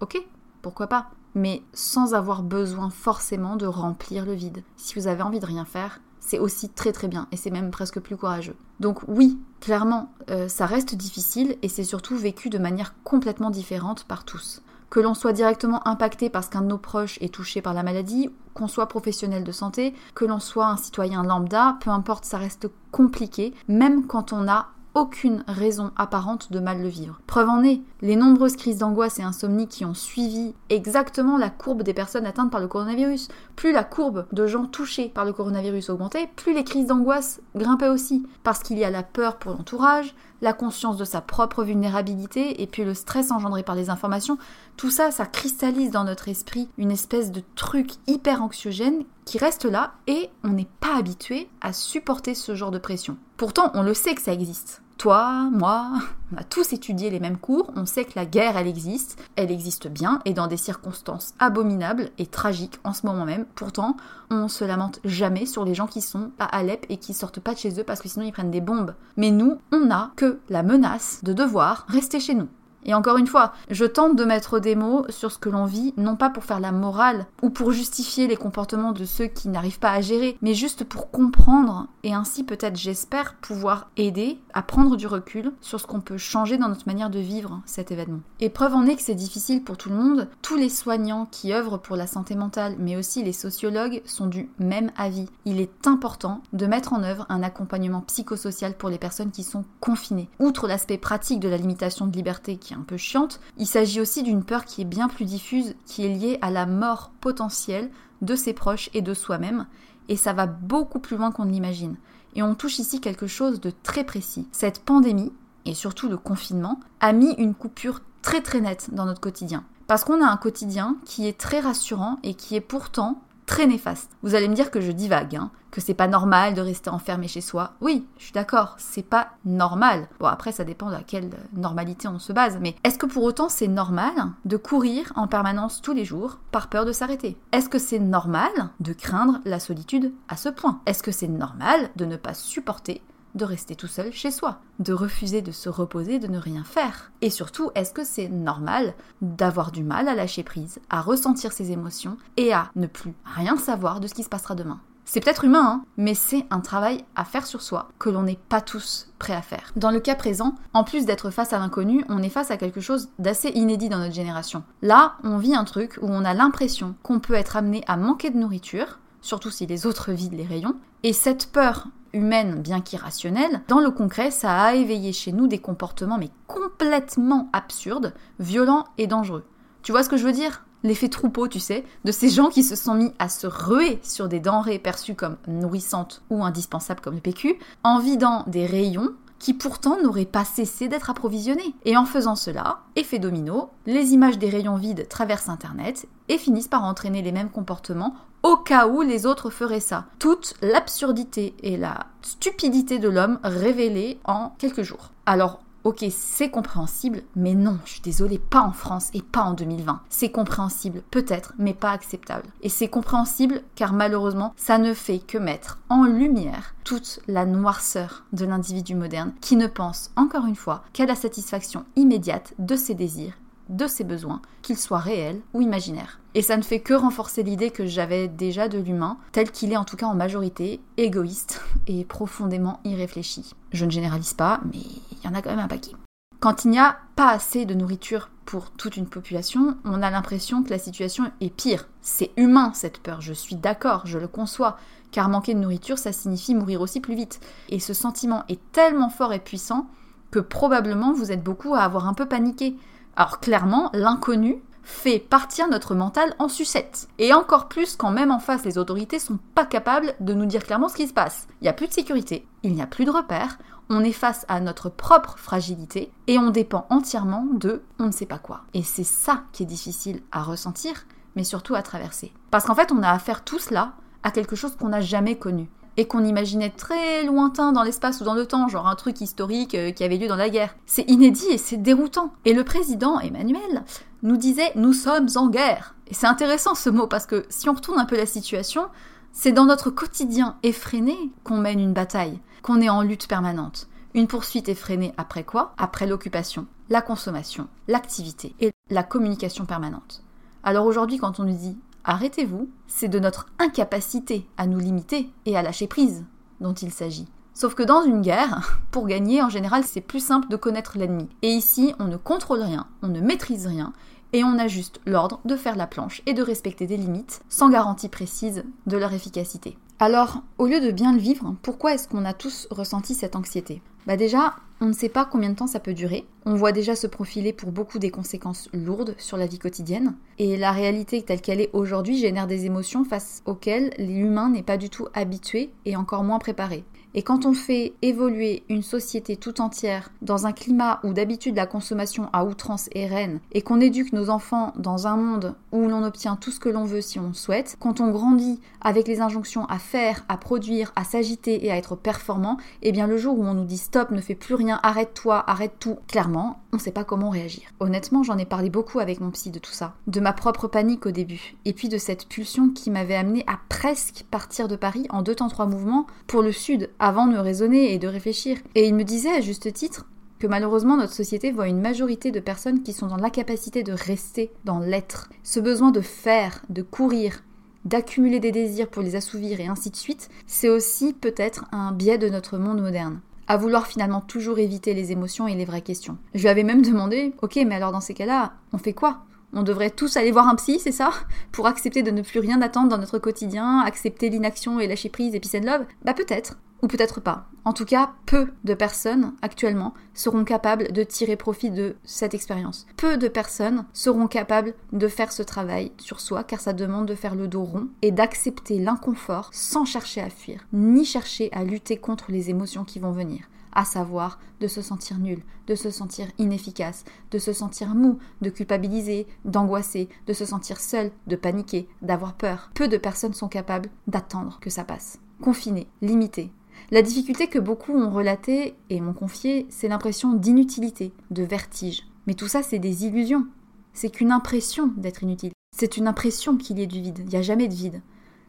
ok, 0.00 0.22
pourquoi 0.62 0.86
pas. 0.86 1.10
Mais 1.34 1.62
sans 1.72 2.14
avoir 2.14 2.42
besoin 2.42 2.90
forcément 2.90 3.56
de 3.56 3.66
remplir 3.66 4.24
le 4.24 4.34
vide. 4.34 4.62
Si 4.76 4.94
vous 4.94 5.08
avez 5.08 5.22
envie 5.22 5.40
de 5.40 5.46
rien 5.46 5.64
faire, 5.64 6.00
c'est 6.20 6.38
aussi 6.38 6.68
très 6.68 6.92
très 6.92 7.08
bien 7.08 7.26
et 7.32 7.36
c'est 7.36 7.50
même 7.50 7.70
presque 7.70 8.00
plus 8.00 8.16
courageux. 8.16 8.56
Donc 8.80 9.00
oui, 9.08 9.38
clairement, 9.60 10.12
euh, 10.30 10.48
ça 10.48 10.66
reste 10.66 10.94
difficile 10.94 11.56
et 11.62 11.68
c'est 11.68 11.84
surtout 11.84 12.16
vécu 12.16 12.50
de 12.50 12.58
manière 12.58 12.94
complètement 13.02 13.50
différente 13.50 14.04
par 14.04 14.24
tous. 14.24 14.62
Que 14.90 15.00
l'on 15.00 15.14
soit 15.14 15.32
directement 15.32 15.86
impacté 15.86 16.30
parce 16.30 16.48
qu'un 16.48 16.62
de 16.62 16.66
nos 16.66 16.78
proches 16.78 17.18
est 17.20 17.32
touché 17.32 17.60
par 17.60 17.74
la 17.74 17.82
maladie, 17.82 18.30
qu'on 18.54 18.68
soit 18.68 18.88
professionnel 18.88 19.44
de 19.44 19.52
santé, 19.52 19.94
que 20.14 20.24
l'on 20.24 20.40
soit 20.40 20.66
un 20.66 20.76
citoyen 20.76 21.22
lambda, 21.22 21.76
peu 21.80 21.90
importe, 21.90 22.24
ça 22.24 22.38
reste 22.38 22.68
compliqué, 22.90 23.54
même 23.68 24.06
quand 24.06 24.32
on 24.32 24.48
a 24.48 24.68
aucune 24.94 25.44
raison 25.46 25.92
apparente 25.96 26.50
de 26.50 26.58
mal 26.58 26.82
le 26.82 26.88
vivre. 26.88 27.20
Preuve 27.26 27.48
en 27.48 27.62
est, 27.62 27.82
les 28.00 28.16
nombreuses 28.16 28.56
crises 28.56 28.78
d'angoisse 28.78 29.20
et 29.20 29.22
insomnie 29.22 29.68
qui 29.68 29.84
ont 29.84 29.94
suivi 29.94 30.54
exactement 30.70 31.36
la 31.36 31.50
courbe 31.50 31.84
des 31.84 31.94
personnes 31.94 32.26
atteintes 32.26 32.50
par 32.50 32.60
le 32.60 32.66
coronavirus. 32.66 33.28
Plus 33.54 33.72
la 33.72 33.84
courbe 33.84 34.26
de 34.32 34.46
gens 34.46 34.66
touchés 34.66 35.08
par 35.08 35.24
le 35.24 35.32
coronavirus 35.32 35.90
augmentait, 35.90 36.28
plus 36.34 36.52
les 36.52 36.64
crises 36.64 36.86
d'angoisse 36.86 37.40
grimpaient 37.54 37.88
aussi. 37.88 38.26
Parce 38.42 38.60
qu'il 38.60 38.78
y 38.78 38.84
a 38.84 38.90
la 38.90 39.04
peur 39.04 39.36
pour 39.36 39.52
l'entourage, 39.52 40.14
la 40.40 40.52
conscience 40.52 40.96
de 40.96 41.04
sa 41.04 41.20
propre 41.20 41.64
vulnérabilité 41.64 42.62
et 42.62 42.66
puis 42.66 42.84
le 42.84 42.94
stress 42.94 43.30
engendré 43.30 43.62
par 43.62 43.74
les 43.74 43.90
informations, 43.90 44.38
tout 44.76 44.90
ça, 44.90 45.10
ça 45.10 45.26
cristallise 45.26 45.90
dans 45.90 46.04
notre 46.04 46.28
esprit 46.28 46.68
une 46.78 46.90
espèce 46.90 47.32
de 47.32 47.42
truc 47.56 47.92
hyper 48.06 48.42
anxiogène 48.42 49.04
qui 49.24 49.38
reste 49.38 49.64
là 49.64 49.92
et 50.06 50.30
on 50.44 50.48
n'est 50.48 50.68
pas 50.80 50.96
habitué 50.96 51.48
à 51.60 51.72
supporter 51.72 52.34
ce 52.34 52.54
genre 52.54 52.70
de 52.70 52.78
pression. 52.78 53.16
Pourtant, 53.36 53.70
on 53.74 53.82
le 53.82 53.94
sait 53.94 54.14
que 54.14 54.22
ça 54.22 54.32
existe. 54.32 54.82
Toi, 54.98 55.48
moi, 55.52 55.92
on 56.32 56.36
a 56.38 56.42
tous 56.42 56.72
étudié 56.72 57.08
les 57.08 57.20
mêmes 57.20 57.38
cours, 57.38 57.70
on 57.76 57.86
sait 57.86 58.04
que 58.04 58.12
la 58.16 58.26
guerre, 58.26 58.56
elle 58.56 58.66
existe, 58.66 59.16
elle 59.36 59.52
existe 59.52 59.86
bien, 59.86 60.20
et 60.24 60.34
dans 60.34 60.48
des 60.48 60.56
circonstances 60.56 61.34
abominables 61.38 62.10
et 62.18 62.26
tragiques 62.26 62.80
en 62.82 62.92
ce 62.92 63.06
moment 63.06 63.24
même. 63.24 63.46
Pourtant, 63.54 63.96
on 64.28 64.48
se 64.48 64.64
lamente 64.64 64.98
jamais 65.04 65.46
sur 65.46 65.64
les 65.64 65.74
gens 65.74 65.86
qui 65.86 66.00
sont 66.00 66.32
à 66.40 66.46
Alep 66.46 66.84
et 66.88 66.96
qui 66.96 67.14
sortent 67.14 67.38
pas 67.38 67.54
de 67.54 67.60
chez 67.60 67.78
eux 67.78 67.84
parce 67.84 68.00
que 68.00 68.08
sinon 68.08 68.26
ils 68.26 68.32
prennent 68.32 68.50
des 68.50 68.60
bombes. 68.60 68.94
Mais 69.16 69.30
nous, 69.30 69.58
on 69.70 69.86
n'a 69.86 70.10
que 70.16 70.40
la 70.48 70.64
menace 70.64 71.20
de 71.22 71.32
devoir 71.32 71.86
rester 71.88 72.18
chez 72.18 72.34
nous. 72.34 72.48
Et 72.88 72.94
encore 72.94 73.18
une 73.18 73.26
fois, 73.26 73.52
je 73.70 73.84
tente 73.84 74.16
de 74.16 74.24
mettre 74.24 74.60
des 74.60 74.74
mots 74.74 75.04
sur 75.10 75.30
ce 75.30 75.38
que 75.38 75.50
l'on 75.50 75.66
vit, 75.66 75.92
non 75.98 76.16
pas 76.16 76.30
pour 76.30 76.44
faire 76.44 76.58
la 76.58 76.72
morale 76.72 77.26
ou 77.42 77.50
pour 77.50 77.70
justifier 77.70 78.26
les 78.26 78.36
comportements 78.36 78.92
de 78.92 79.04
ceux 79.04 79.26
qui 79.26 79.50
n'arrivent 79.50 79.78
pas 79.78 79.90
à 79.90 80.00
gérer, 80.00 80.38
mais 80.40 80.54
juste 80.54 80.84
pour 80.84 81.10
comprendre 81.10 81.86
et 82.02 82.14
ainsi 82.14 82.44
peut-être 82.44 82.76
j'espère 82.76 83.34
pouvoir 83.34 83.90
aider 83.98 84.38
à 84.54 84.62
prendre 84.62 84.96
du 84.96 85.06
recul 85.06 85.52
sur 85.60 85.78
ce 85.78 85.86
qu'on 85.86 86.00
peut 86.00 86.16
changer 86.16 86.56
dans 86.56 86.70
notre 86.70 86.86
manière 86.86 87.10
de 87.10 87.18
vivre 87.18 87.60
cet 87.66 87.92
événement. 87.92 88.20
Et 88.40 88.48
preuve 88.48 88.74
en 88.74 88.86
est 88.86 88.96
que 88.96 89.02
c'est 89.02 89.14
difficile 89.14 89.62
pour 89.62 89.76
tout 89.76 89.90
le 89.90 89.96
monde, 89.96 90.28
tous 90.40 90.56
les 90.56 90.70
soignants 90.70 91.28
qui 91.30 91.52
œuvrent 91.52 91.82
pour 91.82 91.96
la 91.96 92.06
santé 92.06 92.36
mentale, 92.36 92.76
mais 92.78 92.96
aussi 92.96 93.22
les 93.22 93.34
sociologues 93.34 94.00
sont 94.06 94.28
du 94.28 94.48
même 94.58 94.92
avis. 94.96 95.28
Il 95.44 95.60
est 95.60 95.86
important 95.86 96.40
de 96.54 96.64
mettre 96.64 96.94
en 96.94 97.02
œuvre 97.02 97.26
un 97.28 97.42
accompagnement 97.42 98.00
psychosocial 98.00 98.72
pour 98.72 98.88
les 98.88 98.98
personnes 98.98 99.30
qui 99.30 99.42
sont 99.42 99.66
confinées. 99.80 100.30
Outre 100.38 100.66
l'aspect 100.66 100.96
pratique 100.96 101.40
de 101.40 101.50
la 101.50 101.58
limitation 101.58 102.06
de 102.06 102.16
liberté 102.16 102.56
qui 102.56 102.77
un 102.78 102.84
peu 102.84 102.96
chiante, 102.96 103.40
il 103.56 103.66
s'agit 103.66 104.00
aussi 104.00 104.22
d'une 104.22 104.44
peur 104.44 104.64
qui 104.64 104.82
est 104.82 104.86
bien 104.86 105.08
plus 105.08 105.24
diffuse, 105.24 105.74
qui 105.84 106.04
est 106.04 106.14
liée 106.14 106.38
à 106.42 106.50
la 106.50 106.66
mort 106.66 107.12
potentielle 107.20 107.90
de 108.22 108.36
ses 108.36 108.52
proches 108.52 108.90
et 108.94 109.02
de 109.02 109.14
soi-même, 109.14 109.66
et 110.08 110.16
ça 110.16 110.32
va 110.32 110.46
beaucoup 110.46 110.98
plus 110.98 111.16
loin 111.16 111.30
qu'on 111.30 111.44
ne 111.44 111.52
l'imagine. 111.52 111.96
Et 112.34 112.42
on 112.42 112.54
touche 112.54 112.78
ici 112.78 113.00
quelque 113.00 113.26
chose 113.26 113.60
de 113.60 113.72
très 113.82 114.04
précis. 114.04 114.46
Cette 114.52 114.80
pandémie, 114.80 115.32
et 115.64 115.74
surtout 115.74 116.08
le 116.08 116.16
confinement, 116.16 116.80
a 117.00 117.12
mis 117.12 117.32
une 117.32 117.54
coupure 117.54 118.00
très 118.22 118.40
très 118.40 118.60
nette 118.60 118.90
dans 118.92 119.06
notre 119.06 119.20
quotidien. 119.20 119.64
Parce 119.86 120.04
qu'on 120.04 120.22
a 120.22 120.30
un 120.30 120.36
quotidien 120.36 120.96
qui 121.04 121.26
est 121.26 121.38
très 121.38 121.60
rassurant 121.60 122.18
et 122.22 122.34
qui 122.34 122.54
est 122.54 122.60
pourtant 122.60 123.22
très 123.48 123.66
néfaste. 123.66 124.12
Vous 124.22 124.34
allez 124.34 124.46
me 124.46 124.54
dire 124.54 124.70
que 124.70 124.80
je 124.80 124.92
divague, 124.92 125.34
hein, 125.34 125.50
que 125.70 125.80
c'est 125.80 125.94
pas 125.94 126.06
normal 126.06 126.54
de 126.54 126.60
rester 126.60 126.90
enfermé 126.90 127.26
chez 127.28 127.40
soi. 127.40 127.72
Oui, 127.80 128.06
je 128.18 128.24
suis 128.24 128.32
d'accord, 128.32 128.76
c'est 128.78 129.02
pas 129.02 129.30
normal. 129.44 130.06
Bon, 130.20 130.26
après, 130.26 130.52
ça 130.52 130.64
dépend 130.64 130.90
de 130.90 130.96
quelle 131.06 131.30
normalité 131.54 132.08
on 132.08 132.18
se 132.18 132.32
base, 132.32 132.58
mais 132.60 132.76
est-ce 132.84 132.98
que 132.98 133.06
pour 133.06 133.24
autant 133.24 133.48
c'est 133.48 133.66
normal 133.66 134.12
de 134.44 134.56
courir 134.58 135.12
en 135.16 135.26
permanence 135.26 135.80
tous 135.80 135.94
les 135.94 136.04
jours 136.04 136.38
par 136.52 136.68
peur 136.68 136.84
de 136.84 136.92
s'arrêter? 136.92 137.38
Est-ce 137.52 137.70
que 137.70 137.78
c'est 137.78 137.98
normal 137.98 138.50
de 138.80 138.92
craindre 138.92 139.40
la 139.46 139.58
solitude 139.58 140.12
à 140.28 140.36
ce 140.36 140.50
point? 140.50 140.80
Est-ce 140.86 141.02
que 141.02 141.10
c'est 141.10 141.26
normal 141.26 141.90
de 141.96 142.04
ne 142.04 142.16
pas 142.16 142.34
supporter 142.34 143.00
de 143.34 143.44
rester 143.44 143.76
tout 143.76 143.86
seul 143.86 144.12
chez 144.12 144.30
soi, 144.30 144.60
de 144.78 144.92
refuser 144.92 145.42
de 145.42 145.52
se 145.52 145.68
reposer, 145.68 146.18
de 146.18 146.26
ne 146.26 146.38
rien 146.38 146.64
faire. 146.64 147.12
Et 147.20 147.30
surtout, 147.30 147.70
est-ce 147.74 147.92
que 147.92 148.04
c'est 148.04 148.28
normal 148.28 148.94
d'avoir 149.22 149.72
du 149.72 149.82
mal 149.82 150.08
à 150.08 150.14
lâcher 150.14 150.42
prise, 150.42 150.80
à 150.90 151.00
ressentir 151.00 151.52
ses 151.52 151.72
émotions 151.72 152.16
et 152.36 152.52
à 152.52 152.70
ne 152.76 152.86
plus 152.86 153.14
rien 153.24 153.56
savoir 153.56 154.00
de 154.00 154.06
ce 154.06 154.14
qui 154.14 154.22
se 154.22 154.28
passera 154.28 154.54
demain? 154.54 154.80
C'est 155.10 155.20
peut-être 155.20 155.44
humain, 155.44 155.64
hein, 155.64 155.84
mais 155.96 156.12
c'est 156.12 156.44
un 156.50 156.60
travail 156.60 157.02
à 157.16 157.24
faire 157.24 157.46
sur 157.46 157.62
soi 157.62 157.88
que 157.98 158.10
l'on 158.10 158.24
n'est 158.24 158.38
pas 158.50 158.60
tous 158.60 159.08
prêts 159.18 159.32
à 159.32 159.40
faire. 159.40 159.72
Dans 159.74 159.90
le 159.90 160.00
cas 160.00 160.14
présent, 160.14 160.54
en 160.74 160.84
plus 160.84 161.06
d'être 161.06 161.30
face 161.30 161.54
à 161.54 161.58
l'inconnu, 161.58 162.04
on 162.10 162.22
est 162.22 162.28
face 162.28 162.50
à 162.50 162.58
quelque 162.58 162.82
chose 162.82 163.08
d'assez 163.18 163.48
inédit 163.54 163.88
dans 163.88 164.00
notre 164.00 164.14
génération. 164.14 164.64
Là, 164.82 165.14
on 165.24 165.38
vit 165.38 165.54
un 165.54 165.64
truc 165.64 165.98
où 166.02 166.08
on 166.08 166.26
a 166.26 166.34
l'impression 166.34 166.94
qu'on 167.02 167.20
peut 167.20 167.32
être 167.32 167.56
amené 167.56 167.82
à 167.86 167.96
manquer 167.96 168.28
de 168.28 168.36
nourriture, 168.36 168.98
surtout 169.22 169.50
si 169.50 169.66
les 169.66 169.86
autres 169.86 170.12
vident 170.12 170.36
les 170.36 170.44
rayons, 170.44 170.76
et 171.02 171.14
cette 171.14 171.52
peur 171.52 171.88
humaine 172.18 172.60
bien 172.60 172.80
qu'irrationnelle, 172.80 173.62
dans 173.68 173.80
le 173.80 173.90
concret, 173.90 174.30
ça 174.30 174.60
a 174.60 174.74
éveillé 174.74 175.12
chez 175.12 175.32
nous 175.32 175.46
des 175.46 175.58
comportements 175.58 176.18
mais 176.18 176.30
complètement 176.46 177.48
absurdes, 177.52 178.14
violents 178.38 178.84
et 178.98 179.06
dangereux. 179.06 179.44
Tu 179.82 179.92
vois 179.92 180.02
ce 180.02 180.08
que 180.08 180.16
je 180.16 180.24
veux 180.24 180.32
dire? 180.32 180.64
L'effet 180.84 181.08
troupeau, 181.08 181.48
tu 181.48 181.58
sais, 181.58 181.84
de 182.04 182.12
ces 182.12 182.28
gens 182.28 182.50
qui 182.50 182.62
se 182.62 182.76
sont 182.76 182.94
mis 182.94 183.12
à 183.18 183.28
se 183.28 183.46
ruer 183.48 183.98
sur 184.02 184.28
des 184.28 184.38
denrées 184.38 184.78
perçues 184.78 185.16
comme 185.16 185.36
nourrissantes 185.48 186.22
ou 186.30 186.44
indispensables 186.44 187.00
comme 187.00 187.16
le 187.16 187.20
PQ, 187.20 187.58
en 187.82 187.98
vidant 187.98 188.44
des 188.46 188.64
rayons 188.64 189.10
qui 189.38 189.54
pourtant 189.54 190.00
n'auraient 190.02 190.24
pas 190.24 190.44
cessé 190.44 190.88
d'être 190.88 191.10
approvisionnés. 191.10 191.74
Et 191.84 191.96
en 191.96 192.04
faisant 192.04 192.36
cela, 192.36 192.80
effet 192.96 193.18
domino, 193.18 193.70
les 193.86 194.12
images 194.12 194.38
des 194.38 194.50
rayons 194.50 194.76
vides 194.76 195.08
traversent 195.08 195.48
Internet 195.48 196.06
et 196.28 196.38
finissent 196.38 196.68
par 196.68 196.84
entraîner 196.84 197.22
les 197.22 197.32
mêmes 197.32 197.50
comportements 197.50 198.14
au 198.42 198.56
cas 198.56 198.86
où 198.86 199.02
les 199.02 199.26
autres 199.26 199.50
feraient 199.50 199.80
ça. 199.80 200.06
Toute 200.18 200.54
l'absurdité 200.62 201.54
et 201.62 201.76
la 201.76 202.06
stupidité 202.22 202.98
de 202.98 203.08
l'homme 203.08 203.38
révélée 203.42 204.20
en 204.24 204.52
quelques 204.58 204.82
jours. 204.82 205.10
Alors, 205.26 205.60
Ok, 205.84 206.04
c'est 206.10 206.50
compréhensible, 206.50 207.22
mais 207.36 207.54
non, 207.54 207.78
je 207.84 207.92
suis 207.92 208.00
désolée, 208.00 208.38
pas 208.38 208.62
en 208.62 208.72
France 208.72 209.10
et 209.14 209.22
pas 209.22 209.42
en 209.42 209.54
2020. 209.54 210.00
C'est 210.08 210.30
compréhensible, 210.30 211.02
peut-être, 211.10 211.54
mais 211.58 211.74
pas 211.74 211.92
acceptable. 211.92 212.48
Et 212.62 212.68
c'est 212.68 212.88
compréhensible 212.88 213.62
car 213.74 213.92
malheureusement, 213.92 214.54
ça 214.56 214.78
ne 214.78 214.92
fait 214.92 215.20
que 215.20 215.38
mettre 215.38 215.78
en 215.88 216.04
lumière 216.04 216.74
toute 216.84 217.20
la 217.28 217.46
noirceur 217.46 218.24
de 218.32 218.44
l'individu 218.44 218.94
moderne 218.94 219.32
qui 219.40 219.56
ne 219.56 219.66
pense, 219.66 220.10
encore 220.16 220.46
une 220.46 220.56
fois, 220.56 220.82
qu'à 220.92 221.06
la 221.06 221.14
satisfaction 221.14 221.84
immédiate 221.96 222.54
de 222.58 222.76
ses 222.76 222.94
désirs 222.94 223.34
de 223.68 223.86
ses 223.86 224.04
besoins, 224.04 224.40
qu'ils 224.62 224.78
soient 224.78 224.98
réels 224.98 225.40
ou 225.52 225.60
imaginaires. 225.60 226.20
Et 226.38 226.42
ça 226.42 226.56
ne 226.56 226.62
fait 226.62 226.78
que 226.78 226.94
renforcer 226.94 227.42
l'idée 227.42 227.72
que 227.72 227.84
j'avais 227.84 228.28
déjà 228.28 228.68
de 228.68 228.78
l'humain, 228.78 229.18
tel 229.32 229.50
qu'il 229.50 229.72
est 229.72 229.76
en 229.76 229.84
tout 229.84 229.96
cas 229.96 230.06
en 230.06 230.14
majorité, 230.14 230.80
égoïste 230.96 231.60
et 231.88 232.04
profondément 232.04 232.78
irréfléchi. 232.84 233.56
Je 233.72 233.84
ne 233.84 233.90
généralise 233.90 234.34
pas, 234.34 234.60
mais 234.66 234.78
il 234.78 235.24
y 235.24 235.26
en 235.26 235.34
a 235.34 235.42
quand 235.42 235.50
même 235.50 235.58
un 235.58 235.66
paquet. 235.66 235.96
Quand 236.38 236.64
il 236.64 236.70
n'y 236.70 236.78
a 236.78 236.98
pas 237.16 237.30
assez 237.30 237.66
de 237.66 237.74
nourriture 237.74 238.30
pour 238.44 238.70
toute 238.70 238.96
une 238.96 239.08
population, 239.08 239.78
on 239.84 240.00
a 240.00 240.10
l'impression 240.12 240.62
que 240.62 240.70
la 240.70 240.78
situation 240.78 241.24
est 241.40 241.52
pire. 241.52 241.88
C'est 242.02 242.30
humain 242.36 242.70
cette 242.72 242.98
peur, 242.98 243.20
je 243.20 243.32
suis 243.32 243.56
d'accord, 243.56 244.02
je 244.06 244.20
le 244.20 244.28
conçois, 244.28 244.76
car 245.10 245.28
manquer 245.28 245.54
de 245.54 245.58
nourriture, 245.58 245.98
ça 245.98 246.12
signifie 246.12 246.54
mourir 246.54 246.80
aussi 246.82 247.00
plus 247.00 247.16
vite. 247.16 247.40
Et 247.68 247.80
ce 247.80 247.94
sentiment 247.94 248.44
est 248.48 248.60
tellement 248.70 249.10
fort 249.10 249.32
et 249.32 249.40
puissant 249.40 249.88
que 250.30 250.38
probablement 250.38 251.12
vous 251.12 251.32
êtes 251.32 251.42
beaucoup 251.42 251.74
à 251.74 251.80
avoir 251.80 252.06
un 252.06 252.14
peu 252.14 252.26
paniqué. 252.26 252.76
Alors 253.16 253.40
clairement, 253.40 253.90
l'inconnu 253.92 254.62
fait 254.88 255.18
partir 255.18 255.68
notre 255.68 255.94
mental 255.94 256.34
en 256.38 256.48
sucette. 256.48 257.08
Et 257.18 257.34
encore 257.34 257.68
plus 257.68 257.94
quand 257.94 258.10
même 258.10 258.30
en 258.30 258.38
face 258.38 258.64
les 258.64 258.78
autorités 258.78 259.18
sont 259.18 259.38
pas 259.54 259.66
capables 259.66 260.14
de 260.18 260.32
nous 260.32 260.46
dire 260.46 260.64
clairement 260.64 260.88
ce 260.88 260.96
qui 260.96 261.06
se 261.06 261.12
passe. 261.12 261.46
Il 261.60 261.64
n'y 261.64 261.68
a 261.68 261.74
plus 261.74 261.88
de 261.88 261.92
sécurité, 261.92 262.48
il 262.62 262.74
n'y 262.74 262.80
a 262.80 262.86
plus 262.86 263.04
de 263.04 263.10
repères, 263.10 263.58
on 263.90 264.02
est 264.02 264.12
face 264.12 264.46
à 264.48 264.60
notre 264.60 264.88
propre 264.88 265.36
fragilité 265.38 266.10
et 266.26 266.38
on 266.38 266.50
dépend 266.50 266.86
entièrement 266.88 267.46
de 267.52 267.82
on 267.98 268.06
ne 268.06 268.12
sait 268.12 268.26
pas 268.26 268.38
quoi. 268.38 268.62
Et 268.72 268.82
c'est 268.82 269.04
ça 269.04 269.44
qui 269.52 269.62
est 269.62 269.66
difficile 269.66 270.22
à 270.32 270.42
ressentir, 270.42 271.04
mais 271.36 271.44
surtout 271.44 271.74
à 271.74 271.82
traverser. 271.82 272.32
Parce 272.50 272.64
qu'en 272.64 272.74
fait, 272.74 272.90
on 272.90 273.02
a 273.02 273.10
affaire 273.10 273.44
tout 273.44 273.58
cela 273.58 273.92
à 274.22 274.30
quelque 274.30 274.56
chose 274.56 274.74
qu'on 274.76 274.88
n'a 274.88 275.02
jamais 275.02 275.36
connu 275.36 275.70
et 275.98 276.06
qu'on 276.06 276.24
imaginait 276.24 276.70
très 276.70 277.24
lointain 277.24 277.72
dans 277.72 277.82
l'espace 277.82 278.20
ou 278.20 278.24
dans 278.24 278.34
le 278.34 278.46
temps, 278.46 278.68
genre 278.68 278.86
un 278.86 278.94
truc 278.94 279.20
historique 279.20 279.74
euh, 279.74 279.90
qui 279.90 280.04
avait 280.04 280.16
lieu 280.16 280.28
dans 280.28 280.36
la 280.36 280.48
guerre. 280.48 280.76
C'est 280.86 281.10
inédit 281.10 281.48
et 281.50 281.58
c'est 281.58 281.76
déroutant. 281.76 282.32
Et 282.44 282.54
le 282.54 282.62
président 282.62 283.18
Emmanuel 283.18 283.82
nous 284.22 284.36
disait 284.36 284.70
nous 284.76 284.92
sommes 284.92 285.28
en 285.34 285.48
guerre. 285.48 285.96
Et 286.06 286.14
c'est 286.14 286.28
intéressant 286.28 286.76
ce 286.76 286.88
mot 286.88 287.08
parce 287.08 287.26
que 287.26 287.44
si 287.48 287.68
on 287.68 287.74
retourne 287.74 287.98
un 287.98 288.04
peu 288.04 288.16
la 288.16 288.26
situation, 288.26 288.86
c'est 289.32 289.50
dans 289.50 289.64
notre 289.64 289.90
quotidien 289.90 290.56
effréné 290.62 291.16
qu'on 291.42 291.58
mène 291.58 291.80
une 291.80 291.92
bataille, 291.92 292.38
qu'on 292.62 292.80
est 292.80 292.88
en 292.88 293.02
lutte 293.02 293.26
permanente. 293.26 293.88
Une 294.14 294.28
poursuite 294.28 294.68
effrénée 294.68 295.12
après 295.16 295.42
quoi? 295.42 295.74
Après 295.78 296.06
l'occupation, 296.06 296.66
la 296.90 297.02
consommation, 297.02 297.66
l'activité 297.88 298.54
et 298.60 298.70
la 298.88 299.02
communication 299.02 299.66
permanente. 299.66 300.22
Alors 300.62 300.86
aujourd'hui, 300.86 301.18
quand 301.18 301.40
on 301.40 301.44
nous 301.44 301.56
dit 301.56 301.76
Arrêtez-vous, 302.08 302.70
c'est 302.86 303.08
de 303.08 303.18
notre 303.18 303.48
incapacité 303.58 304.48
à 304.56 304.66
nous 304.66 304.78
limiter 304.78 305.28
et 305.44 305.58
à 305.58 305.62
lâcher 305.62 305.86
prise 305.86 306.24
dont 306.58 306.72
il 306.72 306.90
s'agit. 306.90 307.28
Sauf 307.52 307.74
que 307.74 307.82
dans 307.82 308.02
une 308.02 308.22
guerre, 308.22 308.80
pour 308.90 309.06
gagner, 309.06 309.42
en 309.42 309.50
général, 309.50 309.84
c'est 309.84 310.00
plus 310.00 310.24
simple 310.24 310.48
de 310.48 310.56
connaître 310.56 310.96
l'ennemi. 310.96 311.28
Et 311.42 311.50
ici, 311.50 311.92
on 311.98 312.06
ne 312.06 312.16
contrôle 312.16 312.62
rien, 312.62 312.86
on 313.02 313.08
ne 313.08 313.20
maîtrise 313.20 313.66
rien, 313.66 313.92
et 314.32 314.42
on 314.42 314.58
a 314.58 314.68
juste 314.68 315.02
l'ordre 315.04 315.40
de 315.44 315.54
faire 315.54 315.76
la 315.76 315.86
planche 315.86 316.22
et 316.24 316.32
de 316.32 316.42
respecter 316.42 316.86
des 316.86 316.96
limites, 316.96 317.42
sans 317.50 317.68
garantie 317.68 318.08
précise 318.08 318.64
de 318.86 318.96
leur 318.96 319.12
efficacité. 319.12 319.76
Alors, 319.98 320.40
au 320.56 320.66
lieu 320.66 320.80
de 320.80 320.92
bien 320.92 321.12
le 321.12 321.18
vivre, 321.18 321.56
pourquoi 321.60 321.92
est-ce 321.92 322.08
qu'on 322.08 322.24
a 322.24 322.32
tous 322.32 322.68
ressenti 322.70 323.14
cette 323.14 323.36
anxiété? 323.36 323.82
Bah 324.08 324.16
déjà, 324.16 324.54
on 324.80 324.86
ne 324.86 324.94
sait 324.94 325.10
pas 325.10 325.26
combien 325.26 325.50
de 325.50 325.54
temps 325.54 325.66
ça 325.66 325.80
peut 325.80 325.92
durer. 325.92 326.24
On 326.46 326.54
voit 326.54 326.72
déjà 326.72 326.96
se 326.96 327.06
profiler 327.06 327.52
pour 327.52 327.72
beaucoup 327.72 327.98
des 327.98 328.10
conséquences 328.10 328.70
lourdes 328.72 329.14
sur 329.18 329.36
la 329.36 329.44
vie 329.44 329.58
quotidienne. 329.58 330.16
Et 330.38 330.56
la 330.56 330.72
réalité 330.72 331.20
telle 331.20 331.42
qu'elle 331.42 331.60
est 331.60 331.68
aujourd'hui 331.74 332.16
génère 332.16 332.46
des 332.46 332.64
émotions 332.64 333.04
face 333.04 333.42
auxquelles 333.44 333.92
l'humain 333.98 334.48
n'est 334.48 334.62
pas 334.62 334.78
du 334.78 334.88
tout 334.88 335.08
habitué 335.12 335.68
et 335.84 335.94
encore 335.94 336.24
moins 336.24 336.38
préparé. 336.38 336.84
Et 337.14 337.22
quand 337.22 337.46
on 337.46 337.54
fait 337.54 337.94
évoluer 338.02 338.62
une 338.68 338.82
société 338.82 339.36
tout 339.36 339.60
entière 339.60 340.10
dans 340.22 340.46
un 340.46 340.52
climat 340.52 341.00
où 341.04 341.12
d'habitude 341.12 341.56
la 341.56 341.66
consommation 341.66 342.28
à 342.32 342.44
outrance 342.44 342.88
est 342.94 343.06
reine, 343.06 343.40
et 343.52 343.62
qu'on 343.62 343.80
éduque 343.80 344.12
nos 344.12 344.30
enfants 344.30 344.72
dans 344.76 345.06
un 345.06 345.16
monde 345.16 345.54
où 345.72 345.88
l'on 345.88 346.04
obtient 346.04 346.36
tout 346.36 346.50
ce 346.50 346.60
que 346.60 346.68
l'on 346.68 346.84
veut 346.84 347.00
si 347.00 347.18
on 347.18 347.32
souhaite, 347.32 347.76
quand 347.80 348.00
on 348.00 348.10
grandit 348.10 348.60
avec 348.80 349.08
les 349.08 349.20
injonctions 349.20 349.64
à 349.66 349.78
faire, 349.78 350.24
à 350.28 350.36
produire, 350.36 350.92
à 350.96 351.04
s'agiter 351.04 351.64
et 351.64 351.72
à 351.72 351.76
être 351.76 351.96
performant, 351.96 352.58
eh 352.82 352.92
bien 352.92 353.06
le 353.06 353.16
jour 353.16 353.38
où 353.38 353.44
on 353.44 353.54
nous 353.54 353.64
dit 353.64 353.78
stop, 353.78 354.10
ne 354.10 354.20
fais 354.20 354.34
plus 354.34 354.54
rien, 354.54 354.78
arrête-toi, 354.82 355.42
arrête 355.46 355.74
tout, 355.78 355.98
clairement, 356.06 356.60
on 356.72 356.76
ne 356.76 356.82
sait 356.82 356.92
pas 356.92 357.04
comment 357.04 357.30
réagir. 357.30 357.62
Honnêtement, 357.80 358.22
j'en 358.22 358.38
ai 358.38 358.44
parlé 358.44 358.70
beaucoup 358.70 359.00
avec 359.00 359.20
mon 359.20 359.30
psy 359.30 359.50
de 359.50 359.58
tout 359.58 359.72
ça, 359.72 359.94
de 360.06 360.20
ma 360.20 360.32
propre 360.32 360.68
panique 360.68 361.06
au 361.06 361.10
début, 361.10 361.56
et 361.64 361.72
puis 361.72 361.88
de 361.88 361.98
cette 361.98 362.28
pulsion 362.28 362.70
qui 362.70 362.90
m'avait 362.90 363.16
amené 363.16 363.44
à 363.46 363.58
presque 363.68 364.24
partir 364.30 364.68
de 364.68 364.76
Paris 364.76 365.06
en 365.10 365.22
deux 365.22 365.34
temps 365.34 365.48
trois 365.48 365.66
mouvements 365.66 366.06
pour 366.26 366.42
le 366.42 366.52
sud, 366.52 366.90
avant 366.98 367.26
de 367.26 367.36
raisonner 367.36 367.92
et 367.92 367.98
de 367.98 368.08
réfléchir. 368.08 368.58
Et 368.74 368.86
il 368.86 368.94
me 368.94 369.04
disait 369.04 369.36
à 369.36 369.40
juste 369.40 369.72
titre 369.72 370.06
que 370.38 370.46
malheureusement 370.46 370.96
notre 370.96 371.12
société 371.12 371.50
voit 371.50 371.68
une 371.68 371.80
majorité 371.80 372.30
de 372.30 372.40
personnes 372.40 372.82
qui 372.82 372.92
sont 372.92 373.08
dans 373.08 373.16
l'incapacité 373.16 373.82
de 373.82 373.92
rester 373.92 374.52
dans 374.64 374.78
l'être. 374.78 375.28
Ce 375.42 375.60
besoin 375.60 375.90
de 375.90 376.00
faire, 376.00 376.62
de 376.68 376.82
courir, 376.82 377.42
d'accumuler 377.84 378.40
des 378.40 378.52
désirs 378.52 378.88
pour 378.88 379.02
les 379.02 379.16
assouvir 379.16 379.60
et 379.60 379.66
ainsi 379.66 379.90
de 379.90 379.96
suite, 379.96 380.28
c'est 380.46 380.68
aussi 380.68 381.12
peut-être 381.12 381.64
un 381.72 381.92
biais 381.92 382.18
de 382.18 382.28
notre 382.28 382.58
monde 382.58 382.80
moderne 382.80 383.20
à 383.48 383.56
vouloir 383.56 383.86
finalement 383.86 384.20
toujours 384.20 384.58
éviter 384.58 384.92
les 384.92 385.10
émotions 385.10 385.48
et 385.48 385.54
les 385.54 385.64
vraies 385.64 385.80
questions. 385.80 386.18
Je 386.34 386.42
lui 386.42 386.48
avais 386.48 386.64
même 386.64 386.82
demandé, 386.82 387.32
ok, 387.40 387.58
mais 387.66 387.76
alors 387.76 387.92
dans 387.92 388.02
ces 388.02 388.12
cas-là, 388.12 388.52
on 388.74 388.78
fait 388.78 388.92
quoi? 388.92 389.20
On 389.54 389.62
devrait 389.62 389.88
tous 389.88 390.18
aller 390.18 390.30
voir 390.30 390.46
un 390.46 390.54
psy, 390.56 390.78
c'est 390.78 390.92
ça? 390.92 391.10
Pour 391.50 391.66
accepter 391.66 392.02
de 392.02 392.10
ne 392.10 392.20
plus 392.20 392.40
rien 392.40 392.60
attendre 392.60 392.90
dans 392.90 392.98
notre 392.98 393.18
quotidien, 393.18 393.80
accepter 393.80 394.28
l'inaction 394.28 394.78
et 394.78 394.86
lâcher 394.86 395.08
prise 395.08 395.34
et 395.34 395.40
peace 395.40 395.54
and 395.54 395.64
love? 395.64 395.86
Bah 396.04 396.12
peut-être. 396.12 396.58
Ou 396.82 396.86
peut-être 396.86 397.20
pas. 397.20 397.48
En 397.64 397.72
tout 397.72 397.84
cas, 397.84 398.12
peu 398.24 398.48
de 398.64 398.74
personnes 398.74 399.34
actuellement 399.42 399.94
seront 400.14 400.44
capables 400.44 400.92
de 400.92 401.02
tirer 401.02 401.36
profit 401.36 401.70
de 401.70 401.96
cette 402.04 402.34
expérience. 402.34 402.86
Peu 402.96 403.18
de 403.18 403.28
personnes 403.28 403.84
seront 403.92 404.28
capables 404.28 404.74
de 404.92 405.08
faire 405.08 405.32
ce 405.32 405.42
travail 405.42 405.92
sur 405.98 406.20
soi 406.20 406.44
car 406.44 406.60
ça 406.60 406.72
demande 406.72 407.06
de 407.06 407.14
faire 407.14 407.34
le 407.34 407.48
dos 407.48 407.64
rond 407.64 407.88
et 408.02 408.12
d'accepter 408.12 408.78
l'inconfort 408.78 409.50
sans 409.52 409.84
chercher 409.84 410.20
à 410.20 410.30
fuir, 410.30 410.66
ni 410.72 411.04
chercher 411.04 411.50
à 411.52 411.64
lutter 411.64 411.96
contre 411.96 412.30
les 412.30 412.48
émotions 412.50 412.84
qui 412.84 413.00
vont 413.00 413.12
venir 413.12 413.48
à 413.72 413.84
savoir 413.84 414.40
de 414.60 414.66
se 414.66 414.82
sentir 414.82 415.18
nul, 415.18 415.42
de 415.68 415.76
se 415.76 415.90
sentir 415.90 416.26
inefficace, 416.38 417.04
de 417.30 417.38
se 417.38 417.52
sentir 417.52 417.94
mou, 417.94 418.18
de 418.40 418.50
culpabiliser, 418.50 419.26
d'angoisser, 419.44 420.08
de 420.26 420.32
se 420.32 420.44
sentir 420.44 420.80
seul, 420.80 421.12
de 421.28 421.36
paniquer, 421.36 421.88
d'avoir 422.02 422.34
peur. 422.34 422.70
Peu 422.74 422.88
de 422.88 422.96
personnes 422.96 423.34
sont 423.34 423.48
capables 423.48 423.88
d'attendre 424.08 424.58
que 424.60 424.70
ça 424.70 424.82
passe. 424.82 425.20
Confiné, 425.40 425.86
limité, 426.02 426.50
la 426.90 427.02
difficulté 427.02 427.48
que 427.48 427.58
beaucoup 427.58 427.92
ont 427.92 428.10
relatée 428.10 428.74
et 428.88 429.00
m'ont 429.00 429.12
confiée, 429.12 429.66
c'est 429.68 429.88
l'impression 429.88 430.32
d'inutilité, 430.32 431.12
de 431.30 431.42
vertige. 431.42 432.04
Mais 432.26 432.34
tout 432.34 432.48
ça, 432.48 432.62
c'est 432.62 432.78
des 432.78 433.04
illusions. 433.04 433.46
C'est 433.92 434.10
qu'une 434.10 434.32
impression 434.32 434.92
d'être 434.96 435.22
inutile. 435.22 435.52
C'est 435.76 435.98
une 435.98 436.08
impression 436.08 436.56
qu'il 436.56 436.78
y 436.78 436.82
ait 436.82 436.86
du 436.86 437.02
vide. 437.02 437.20
Il 437.24 437.28
n'y 437.28 437.36
a 437.36 437.42
jamais 437.42 437.68
de 437.68 437.74
vide. 437.74 438.00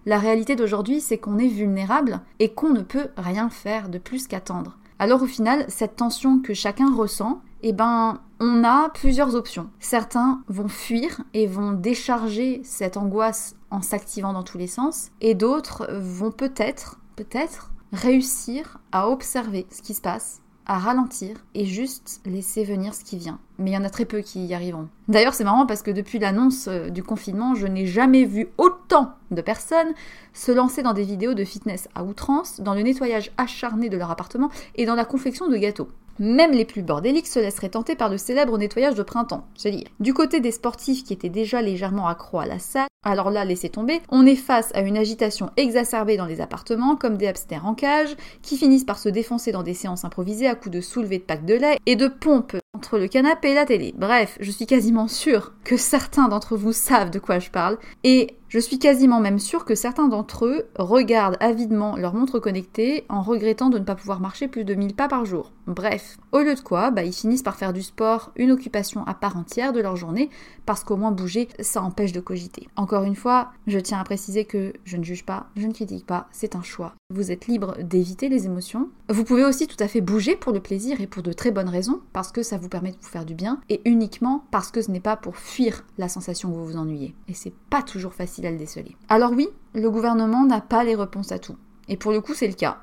La 0.06 0.20
réalité 0.20 0.56
d'aujourd'hui, 0.56 1.02
c'est 1.02 1.18
qu'on 1.18 1.38
est 1.38 1.50
vulnérable 1.50 2.22
et 2.40 2.54
qu'on 2.54 2.70
ne 2.70 2.82
peut 2.82 3.10
rien 3.18 3.50
faire 3.50 3.90
de 3.90 3.98
plus 3.98 4.28
qu'attendre. 4.28 4.78
Alors 5.00 5.22
au 5.22 5.28
final, 5.28 5.66
cette 5.68 5.98
tension 5.98 6.40
que 6.40 6.54
chacun 6.54 6.96
ressent, 6.96 7.42
eh 7.62 7.74
ben, 7.74 8.22
on 8.40 8.64
a 8.64 8.90
plusieurs 8.90 9.36
options. 9.36 9.70
Certains 9.80 10.44
vont 10.48 10.70
fuir 10.70 11.22
et 11.34 11.46
vont 11.46 11.74
décharger 11.74 12.62
cette 12.64 12.96
angoisse 12.96 13.56
en 13.70 13.82
s'activant 13.82 14.34
dans 14.34 14.44
tous 14.44 14.58
les 14.58 14.68
sens, 14.68 15.12
et 15.22 15.36
d'autres 15.36 15.88
vont 15.92 16.32
peut-être, 16.32 17.00
peut-être, 17.16 17.72
réussir 17.94 18.78
à 18.92 19.10
observer 19.10 19.68
ce 19.72 19.82
qui 19.82 19.94
se 19.94 20.02
passe, 20.02 20.42
à 20.66 20.78
ralentir 20.78 21.36
et 21.56 21.66
juste 21.66 22.22
laisser 22.26 22.64
venir 22.64 22.94
ce 22.94 23.04
qui 23.04 23.18
vient. 23.18 23.40
Mais 23.58 23.72
il 23.72 23.74
y 23.74 23.78
en 23.78 23.84
a 23.84 23.90
très 23.90 24.06
peu 24.06 24.20
qui 24.20 24.46
y 24.46 24.54
arriveront. 24.54 24.88
D'ailleurs, 25.08 25.34
c'est 25.34 25.44
marrant 25.44 25.66
parce 25.66 25.82
que 25.82 25.90
depuis 25.90 26.20
l'annonce 26.20 26.68
euh, 26.68 26.90
du 26.90 27.02
confinement, 27.02 27.56
je 27.56 27.66
n'ai 27.66 27.88
jamais 27.88 28.24
vu 28.24 28.50
autant 28.60 29.14
de 29.32 29.42
personnes 29.42 29.94
se 30.34 30.52
lancer 30.52 30.84
dans 30.84 30.94
des 30.94 31.04
vidéos 31.04 31.34
de 31.34 31.44
fitness 31.44 31.90
à 31.96 32.04
outrance, 32.04 32.62
dans 32.62 32.76
le 32.76 32.84
nettoyage 32.84 33.32
acharné 33.38 33.90
de 33.90 33.98
leur 33.98 34.12
appartement 34.12 34.52
et 34.76 34.86
dans 34.86 34.96
la 34.96 35.06
confection 35.06 35.48
de 35.48 35.58
gâteaux. 35.58 35.90
Même 36.20 36.52
les 36.52 36.66
plus 36.66 36.84
bordéliques 36.84 37.28
se 37.28 37.40
laisseraient 37.40 37.70
tenter 37.70 37.96
par 37.96 38.10
le 38.10 38.18
célèbre 38.18 38.58
nettoyage 38.58 38.96
de 38.96 39.04
printemps, 39.04 39.48
c'est 39.56 39.72
dire. 39.72 39.88
Du 40.02 40.14
côté 40.14 40.42
des 40.42 40.52
sportifs 40.52 41.04
qui 41.04 41.14
étaient 41.14 41.30
déjà 41.30 41.62
légèrement 41.62 42.08
accro 42.08 42.40
à 42.40 42.46
la 42.46 42.60
salle, 42.60 42.90
alors 43.04 43.32
là, 43.32 43.46
laissez 43.46 43.70
tomber, 43.70 44.02
on 44.10 44.26
est 44.26 44.36
face 44.36 44.72
à 44.76 44.82
une 44.82 44.98
agitation 44.98 45.52
exacerbée 45.56 46.18
dans 46.18 46.26
les 46.26 46.42
appartements, 46.42 46.98
comme 46.98 47.16
des 47.16 47.28
hamsters 47.28 47.66
en 47.66 47.74
cage, 47.74 48.14
qui 48.42 48.58
finissent 48.58 48.84
par 48.84 49.00
se 49.00 49.08
défoncer 49.08 49.54
dans 49.54 49.64
des 49.64 49.74
séances 49.74 50.04
improvisées 50.04 50.48
à 50.50 50.56
coups 50.56 50.76
de 50.76 50.82
soulevés 50.82 51.20
de 51.20 51.24
packs 51.24 51.46
de 51.46 51.54
lait 51.54 51.78
et 51.86 51.96
de 51.96 52.10
pompes 52.10 52.58
entre 52.76 53.00
le 53.00 53.08
canapé 53.08 53.52
et 53.52 53.54
la 53.54 53.66
télé. 53.66 53.94
Bref, 53.98 54.38
je 54.42 54.52
suis 54.52 54.66
quasiment 54.66 55.08
sûre 55.08 55.54
que 55.64 55.78
certains 55.78 56.28
d'entre 56.28 56.58
vous 56.58 56.74
savent 56.74 57.10
de 57.10 57.20
quoi 57.20 57.40
je 57.40 57.50
parle, 57.50 57.78
et 58.04 58.36
je 58.50 58.58
suis 58.58 58.80
quasiment 58.80 59.20
même 59.20 59.38
sûre 59.38 59.64
que 59.64 59.76
certains 59.76 60.08
d'entre 60.08 60.46
eux 60.46 60.66
regardent 60.76 61.38
avidement 61.40 61.96
leur 61.96 62.16
montre 62.16 62.40
connectée 62.40 63.06
en 63.08 63.22
regrettant 63.22 63.70
de 63.70 63.78
ne 63.78 63.84
pas 63.84 63.96
pouvoir 63.96 64.20
marcher 64.20 64.48
plus 64.48 64.66
de 64.66 64.74
1000 64.74 64.96
pas 64.96 65.08
par 65.08 65.24
jour. 65.24 65.52
Bref, 65.68 66.18
au 66.32 66.40
lieu 66.40 66.56
de 66.56 66.60
quoi, 66.60 66.90
bah, 66.90 67.04
ils 67.04 67.14
finissent 67.14 67.44
par 67.44 67.58
faire 67.58 67.74
du 67.74 67.84
sport 67.84 68.32
une 68.36 68.52
occupation 68.52 69.06
à 69.06 69.14
part 69.14 69.38
entière 69.38 69.72
de 69.72 69.82
leur 69.82 69.96
journée 69.96 70.32
parce 70.66 70.84
qu'au 70.84 70.98
moins 70.98 71.12
bouger, 71.12 71.48
ça 71.60 71.84
empêche 71.84 72.12
de 72.12 72.20
cogiter. 72.20 72.68
Encore 72.90 73.04
une 73.04 73.16
fois, 73.16 73.52
je 73.68 73.78
tiens 73.78 74.00
à 74.00 74.04
préciser 74.04 74.46
que 74.46 74.74
je 74.84 74.98
ne 74.98 75.04
juge 75.04 75.24
pas, 75.24 75.46
je 75.56 75.68
ne 75.68 75.74
critique 75.74 76.08
pas, 76.08 76.28
c'est 76.32 76.56
un 76.56 76.64
choix. 76.64 76.96
Vous 77.14 77.30
êtes 77.30 77.46
libre 77.46 77.78
d'éviter 77.84 78.30
les 78.30 78.48
émotions. 78.48 78.90
Vous 79.10 79.24
pouvez 79.24 79.46
aussi 79.46 79.68
tout 79.68 79.78
à 79.80 79.88
fait 79.88 80.02
bouger 80.02 80.36
pour 80.36 80.54
le 80.54 80.60
plaisir 80.60 81.00
et 81.00 81.06
pour 81.06 81.22
de 81.22 81.32
très 81.32 81.52
bonnes 81.52 81.70
raisons 81.70 82.02
parce 82.14 82.32
que 82.32 82.42
ça 82.42 82.58
vous 82.58 82.68
permet 82.68 82.90
de 82.90 82.98
vous 83.00 83.08
faire 83.08 83.26
du 83.26 83.36
bien 83.36 83.62
et 83.70 83.80
uniquement 83.86 84.44
parce 84.50 84.72
que 84.72 84.82
ce 84.82 84.90
n'est 84.90 85.00
pas 85.00 85.18
pour 85.18 85.38
fuir 85.38 85.86
la 86.00 86.10
sensation 86.10 86.50
que 86.50 86.56
vous 86.56 86.66
vous 86.66 86.78
ennuyez. 86.78 87.14
Et 87.28 87.36
c'est 87.36 87.54
pas 87.70 87.84
toujours 87.84 88.16
facile 88.16 88.48
à 88.48 88.52
le 88.52 88.58
déceler. 88.58 88.98
Alors 89.08 89.34
oui, 89.34 89.50
le 89.76 89.92
gouvernement 89.92 90.44
n'a 90.44 90.60
pas 90.60 90.84
les 90.84 90.96
réponses 90.96 91.32
à 91.32 91.38
tout. 91.38 91.58
Et 91.90 91.96
pour 91.96 92.12
le 92.12 92.22
coup, 92.22 92.34
c'est 92.34 92.48
le 92.48 92.56
cas. 92.56 92.80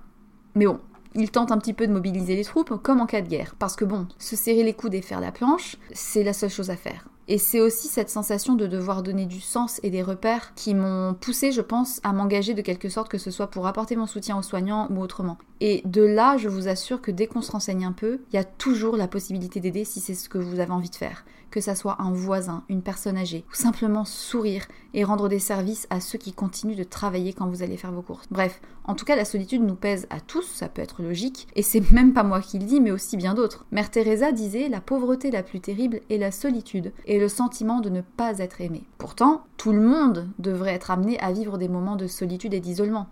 Mais 0.54 0.66
bon, 0.66 0.78
il 1.16 1.30
tente 1.30 1.50
un 1.50 1.58
petit 1.58 1.72
peu 1.72 1.86
de 1.86 1.92
mobiliser 1.92 2.36
les 2.36 2.44
troupes 2.44 2.80
comme 2.82 3.00
en 3.00 3.06
cas 3.06 3.22
de 3.22 3.28
guerre. 3.28 3.56
Parce 3.58 3.74
que 3.74 3.84
bon, 3.84 4.06
se 4.18 4.36
serrer 4.36 4.62
les 4.62 4.74
coudes 4.74 4.94
et 4.94 5.02
faire 5.02 5.20
la 5.20 5.32
planche, 5.32 5.76
c'est 5.92 6.22
la 6.22 6.32
seule 6.32 6.50
chose 6.50 6.70
à 6.70 6.76
faire. 6.76 7.08
Et 7.28 7.38
c'est 7.38 7.60
aussi 7.60 7.88
cette 7.88 8.08
sensation 8.08 8.54
de 8.54 8.68
devoir 8.68 9.02
donner 9.02 9.26
du 9.26 9.40
sens 9.40 9.80
et 9.82 9.90
des 9.90 10.02
repères 10.02 10.54
qui 10.54 10.74
m'ont 10.74 11.14
poussé, 11.14 11.50
je 11.50 11.60
pense, 11.60 12.00
à 12.04 12.12
m'engager 12.12 12.54
de 12.54 12.62
quelque 12.62 12.88
sorte, 12.88 13.08
que 13.08 13.18
ce 13.18 13.32
soit 13.32 13.48
pour 13.48 13.66
apporter 13.66 13.96
mon 13.96 14.06
soutien 14.06 14.38
aux 14.38 14.42
soignants 14.42 14.86
ou 14.90 15.00
autrement. 15.00 15.36
Et 15.60 15.82
de 15.86 16.02
là, 16.02 16.36
je 16.36 16.48
vous 16.48 16.68
assure 16.68 17.00
que 17.02 17.10
dès 17.10 17.26
qu'on 17.26 17.42
se 17.42 17.50
renseigne 17.50 17.84
un 17.84 17.92
peu, 17.92 18.20
il 18.30 18.36
y 18.36 18.38
a 18.38 18.44
toujours 18.44 18.96
la 18.96 19.08
possibilité 19.08 19.58
d'aider 19.58 19.84
si 19.84 19.98
c'est 19.98 20.14
ce 20.14 20.28
que 20.28 20.38
vous 20.38 20.60
avez 20.60 20.70
envie 20.70 20.90
de 20.90 20.94
faire 20.94 21.24
que 21.56 21.62
ça 21.62 21.74
soit 21.74 21.96
un 22.02 22.12
voisin, 22.12 22.64
une 22.68 22.82
personne 22.82 23.16
âgée, 23.16 23.46
ou 23.50 23.54
simplement 23.54 24.04
sourire 24.04 24.66
et 24.92 25.04
rendre 25.04 25.26
des 25.30 25.38
services 25.38 25.86
à 25.88 26.00
ceux 26.00 26.18
qui 26.18 26.34
continuent 26.34 26.76
de 26.76 26.84
travailler 26.84 27.32
quand 27.32 27.48
vous 27.48 27.62
allez 27.62 27.78
faire 27.78 27.92
vos 27.92 28.02
courses. 28.02 28.26
Bref, 28.30 28.60
en 28.84 28.94
tout 28.94 29.06
cas, 29.06 29.16
la 29.16 29.24
solitude 29.24 29.62
nous 29.62 29.74
pèse 29.74 30.06
à 30.10 30.20
tous, 30.20 30.42
ça 30.42 30.68
peut 30.68 30.82
être 30.82 31.02
logique, 31.02 31.48
et 31.56 31.62
c'est 31.62 31.90
même 31.92 32.12
pas 32.12 32.24
moi 32.24 32.42
qui 32.42 32.58
le 32.58 32.66
dis, 32.66 32.82
mais 32.82 32.90
aussi 32.90 33.16
bien 33.16 33.32
d'autres. 33.32 33.64
Mère 33.72 33.90
Teresa 33.90 34.32
disait 34.32 34.68
la 34.68 34.82
pauvreté 34.82 35.30
la 35.30 35.42
plus 35.42 35.60
terrible 35.60 36.02
est 36.10 36.18
la 36.18 36.30
solitude 36.30 36.92
et 37.06 37.18
le 37.18 37.28
sentiment 37.28 37.80
de 37.80 37.88
ne 37.88 38.02
pas 38.02 38.38
être 38.40 38.60
aimé. 38.60 38.84
Pourtant, 38.98 39.44
tout 39.56 39.72
le 39.72 39.80
monde 39.80 40.28
devrait 40.38 40.74
être 40.74 40.90
amené 40.90 41.18
à 41.20 41.32
vivre 41.32 41.56
des 41.56 41.68
moments 41.68 41.96
de 41.96 42.06
solitude 42.06 42.52
et 42.52 42.60
d'isolement. 42.60 43.06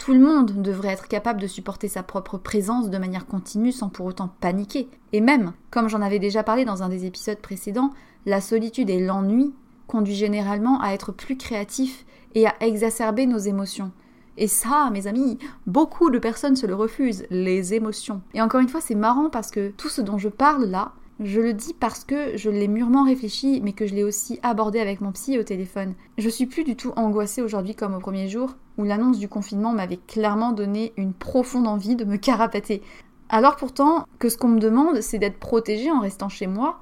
Tout 0.00 0.14
le 0.14 0.18
monde 0.18 0.62
devrait 0.62 0.94
être 0.94 1.08
capable 1.08 1.42
de 1.42 1.46
supporter 1.46 1.86
sa 1.86 2.02
propre 2.02 2.38
présence 2.38 2.88
de 2.88 2.96
manière 2.96 3.26
continue 3.26 3.70
sans 3.70 3.90
pour 3.90 4.06
autant 4.06 4.30
paniquer. 4.40 4.88
Et 5.12 5.20
même, 5.20 5.52
comme 5.70 5.90
j'en 5.90 6.00
avais 6.00 6.18
déjà 6.18 6.42
parlé 6.42 6.64
dans 6.64 6.82
un 6.82 6.88
des 6.88 7.04
épisodes 7.04 7.36
précédents, 7.36 7.90
la 8.24 8.40
solitude 8.40 8.88
et 8.88 8.98
l'ennui 8.98 9.52
conduisent 9.88 10.16
généralement 10.16 10.80
à 10.80 10.94
être 10.94 11.12
plus 11.12 11.36
créatifs 11.36 12.06
et 12.34 12.46
à 12.46 12.54
exacerber 12.60 13.26
nos 13.26 13.36
émotions. 13.36 13.92
Et 14.38 14.46
ça, 14.46 14.88
mes 14.90 15.06
amis, 15.06 15.38
beaucoup 15.66 16.08
de 16.08 16.18
personnes 16.18 16.56
se 16.56 16.66
le 16.66 16.74
refusent, 16.74 17.26
les 17.28 17.74
émotions. 17.74 18.22
Et 18.32 18.40
encore 18.40 18.60
une 18.60 18.70
fois, 18.70 18.80
c'est 18.80 18.94
marrant 18.94 19.28
parce 19.28 19.50
que 19.50 19.68
tout 19.68 19.90
ce 19.90 20.00
dont 20.00 20.16
je 20.16 20.30
parle 20.30 20.64
là, 20.64 20.92
je 21.20 21.40
le 21.40 21.52
dis 21.52 21.74
parce 21.74 22.04
que 22.04 22.36
je 22.36 22.48
l'ai 22.48 22.66
mûrement 22.66 23.04
réfléchi, 23.04 23.60
mais 23.62 23.72
que 23.72 23.86
je 23.86 23.94
l'ai 23.94 24.04
aussi 24.04 24.40
abordé 24.42 24.80
avec 24.80 25.02
mon 25.02 25.12
psy 25.12 25.38
au 25.38 25.42
téléphone. 25.42 25.94
Je 26.16 26.28
suis 26.30 26.46
plus 26.46 26.64
du 26.64 26.76
tout 26.76 26.92
angoissée 26.96 27.42
aujourd'hui 27.42 27.74
comme 27.74 27.94
au 27.94 27.98
premier 27.98 28.26
jour, 28.26 28.56
où 28.78 28.84
l'annonce 28.84 29.18
du 29.18 29.28
confinement 29.28 29.72
m'avait 29.72 29.98
clairement 29.98 30.52
donné 30.52 30.94
une 30.96 31.12
profonde 31.12 31.68
envie 31.68 31.94
de 31.94 32.06
me 32.06 32.16
carapater. 32.18 32.82
Alors 33.28 33.56
pourtant, 33.56 34.06
que 34.18 34.30
ce 34.30 34.38
qu'on 34.38 34.48
me 34.48 34.58
demande, 34.58 35.02
c'est 35.02 35.18
d'être 35.18 35.38
protégée 35.38 35.90
en 35.90 36.00
restant 36.00 36.30
chez 36.30 36.46
moi, 36.46 36.80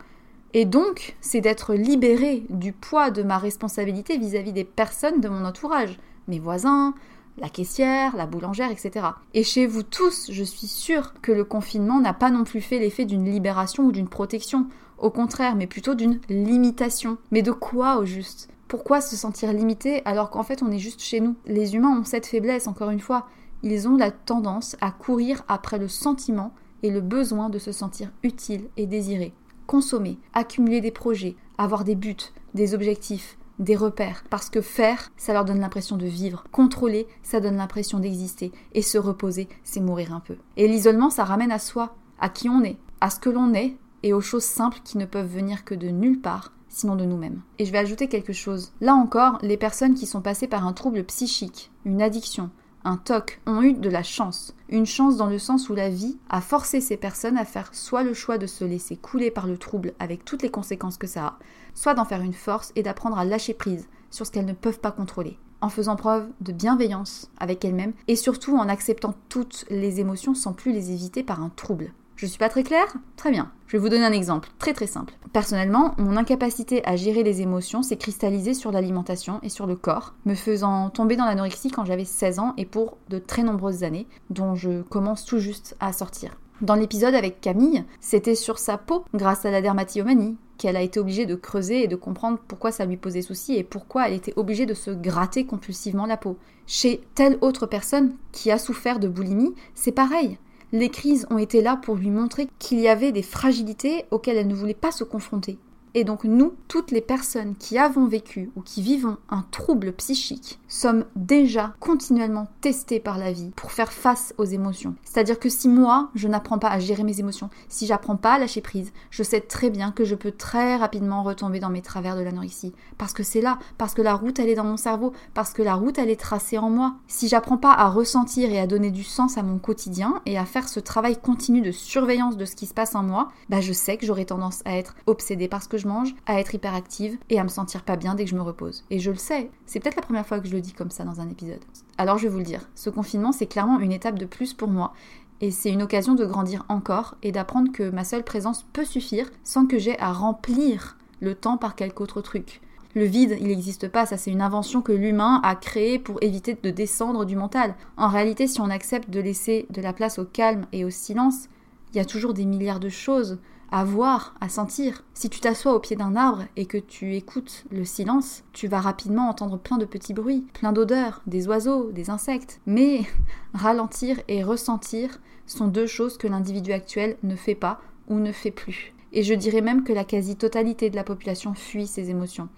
et 0.54 0.64
donc 0.64 1.16
c'est 1.20 1.40
d'être 1.40 1.74
libérée 1.74 2.44
du 2.48 2.72
poids 2.72 3.10
de 3.10 3.22
ma 3.22 3.38
responsabilité 3.38 4.16
vis-à-vis 4.18 4.50
-vis 4.50 4.54
des 4.54 4.64
personnes 4.64 5.20
de 5.20 5.28
mon 5.28 5.44
entourage, 5.44 5.98
mes 6.28 6.38
voisins, 6.38 6.94
la 7.40 7.48
caissière, 7.48 8.16
la 8.16 8.26
boulangère, 8.26 8.70
etc. 8.70 9.06
Et 9.34 9.44
chez 9.44 9.66
vous 9.66 9.82
tous, 9.82 10.30
je 10.30 10.44
suis 10.44 10.66
sûre 10.66 11.14
que 11.22 11.32
le 11.32 11.44
confinement 11.44 12.00
n'a 12.00 12.14
pas 12.14 12.30
non 12.30 12.44
plus 12.44 12.60
fait 12.60 12.78
l'effet 12.78 13.04
d'une 13.04 13.30
libération 13.30 13.84
ou 13.84 13.92
d'une 13.92 14.08
protection. 14.08 14.66
Au 14.98 15.10
contraire, 15.10 15.54
mais 15.54 15.66
plutôt 15.66 15.94
d'une 15.94 16.20
limitation. 16.28 17.18
Mais 17.30 17.42
de 17.42 17.52
quoi 17.52 17.98
au 17.98 18.04
juste? 18.04 18.48
Pourquoi 18.66 19.00
se 19.00 19.16
sentir 19.16 19.52
limité 19.52 20.02
alors 20.04 20.28
qu'en 20.28 20.42
fait 20.42 20.62
on 20.62 20.70
est 20.70 20.78
juste 20.78 21.00
chez 21.00 21.20
nous? 21.20 21.36
Les 21.46 21.74
humains 21.74 21.98
ont 21.98 22.04
cette 22.04 22.26
faiblesse, 22.26 22.66
encore 22.66 22.90
une 22.90 23.00
fois, 23.00 23.26
ils 23.62 23.88
ont 23.88 23.96
la 23.96 24.10
tendance 24.10 24.76
à 24.80 24.90
courir 24.90 25.42
après 25.48 25.78
le 25.78 25.88
sentiment 25.88 26.52
et 26.82 26.90
le 26.90 27.00
besoin 27.00 27.48
de 27.48 27.58
se 27.58 27.72
sentir 27.72 28.10
utile 28.22 28.68
et 28.76 28.86
désiré. 28.86 29.32
Consommer, 29.66 30.18
accumuler 30.34 30.80
des 30.80 30.90
projets, 30.90 31.36
avoir 31.56 31.84
des 31.84 31.94
buts, 31.94 32.16
des 32.54 32.74
objectifs, 32.74 33.37
des 33.58 33.76
repères. 33.76 34.24
Parce 34.30 34.50
que 34.50 34.60
faire, 34.60 35.10
ça 35.16 35.32
leur 35.32 35.44
donne 35.44 35.60
l'impression 35.60 35.96
de 35.96 36.06
vivre. 36.06 36.44
Contrôler, 36.52 37.06
ça 37.22 37.40
donne 37.40 37.56
l'impression 37.56 37.98
d'exister. 37.98 38.52
Et 38.72 38.82
se 38.82 38.98
reposer, 38.98 39.48
c'est 39.64 39.80
mourir 39.80 40.12
un 40.12 40.20
peu. 40.20 40.36
Et 40.56 40.68
l'isolement, 40.68 41.10
ça 41.10 41.24
ramène 41.24 41.52
à 41.52 41.58
soi, 41.58 41.96
à 42.20 42.28
qui 42.28 42.48
on 42.48 42.62
est, 42.62 42.78
à 43.00 43.10
ce 43.10 43.20
que 43.20 43.30
l'on 43.30 43.54
est, 43.54 43.76
et 44.02 44.12
aux 44.12 44.20
choses 44.20 44.44
simples 44.44 44.80
qui 44.84 44.98
ne 44.98 45.06
peuvent 45.06 45.32
venir 45.32 45.64
que 45.64 45.74
de 45.74 45.88
nulle 45.88 46.20
part, 46.20 46.52
sinon 46.68 46.96
de 46.96 47.04
nous-mêmes. 47.04 47.40
Et 47.58 47.64
je 47.64 47.72
vais 47.72 47.78
ajouter 47.78 48.08
quelque 48.08 48.32
chose. 48.32 48.72
Là 48.80 48.94
encore, 48.94 49.38
les 49.42 49.56
personnes 49.56 49.94
qui 49.94 50.06
sont 50.06 50.20
passées 50.20 50.48
par 50.48 50.66
un 50.66 50.72
trouble 50.72 51.04
psychique, 51.04 51.70
une 51.84 52.02
addiction, 52.02 52.50
un 52.84 52.96
TOC, 52.96 53.40
ont 53.46 53.62
eu 53.62 53.72
de 53.72 53.90
la 53.90 54.02
chance. 54.02 54.54
Une 54.68 54.86
chance 54.86 55.16
dans 55.16 55.26
le 55.26 55.38
sens 55.38 55.68
où 55.68 55.74
la 55.74 55.88
vie 55.88 56.16
a 56.28 56.40
forcé 56.40 56.80
ces 56.80 56.96
personnes 56.96 57.38
à 57.38 57.44
faire 57.44 57.74
soit 57.74 58.02
le 58.02 58.14
choix 58.14 58.38
de 58.38 58.46
se 58.46 58.64
laisser 58.64 58.96
couler 58.96 59.30
par 59.30 59.46
le 59.46 59.58
trouble 59.58 59.94
avec 59.98 60.24
toutes 60.24 60.42
les 60.42 60.50
conséquences 60.50 60.98
que 60.98 61.06
ça 61.06 61.26
a, 61.26 61.38
soit 61.78 61.94
d'en 61.94 62.04
faire 62.04 62.22
une 62.22 62.32
force 62.32 62.72
et 62.74 62.82
d'apprendre 62.82 63.18
à 63.18 63.24
lâcher 63.24 63.54
prise 63.54 63.86
sur 64.10 64.26
ce 64.26 64.32
qu'elles 64.32 64.44
ne 64.44 64.52
peuvent 64.52 64.80
pas 64.80 64.90
contrôler, 64.90 65.38
en 65.60 65.68
faisant 65.68 65.94
preuve 65.94 66.28
de 66.40 66.50
bienveillance 66.50 67.30
avec 67.38 67.64
elles-mêmes 67.64 67.92
et 68.08 68.16
surtout 68.16 68.56
en 68.56 68.68
acceptant 68.68 69.14
toutes 69.28 69.64
les 69.70 70.00
émotions 70.00 70.34
sans 70.34 70.52
plus 70.52 70.72
les 70.72 70.90
éviter 70.90 71.22
par 71.22 71.40
un 71.40 71.50
trouble. 71.50 71.92
Je 72.16 72.26
suis 72.26 72.38
pas 72.38 72.48
très 72.48 72.64
claire? 72.64 72.96
Très 73.14 73.30
bien. 73.30 73.52
Je 73.68 73.76
vais 73.76 73.78
vous 73.78 73.90
donner 73.90 74.04
un 74.04 74.12
exemple 74.12 74.48
très 74.58 74.72
très 74.72 74.88
simple. 74.88 75.14
Personnellement, 75.32 75.94
mon 75.98 76.16
incapacité 76.16 76.84
à 76.84 76.96
gérer 76.96 77.22
les 77.22 77.42
émotions 77.42 77.84
s'est 77.84 77.96
cristallisée 77.96 78.54
sur 78.54 78.72
l'alimentation 78.72 79.38
et 79.44 79.48
sur 79.48 79.66
le 79.66 79.76
corps, 79.76 80.14
me 80.24 80.34
faisant 80.34 80.90
tomber 80.90 81.14
dans 81.14 81.26
l'anorexie 81.26 81.70
quand 81.70 81.84
j'avais 81.84 82.04
16 82.04 82.40
ans 82.40 82.54
et 82.56 82.66
pour 82.66 82.96
de 83.08 83.20
très 83.20 83.44
nombreuses 83.44 83.84
années, 83.84 84.08
dont 84.30 84.56
je 84.56 84.82
commence 84.82 85.24
tout 85.24 85.38
juste 85.38 85.76
à 85.78 85.92
sortir. 85.92 86.32
Dans 86.60 86.74
l'épisode 86.74 87.14
avec 87.14 87.40
Camille, 87.40 87.84
c'était 88.00 88.34
sur 88.34 88.58
sa 88.58 88.78
peau, 88.78 89.04
grâce 89.14 89.44
à 89.44 89.52
la 89.52 89.62
dermatillomanie, 89.62 90.36
qu'elle 90.58 90.76
a 90.76 90.82
été 90.82 91.00
obligée 91.00 91.24
de 91.24 91.34
creuser 91.34 91.84
et 91.84 91.88
de 91.88 91.96
comprendre 91.96 92.38
pourquoi 92.46 92.72
ça 92.72 92.84
lui 92.84 92.96
posait 92.96 93.22
souci 93.22 93.54
et 93.54 93.64
pourquoi 93.64 94.08
elle 94.08 94.14
était 94.14 94.34
obligée 94.36 94.66
de 94.66 94.74
se 94.74 94.90
gratter 94.90 95.46
compulsivement 95.46 96.04
la 96.04 96.16
peau. 96.16 96.36
Chez 96.66 97.00
telle 97.14 97.38
autre 97.40 97.66
personne 97.66 98.14
qui 98.32 98.50
a 98.50 98.58
souffert 98.58 98.98
de 98.98 99.08
boulimie, 99.08 99.54
c'est 99.74 99.92
pareil 99.92 100.36
les 100.72 100.90
crises 100.90 101.26
ont 101.30 101.38
été 101.38 101.62
là 101.62 101.76
pour 101.76 101.96
lui 101.96 102.10
montrer 102.10 102.48
qu'il 102.58 102.80
y 102.80 102.88
avait 102.88 103.12
des 103.12 103.22
fragilités 103.22 104.04
auxquelles 104.10 104.36
elle 104.36 104.48
ne 104.48 104.54
voulait 104.54 104.74
pas 104.74 104.92
se 104.92 105.04
confronter. 105.04 105.58
Et 105.98 106.04
donc 106.04 106.22
nous, 106.22 106.52
toutes 106.68 106.92
les 106.92 107.00
personnes 107.00 107.56
qui 107.56 107.76
avons 107.76 108.06
vécu 108.06 108.52
ou 108.54 108.60
qui 108.60 108.82
vivons 108.82 109.16
un 109.30 109.44
trouble 109.50 109.92
psychique, 109.94 110.60
sommes 110.68 111.06
déjà 111.16 111.74
continuellement 111.80 112.46
testées 112.60 113.00
par 113.00 113.18
la 113.18 113.32
vie 113.32 113.50
pour 113.56 113.72
faire 113.72 113.92
face 113.92 114.32
aux 114.38 114.44
émotions. 114.44 114.94
C'est-à-dire 115.02 115.40
que 115.40 115.48
si 115.48 115.68
moi, 115.68 116.10
je 116.14 116.28
n'apprends 116.28 116.60
pas 116.60 116.68
à 116.68 116.78
gérer 116.78 117.02
mes 117.02 117.18
émotions, 117.18 117.50
si 117.68 117.84
j'apprends 117.84 118.14
pas 118.14 118.34
à 118.34 118.38
lâcher 118.38 118.60
prise, 118.60 118.92
je 119.10 119.24
sais 119.24 119.40
très 119.40 119.70
bien 119.70 119.90
que 119.90 120.04
je 120.04 120.14
peux 120.14 120.30
très 120.30 120.76
rapidement 120.76 121.24
retomber 121.24 121.58
dans 121.58 121.68
mes 121.68 121.82
travers 121.82 122.14
de 122.14 122.20
l'anorexie. 122.20 122.74
Parce 122.96 123.12
que 123.12 123.24
c'est 123.24 123.40
là, 123.40 123.58
parce 123.76 123.94
que 123.94 124.02
la 124.02 124.14
route 124.14 124.38
elle 124.38 124.50
est 124.50 124.54
dans 124.54 124.62
mon 124.62 124.76
cerveau, 124.76 125.12
parce 125.34 125.52
que 125.52 125.62
la 125.62 125.74
route 125.74 125.98
elle 125.98 126.10
est 126.10 126.20
tracée 126.20 126.58
en 126.58 126.70
moi. 126.70 126.94
Si 127.08 127.26
j'apprends 127.26 127.58
pas 127.58 127.72
à 127.72 127.88
ressentir 127.88 128.52
et 128.52 128.60
à 128.60 128.68
donner 128.68 128.92
du 128.92 129.02
sens 129.02 129.36
à 129.36 129.42
mon 129.42 129.58
quotidien 129.58 130.22
et 130.26 130.38
à 130.38 130.44
faire 130.44 130.68
ce 130.68 130.78
travail 130.78 131.16
continu 131.16 131.60
de 131.60 131.72
surveillance 131.72 132.36
de 132.36 132.44
ce 132.44 132.54
qui 132.54 132.66
se 132.66 132.74
passe 132.74 132.94
en 132.94 133.02
moi, 133.02 133.30
bah 133.48 133.60
je 133.60 133.72
sais 133.72 133.96
que 133.96 134.06
j'aurai 134.06 134.26
tendance 134.26 134.62
à 134.64 134.76
être 134.76 134.94
obsédée 135.06 135.48
parce 135.48 135.66
que 135.66 135.76
je 135.76 135.87
à 136.26 136.40
être 136.40 136.54
hyperactive 136.54 137.18
et 137.30 137.38
à 137.38 137.44
me 137.44 137.48
sentir 137.48 137.82
pas 137.82 137.96
bien 137.96 138.14
dès 138.14 138.24
que 138.24 138.30
je 138.30 138.36
me 138.36 138.42
repose. 138.42 138.84
Et 138.90 138.98
je 138.98 139.10
le 139.10 139.16
sais, 139.16 139.50
c'est 139.66 139.80
peut-être 139.80 139.96
la 139.96 140.02
première 140.02 140.26
fois 140.26 140.40
que 140.40 140.48
je 140.48 140.52
le 140.52 140.60
dis 140.60 140.72
comme 140.72 140.90
ça 140.90 141.04
dans 141.04 141.20
un 141.20 141.28
épisode. 141.28 141.64
Alors 141.96 142.18
je 142.18 142.24
vais 142.24 142.32
vous 142.32 142.38
le 142.38 142.44
dire, 142.44 142.68
ce 142.74 142.90
confinement 142.90 143.32
c'est 143.32 143.46
clairement 143.46 143.80
une 143.80 143.92
étape 143.92 144.18
de 144.18 144.26
plus 144.26 144.54
pour 144.54 144.68
moi 144.68 144.92
et 145.40 145.50
c'est 145.50 145.70
une 145.70 145.82
occasion 145.82 146.14
de 146.14 146.24
grandir 146.24 146.64
encore 146.68 147.16
et 147.22 147.32
d'apprendre 147.32 147.72
que 147.72 147.90
ma 147.90 148.04
seule 148.04 148.24
présence 148.24 148.64
peut 148.72 148.84
suffire 148.84 149.30
sans 149.44 149.66
que 149.66 149.78
j'aie 149.78 149.98
à 150.00 150.12
remplir 150.12 150.96
le 151.20 151.34
temps 151.34 151.56
par 151.56 151.74
quelque 151.74 152.00
autre 152.02 152.20
truc. 152.20 152.60
Le 152.94 153.04
vide, 153.04 153.36
il 153.40 153.48
n'existe 153.48 153.88
pas, 153.88 154.06
ça 154.06 154.16
c'est 154.16 154.30
une 154.30 154.40
invention 154.40 154.80
que 154.82 154.92
l'humain 154.92 155.40
a 155.44 155.54
créée 155.54 155.98
pour 155.98 156.18
éviter 156.22 156.58
de 156.60 156.70
descendre 156.70 157.24
du 157.24 157.36
mental. 157.36 157.74
En 157.96 158.08
réalité, 158.08 158.46
si 158.46 158.60
on 158.60 158.70
accepte 158.70 159.10
de 159.10 159.20
laisser 159.20 159.66
de 159.70 159.82
la 159.82 159.92
place 159.92 160.18
au 160.18 160.24
calme 160.24 160.66
et 160.72 160.84
au 160.84 160.90
silence, 160.90 161.48
il 161.92 161.98
y 161.98 162.00
a 162.00 162.04
toujours 162.04 162.34
des 162.34 162.44
milliards 162.44 162.80
de 162.80 162.88
choses 162.88 163.38
à 163.70 163.84
voir, 163.84 164.34
à 164.40 164.48
sentir. 164.48 165.04
Si 165.14 165.28
tu 165.28 165.40
t'assois 165.40 165.74
au 165.74 165.80
pied 165.80 165.96
d'un 165.96 166.16
arbre 166.16 166.44
et 166.56 166.66
que 166.66 166.78
tu 166.78 167.14
écoutes 167.14 167.64
le 167.70 167.84
silence, 167.84 168.44
tu 168.52 168.68
vas 168.68 168.80
rapidement 168.80 169.28
entendre 169.28 169.58
plein 169.58 169.78
de 169.78 169.84
petits 169.84 170.14
bruits, 170.14 170.46
plein 170.54 170.72
d'odeurs, 170.72 171.22
des 171.26 171.46
oiseaux, 171.48 171.90
des 171.92 172.10
insectes. 172.10 172.60
Mais 172.66 173.02
ralentir 173.54 174.20
et 174.28 174.42
ressentir 174.42 175.20
sont 175.46 175.68
deux 175.68 175.86
choses 175.86 176.18
que 176.18 176.28
l'individu 176.28 176.72
actuel 176.72 177.16
ne 177.22 177.36
fait 177.36 177.54
pas 177.54 177.80
ou 178.08 178.18
ne 178.18 178.32
fait 178.32 178.50
plus. 178.50 178.94
Et 179.12 179.22
je 179.22 179.34
dirais 179.34 179.62
même 179.62 179.84
que 179.84 179.92
la 179.92 180.04
quasi-totalité 180.04 180.90
de 180.90 180.96
la 180.96 181.04
population 181.04 181.54
fuit 181.54 181.86
ces 181.86 182.10
émotions. 182.10 182.48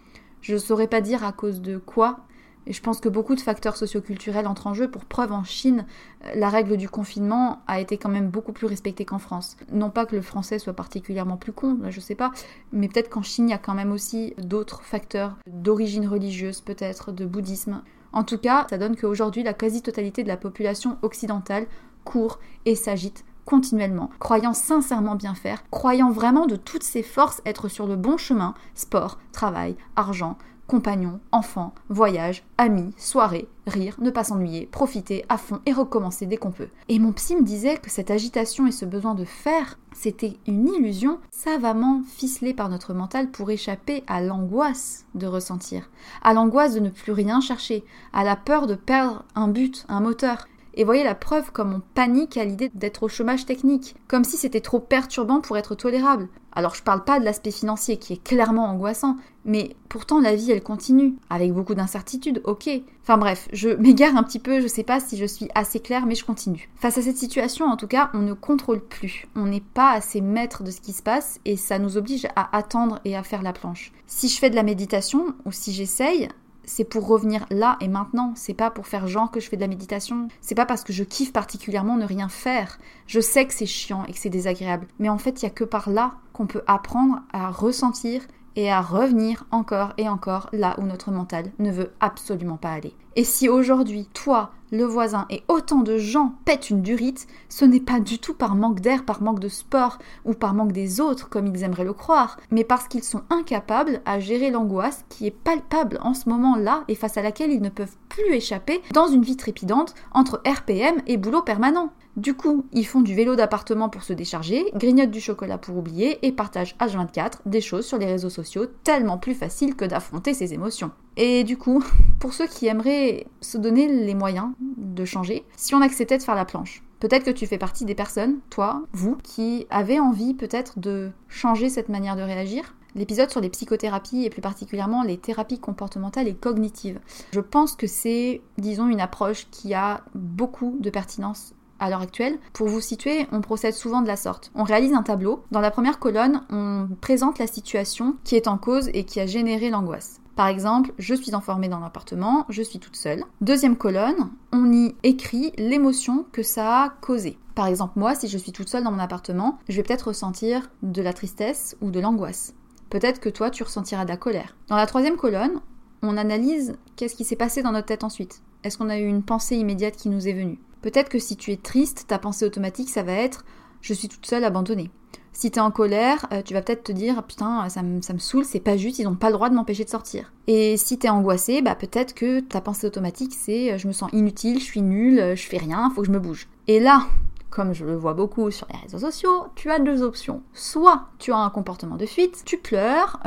Je 0.41 0.55
ne 0.55 0.59
saurais 0.59 0.89
pas 0.89 1.01
dire 1.01 1.25
à 1.25 1.33
cause 1.33 1.61
de 1.61 1.77
quoi 1.79 2.21
et 2.67 2.73
je 2.73 2.83
pense 2.83 3.01
que 3.01 3.09
beaucoup 3.09 3.35
de 3.35 3.41
facteurs 3.41 3.77
socioculturels 3.77 4.47
entrent 4.47 4.67
en 4.67 4.75
jeu. 4.75 4.91
Pour 4.91 5.05
preuve, 5.05 5.33
en 5.33 5.45
Chine, 5.45 5.87
la 6.35 6.49
règle 6.49 6.77
du 6.77 6.89
confinement 6.89 7.63
a 7.67 7.81
été 7.81 7.97
quand 7.97 8.09
même 8.09 8.29
beaucoup 8.29 8.53
plus 8.53 8.67
respectée 8.67 9.05
qu'en 9.05 9.19
France. 9.19 9.57
Non 9.73 9.91
pas 9.91 10.07
que 10.07 10.17
le 10.17 10.23
français 10.23 10.59
soit 10.59 10.73
particulièrement 10.73 11.37
plus 11.37 11.53
con, 11.53 11.79
là 11.83 11.91
je 11.91 12.01
sais 12.01 12.15
pas, 12.15 12.33
mais 12.73 12.89
peut-être 12.89 13.11
qu'en 13.11 13.23
Chine, 13.23 13.49
il 13.49 13.53
y 13.53 13.55
a 13.55 13.59
quand 13.59 13.75
même 13.75 13.93
aussi 13.93 14.35
d'autres 14.39 14.83
facteurs 14.83 15.37
d'origine 15.47 16.07
religieuse, 16.07 16.61
peut-être, 16.61 17.13
de 17.13 17.25
bouddhisme. 17.25 17.83
En 18.13 18.25
tout 18.25 18.39
cas, 18.39 18.67
ça 18.69 18.79
donne 18.79 18.97
qu'aujourd'hui, 18.97 19.43
la 19.43 19.55
quasi-totalité 19.55 20.23
de 20.23 20.29
la 20.29 20.37
population 20.37 20.99
occidentale 21.03 21.67
court 22.05 22.41
et 22.67 22.75
s'agite 22.75 23.25
continuellement, 23.45 24.11
croyant 24.21 24.53
sincèrement 24.53 25.17
bien 25.17 25.35
faire, 25.35 25.69
croyant 25.71 26.11
vraiment 26.11 26.47
de 26.47 26.57
toutes 26.57 26.85
ses 26.85 27.03
forces 27.03 27.43
être 27.45 27.69
sur 27.69 27.87
le 27.87 27.97
bon 27.97 28.17
chemin, 28.17 28.55
sport, 28.75 29.19
travail, 29.33 29.77
argent, 29.97 30.39
compagnons, 30.71 31.19
enfants, 31.33 31.75
voyages, 31.89 32.45
amis, 32.57 32.95
soirées, 32.97 33.49
rire, 33.67 33.97
ne 34.01 34.11
pas 34.11 34.23
s'ennuyer, 34.23 34.67
profiter 34.67 35.25
à 35.29 35.37
fond 35.37 35.59
et 35.67 35.73
recommencer 35.73 36.27
dès 36.27 36.37
qu'on 36.37 36.53
peut. 36.53 36.69
Et 36.89 37.01
mon 37.01 37.11
psy 37.11 37.35
me 37.35 37.43
disait 37.43 37.79
que 37.79 37.91
cette 37.91 38.13
agitation 38.13 38.69
et 38.69 38.71
ce 38.71 38.85
besoin 38.85 39.17
de 39.17 39.25
faire, 39.25 39.81
c'était 39.93 40.37
une 40.47 40.69
illusion 40.69 41.19
savamment 41.33 42.03
ficelée 42.07 42.55
par 42.55 42.69
notre 42.69 42.95
mental 42.95 43.33
pour 43.33 43.51
échapper 43.51 44.05
à 44.07 44.23
l'angoisse 44.23 45.07
de 45.17 45.27
ressentir, 45.27 45.91
à 46.23 46.35
l'angoisse 46.35 46.75
de 46.75 46.81
ne 46.81 46.91
plus 46.91 47.11
rien 47.11 47.41
chercher, 47.41 47.83
à 48.13 48.23
la 48.23 48.37
peur 48.37 48.69
de 48.69 48.77
perdre 48.77 49.25
un 49.35 49.49
but, 49.49 49.85
un 49.89 49.99
moteur, 49.99 50.47
et 50.75 50.85
voyez 50.85 51.03
la 51.03 51.17
preuve 51.17 51.51
comme 51.51 51.75
on 51.75 51.83
panique 51.95 52.37
à 52.37 52.45
l'idée 52.45 52.71
d'être 52.75 53.03
au 53.03 53.09
chômage 53.09 53.45
technique, 53.45 53.97
comme 54.07 54.23
si 54.23 54.37
c'était 54.37 54.61
trop 54.61 54.79
perturbant 54.79 55.41
pour 55.41 55.59
être 55.59 55.75
tolérable. 55.75 56.29
Alors 56.53 56.75
je 56.75 56.83
parle 56.83 57.05
pas 57.05 57.21
de 57.21 57.25
l'aspect 57.25 57.51
financier 57.51 57.97
qui 57.97 58.15
est 58.15 58.23
clairement 58.23 58.67
angoissant, 58.67 59.17
mais 59.45 59.77
pourtant 59.89 60.21
la 60.21 60.35
vie 60.35 60.51
elle 60.51 60.63
continue, 60.63 61.15
avec 61.31 61.53
beaucoup 61.53 61.75
d'incertitudes, 61.75 62.41
ok. 62.45 62.69
Enfin 63.03 63.19
bref, 63.19 63.49
je 63.53 63.69
m'égare 63.79 64.17
un 64.17 64.23
petit 64.23 64.39
peu, 64.39 64.61
je 64.61 64.67
sais 64.67 64.83
pas 64.83 65.01
si 65.01 65.17
je 65.17 65.25
suis 65.25 65.49
assez 65.55 65.81
claire, 65.81 66.07
mais 66.07 66.15
je 66.15 66.25
continue. 66.25 66.69
Face 66.77 66.99
à 66.99 67.03
cette 67.03 67.17
situation, 67.17 67.67
en 67.67 67.77
tout 67.77 67.87
cas, 67.87 68.11
on 68.15 68.19
ne 68.19 68.33
contrôle 68.33 68.81
plus. 68.81 69.27
On 69.37 69.47
n'est 69.47 69.61
pas 69.61 69.93
assez 69.93 70.21
maître 70.21 70.63
de 70.63 70.71
ce 70.71 70.81
qui 70.81 70.93
se 70.93 71.03
passe 71.03 71.41
et 71.45 71.57
ça 71.57 71.79
nous 71.79 71.97
oblige 71.97 72.27
à 72.37 72.57
attendre 72.57 73.01
et 73.05 73.17
à 73.17 73.23
faire 73.23 73.43
la 73.43 73.53
planche. 73.53 73.93
Si 74.07 74.29
je 74.29 74.39
fais 74.39 74.51
de 74.51 74.57
la 74.57 74.63
méditation, 74.63 75.35
ou 75.45 75.53
si 75.53 75.73
j'essaye, 75.73 76.29
c'est 76.71 76.85
pour 76.85 77.09
revenir 77.09 77.47
là 77.51 77.77
et 77.81 77.89
maintenant. 77.89 78.33
C'est 78.37 78.55
pas 78.55 78.71
pour 78.71 78.87
faire 78.87 79.09
genre 79.09 79.33
que 79.33 79.41
je 79.41 79.49
fais 79.49 79.57
de 79.57 79.61
la 79.61 79.67
méditation. 79.67 80.29
C'est 80.41 80.55
pas 80.55 80.67
parce 80.67 80.85
que 80.85 80.93
je 80.93 81.03
kiffe 81.03 81.33
particulièrement 81.33 81.97
ne 81.97 82.05
rien 82.05 82.29
faire. 82.29 82.79
Je 83.09 83.19
sais 83.19 83.45
que 83.45 83.53
c'est 83.53 83.67
chiant 83.67 84.05
et 84.05 84.13
que 84.13 84.19
c'est 84.19 84.31
désagréable. 84.31 84.87
Mais 85.01 85.09
en 85.09 85.19
fait, 85.19 85.43
il 85.43 85.47
y 85.47 85.49
a 85.49 85.51
que 85.51 85.65
par 85.65 85.91
là 85.91 86.15
qu'on 86.33 86.47
peut 86.47 86.63
apprendre 86.69 87.23
à 87.33 87.51
ressentir 87.51 88.23
et 88.57 88.71
à 88.71 88.81
revenir 88.81 89.45
encore 89.51 89.93
et 89.99 90.09
encore 90.09 90.49
là 90.53 90.75
où 90.79 90.83
notre 90.83 91.11
mental 91.11 91.53
ne 91.59 91.71
veut 91.71 91.93
absolument 92.01 92.57
pas 92.57 92.73
aller. 92.73 92.95
Et 93.17 93.25
si 93.25 93.49
aujourd'hui, 93.49 94.09
toi, 94.15 94.53
le 94.71 94.85
voisin 94.85 95.27
et 95.31 95.43
autant 95.49 95.81
de 95.81 95.99
gens 95.99 96.35
pètent 96.45 96.71
une 96.71 96.81
durite, 96.83 97.27
ce 97.49 97.65
n'est 97.65 97.81
pas 97.81 97.99
du 97.99 98.19
tout 98.19 98.35
par 98.35 98.55
manque 98.55 98.81
d'air, 98.81 99.05
par 99.05 99.21
manque 99.21 99.41
de 99.41 99.49
sport 99.49 99.99
ou 100.25 100.33
par 100.33 100.55
manque 100.55 100.73
des 100.73 101.01
autres 101.01 101.29
comme 101.29 101.49
ils 101.49 101.65
aimeraient 101.65 101.85
le 101.85 101.93
croire, 101.93 102.39
mais 102.53 102.63
parce 102.63 102.87
qu'ils 102.87 103.03
sont 103.03 103.23
incapables 103.31 104.01
à 104.05 104.21
gérer 104.21 104.51
l'angoisse 104.51 105.05
qui 105.09 105.27
est 105.27 105.33
palpable 105.33 105.99
en 106.03 106.15
ce 106.15 106.29
moment-là 106.29 106.85
et 106.87 106.95
face 106.95 107.17
à 107.17 107.23
laquelle 107.23 107.51
ils 107.51 107.63
ne 107.63 107.69
peuvent 107.69 107.97
plus 108.09 108.33
échapper 108.33 108.81
dans 108.93 109.09
une 109.09 109.23
vie 109.23 109.37
trépidante 109.37 109.95
entre 110.13 110.41
RPM 110.47 111.03
et 111.07 111.17
boulot 111.17 111.43
permanent. 111.43 111.93
Du 112.21 112.35
coup, 112.35 112.67
ils 112.73 112.87
font 112.87 113.01
du 113.01 113.15
vélo 113.15 113.35
d'appartement 113.35 113.89
pour 113.89 114.03
se 114.03 114.13
décharger, 114.13 114.67
grignotent 114.75 115.11
du 115.11 115.23
chocolat 115.23 115.57
pour 115.57 115.79
oublier 115.79 116.19
et 116.21 116.33
partagent 116.33 116.77
H24 116.79 117.39
des 117.47 117.63
choses 117.63 117.87
sur 117.87 117.97
les 117.97 118.05
réseaux 118.05 118.29
sociaux 118.29 118.67
tellement 118.85 119.17
plus 119.17 119.33
faciles 119.33 119.75
que 119.75 119.87
d'affronter 119.87 120.35
ses 120.35 120.53
émotions. 120.53 120.91
Et 121.17 121.45
du 121.45 121.57
coup, 121.57 121.83
pour 122.21 122.35
ceux 122.35 122.47
qui 122.47 122.67
aimeraient 122.67 123.27
se 123.41 123.57
donner 123.57 123.89
les 123.89 124.15
moyens 124.15 124.51
de 124.61 125.07
changer, 125.07 125.47
si 125.57 125.75
on 125.75 125.81
acceptait 125.81 126.19
de 126.19 126.23
faire 126.23 126.35
la 126.35 126.45
planche, 126.45 126.83
Peut-être 126.99 127.25
que 127.25 127.31
tu 127.31 127.47
fais 127.47 127.57
partie 127.57 127.87
des 127.87 127.95
personnes, 127.95 128.41
toi, 128.51 128.83
vous, 128.93 129.17
qui 129.23 129.67
avez 129.71 129.99
envie 129.99 130.35
peut-être 130.35 130.79
de 130.79 131.13
changer 131.31 131.71
cette 131.71 131.89
manière 131.89 132.15
de 132.15 132.21
réagir. 132.21 132.75
l'épisode 132.95 133.31
sur 133.31 133.41
les 133.41 133.49
psychothérapies 133.49 134.27
et 134.27 134.29
plus 134.29 134.43
particulièrement 134.43 135.03
les 135.03 135.17
thérapies 135.17 135.59
comportementales 135.59 136.29
et 136.29 136.35
cognitives. 136.35 137.01
Je 137.33 137.41
pense 137.41 137.75
que 137.75 137.87
c'est, 137.87 138.43
disons, 138.59 138.89
une 138.89 139.01
approche 139.01 139.47
qui 139.51 139.73
a 139.73 140.05
beaucoup 140.15 140.77
de 140.79 140.91
pertinence 140.91 141.55
à 141.81 141.91
l'heure 141.91 142.03
actuelle. 142.03 142.39
Pour 142.53 142.69
vous 142.69 142.81
situer, 142.81 143.27
on 143.33 143.41
procède 143.41 143.75
souvent 143.75 144.03
de 144.03 144.07
la 144.07 144.17
sorte. 144.17 144.53
On 144.55 144.63
réalise 144.63 144.93
un 144.93 145.03
tableau. 145.03 145.43
Dans 145.51 145.61
la 145.61 145.71
première 145.71 145.99
colonne, 145.99 146.43
on 146.51 146.89
présente 147.01 147.39
la 147.39 147.47
situation 147.47 148.17
qui 148.23 148.37
est 148.37 148.47
en 148.47 148.59
cause 148.59 148.91
et 148.95 149.05
qui 149.05 149.19
a 149.19 149.27
généré 149.27 149.71
l'angoisse. 149.71 150.21
Par 150.37 150.47
exemple, 150.47 150.93
je 150.99 151.15
suis 151.15 151.35
enfermée 151.35 151.69
dans 151.69 151.81
l'appartement, 151.81 152.47
je 152.49 152.63
suis 152.63 152.79
toute 152.79 152.97
seule. 152.97 153.25
Deuxième 153.41 153.77
colonne, 153.77 154.31
on 154.53 154.73
y 154.73 154.95
écrit 155.03 155.53
l'émotion 155.59 156.25
que 156.33 156.43
ça 156.43 156.85
a 156.85 156.89
causé. 156.89 157.39
Par 157.55 157.67
exemple, 157.67 157.99
moi, 157.99 158.15
si 158.15 158.29
je 158.29 158.39
suis 158.39 158.53
toute 158.53 158.69
seule 158.69 158.85
dans 158.85 158.93
mon 158.93 159.01
appartement, 159.01 159.59
je 159.69 159.77
vais 159.77 159.83
peut-être 159.83 160.09
ressentir 160.09 160.71
de 160.83 161.03
la 161.03 161.13
tristesse 161.13 161.77
ou 161.83 161.91
de 161.91 162.01
l'angoisse. 162.01 162.55
Peut-être 162.89 163.21
que 163.21 163.29
toi, 163.29 163.51
tu 163.51 163.63
ressentiras 163.63 164.05
de 164.05 164.11
la 164.11 164.17
colère. 164.17 164.57
Dans 164.69 164.77
la 164.77 164.87
troisième 164.87 165.17
colonne, 165.17 165.61
on 166.03 166.17
analyse 166.17 166.77
qu'est-ce 166.97 167.17
qui 167.17 167.25
s'est 167.25 167.37
passé 167.37 167.63
dans 167.63 167.73
notre 167.73 167.87
tête 167.87 168.05
ensuite. 168.05 168.43
Est-ce 168.65 168.79
qu'on 168.79 168.89
a 168.89 168.99
eu 168.99 169.07
une 169.07 169.23
pensée 169.23 169.57
immédiate 169.57 169.97
qui 169.97 170.09
nous 170.09 170.27
est 170.27 170.33
venue? 170.33 170.59
Peut-être 170.83 171.09
que 171.09 171.19
si 171.19 171.37
tu 171.37 171.53
es 171.53 171.57
triste, 171.57 172.07
ta 172.09 172.19
pensée 172.19 172.45
automatique, 172.45 172.89
ça 172.89 173.03
va 173.03 173.13
être 173.13 173.45
je 173.81 173.95
suis 173.95 174.09
toute 174.09 174.27
seule 174.27 174.45
abandonnée. 174.45 174.91
Si 175.33 175.51
t'es 175.51 175.61
en 175.61 175.71
colère, 175.71 176.27
euh, 176.33 176.43
tu 176.43 176.55
vas 176.55 176.63
peut-être 176.63 176.85
te 176.85 176.93
dire 176.93 177.23
putain, 177.23 177.69
ça 177.69 177.83
me, 177.83 178.03
ça 178.03 178.13
me 178.13 178.19
saoule, 178.19 178.45
c'est 178.45 178.61
pas 178.61 178.77
juste, 178.77 178.99
ils 178.99 179.05
n'ont 179.05 179.15
pas 179.15 179.29
le 179.29 179.35
droit 179.35 179.49
de 179.49 179.55
m'empêcher 179.55 179.85
de 179.85 179.89
sortir. 179.89 180.33
Et 180.49 180.77
si 180.77 180.99
t'es 180.99 181.09
angoissé, 181.09 181.63
bah 181.63 181.77
peut-être 181.77 182.15
que 182.15 182.41
ta 182.41 182.61
pensée 182.61 182.87
automatique 182.87 183.33
c'est 183.39 183.73
euh, 183.73 183.79
je 183.79 183.87
me 183.87 183.93
sens 183.93 184.11
inutile, 184.13 184.59
je 184.59 184.65
suis 184.65 184.83
nulle, 184.83 185.21
euh, 185.21 185.37
je 185.37 185.47
fais 185.47 185.59
rien, 185.59 185.91
faut 185.95 186.03
que 186.03 186.07
je 186.09 186.13
me 186.13 186.19
bouge. 186.19 186.49
Et 186.67 186.81
là, 186.81 187.07
comme 187.51 187.73
je 187.73 187.85
le 187.85 187.97
vois 187.97 188.15
beaucoup 188.15 188.51
sur 188.51 188.67
les 188.73 188.79
réseaux 188.79 188.99
sociaux, 188.99 189.47
tu 189.55 189.71
as 189.71 189.79
deux 189.79 190.03
options. 190.03 190.43
Soit 190.53 191.09
tu 191.19 191.33
as 191.33 191.37
un 191.37 191.51
comportement 191.51 191.97
de 191.97 192.07
fuite, 192.07 192.43
tu 192.45 192.59
pleures, 192.59 193.21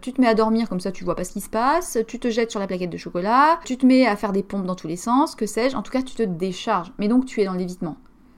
tu 0.00 0.12
te 0.12 0.20
mets 0.20 0.28
à 0.28 0.34
dormir 0.34 0.68
comme 0.68 0.80
ça 0.80 0.92
tu 0.92 1.04
vois 1.04 1.16
pas 1.16 1.24
ce 1.24 1.32
qui 1.32 1.40
se 1.40 1.50
passe, 1.50 1.98
tu 2.06 2.18
te 2.18 2.30
jettes 2.30 2.50
sur 2.50 2.60
la 2.60 2.66
plaquette 2.66 2.90
de 2.90 2.96
chocolat, 2.96 3.60
tu 3.64 3.76
te 3.76 3.84
mets 3.84 4.06
à 4.06 4.16
faire 4.16 4.32
des 4.32 4.42
pompes 4.42 4.66
dans 4.66 4.76
tous 4.76 4.88
les 4.88 4.96
sens, 4.96 5.34
que 5.34 5.46
sais-je, 5.46 5.76
en 5.76 5.82
tout 5.82 5.92
cas 5.92 6.02
tu 6.02 6.14
te 6.14 6.22
décharges. 6.22 6.92
Mais 6.98 7.08
donc 7.08 7.26
tu 7.26 7.40
es 7.40 7.44
dans 7.44 7.54
l'évitement. 7.54 7.96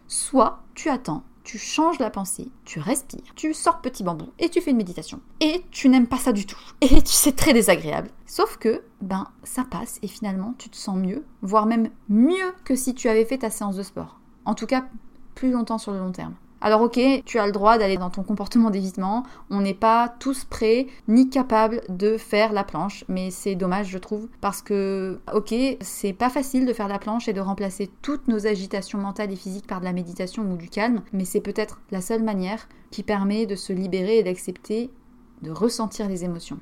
Soit 0.09 0.63
tu 0.75 0.89
attends 0.89 1.23
tu 1.47 1.59
changes 1.59 2.01
la 2.01 2.11
pensée, 2.11 2.49
tu 2.65 2.81
respires, 2.81 3.33
tu 3.37 3.55
sors 3.55 3.81
petit 3.81 4.03
bambou 4.03 4.27
et 4.41 4.49
tu 4.49 4.61
fais 4.61 4.73
une 4.73 4.79
méditation. 4.79 5.21
Et 5.39 5.65
tu 5.71 5.89
n'aimes 5.89 6.09
pas 6.09 6.19
ça 6.19 6.33
du 6.33 6.45
tout. 6.45 6.59
Et 6.81 6.89
tu 6.89 7.13
c'est 7.13 7.37
très 7.37 7.53
désagréable. 7.53 8.11
Sauf 8.27 8.57
que, 8.57 8.83
ben, 9.01 9.29
ça 9.45 9.63
passe 9.63 10.01
et 10.03 10.09
finalement 10.09 10.55
tu 10.59 10.69
te 10.69 10.77
sens 10.77 10.99
mieux, 10.99 11.25
voire 11.43 11.67
même 11.67 11.91
mieux 12.09 12.53
que 12.65 12.75
si 12.75 12.97
tu 12.97 13.09
avais 13.09 13.25
fait 13.25 13.39
ta 13.39 13.51
séance 13.51 13.77
de 13.77 13.85
sport. 13.85 14.19
En 14.45 14.55
tout 14.55 14.67
cas, 14.67 14.87
plus 15.37 15.53
longtemps 15.53 15.79
sur 15.79 15.93
le 15.93 16.01
long 16.01 16.11
terme. 16.11 16.35
Alors 16.63 16.81
ok, 16.81 16.99
tu 17.27 17.39
as 17.39 17.47
le 17.47 17.53
droit 17.53 17.77
d'aller 17.77 17.99
dans 17.99 18.09
ton 18.09 18.23
comportement 18.23 18.71
d'évitement, 18.71 19.25
on 19.51 19.61
n'est 19.61 19.75
pas 19.75 20.09
tous 20.19 20.45
prêts 20.45 20.87
ni 21.07 21.29
capables 21.29 21.83
de 21.91 22.17
faire 22.17 22.53
la 22.53 22.65
planche, 22.65 23.05
mais 23.09 23.31
c'est 23.31 23.55
dommage 23.55 23.89
je 23.89 23.99
trouve, 23.99 24.27
parce 24.41 24.63
que 24.63 25.21
ok, 25.35 25.55
c'est 25.83 26.15
pas 26.15 26.31
facile 26.31 26.65
de 26.65 26.73
faire 26.73 26.89
la 26.89 26.99
planche 26.99 27.29
et 27.29 27.35
de 27.35 27.41
remplacer 27.43 27.91
toutes 28.01 28.27
nos 28.27 28.47
agitations 28.47 28.99
mentales 28.99 29.31
et 29.31 29.37
physiques 29.37 29.67
par 29.67 29.81
de 29.81 29.85
la 29.85 29.93
méditation 29.93 30.51
ou 30.51 30.57
du 30.57 30.71
calme, 30.71 31.03
mais 31.13 31.27
c'est 31.27 31.43
peut-être 31.43 31.81
la 31.91 32.01
seule 32.01 32.25
manière 32.25 32.67
qui 32.91 33.03
permet 33.03 33.45
de 33.45 33.55
se 33.55 33.75
libérer 33.75 34.19
et 34.19 34.23
d'accepter 34.23 34.91
de 35.43 35.51
ressentir 35.51 36.09
les 36.09 36.25
émotions. 36.25 36.59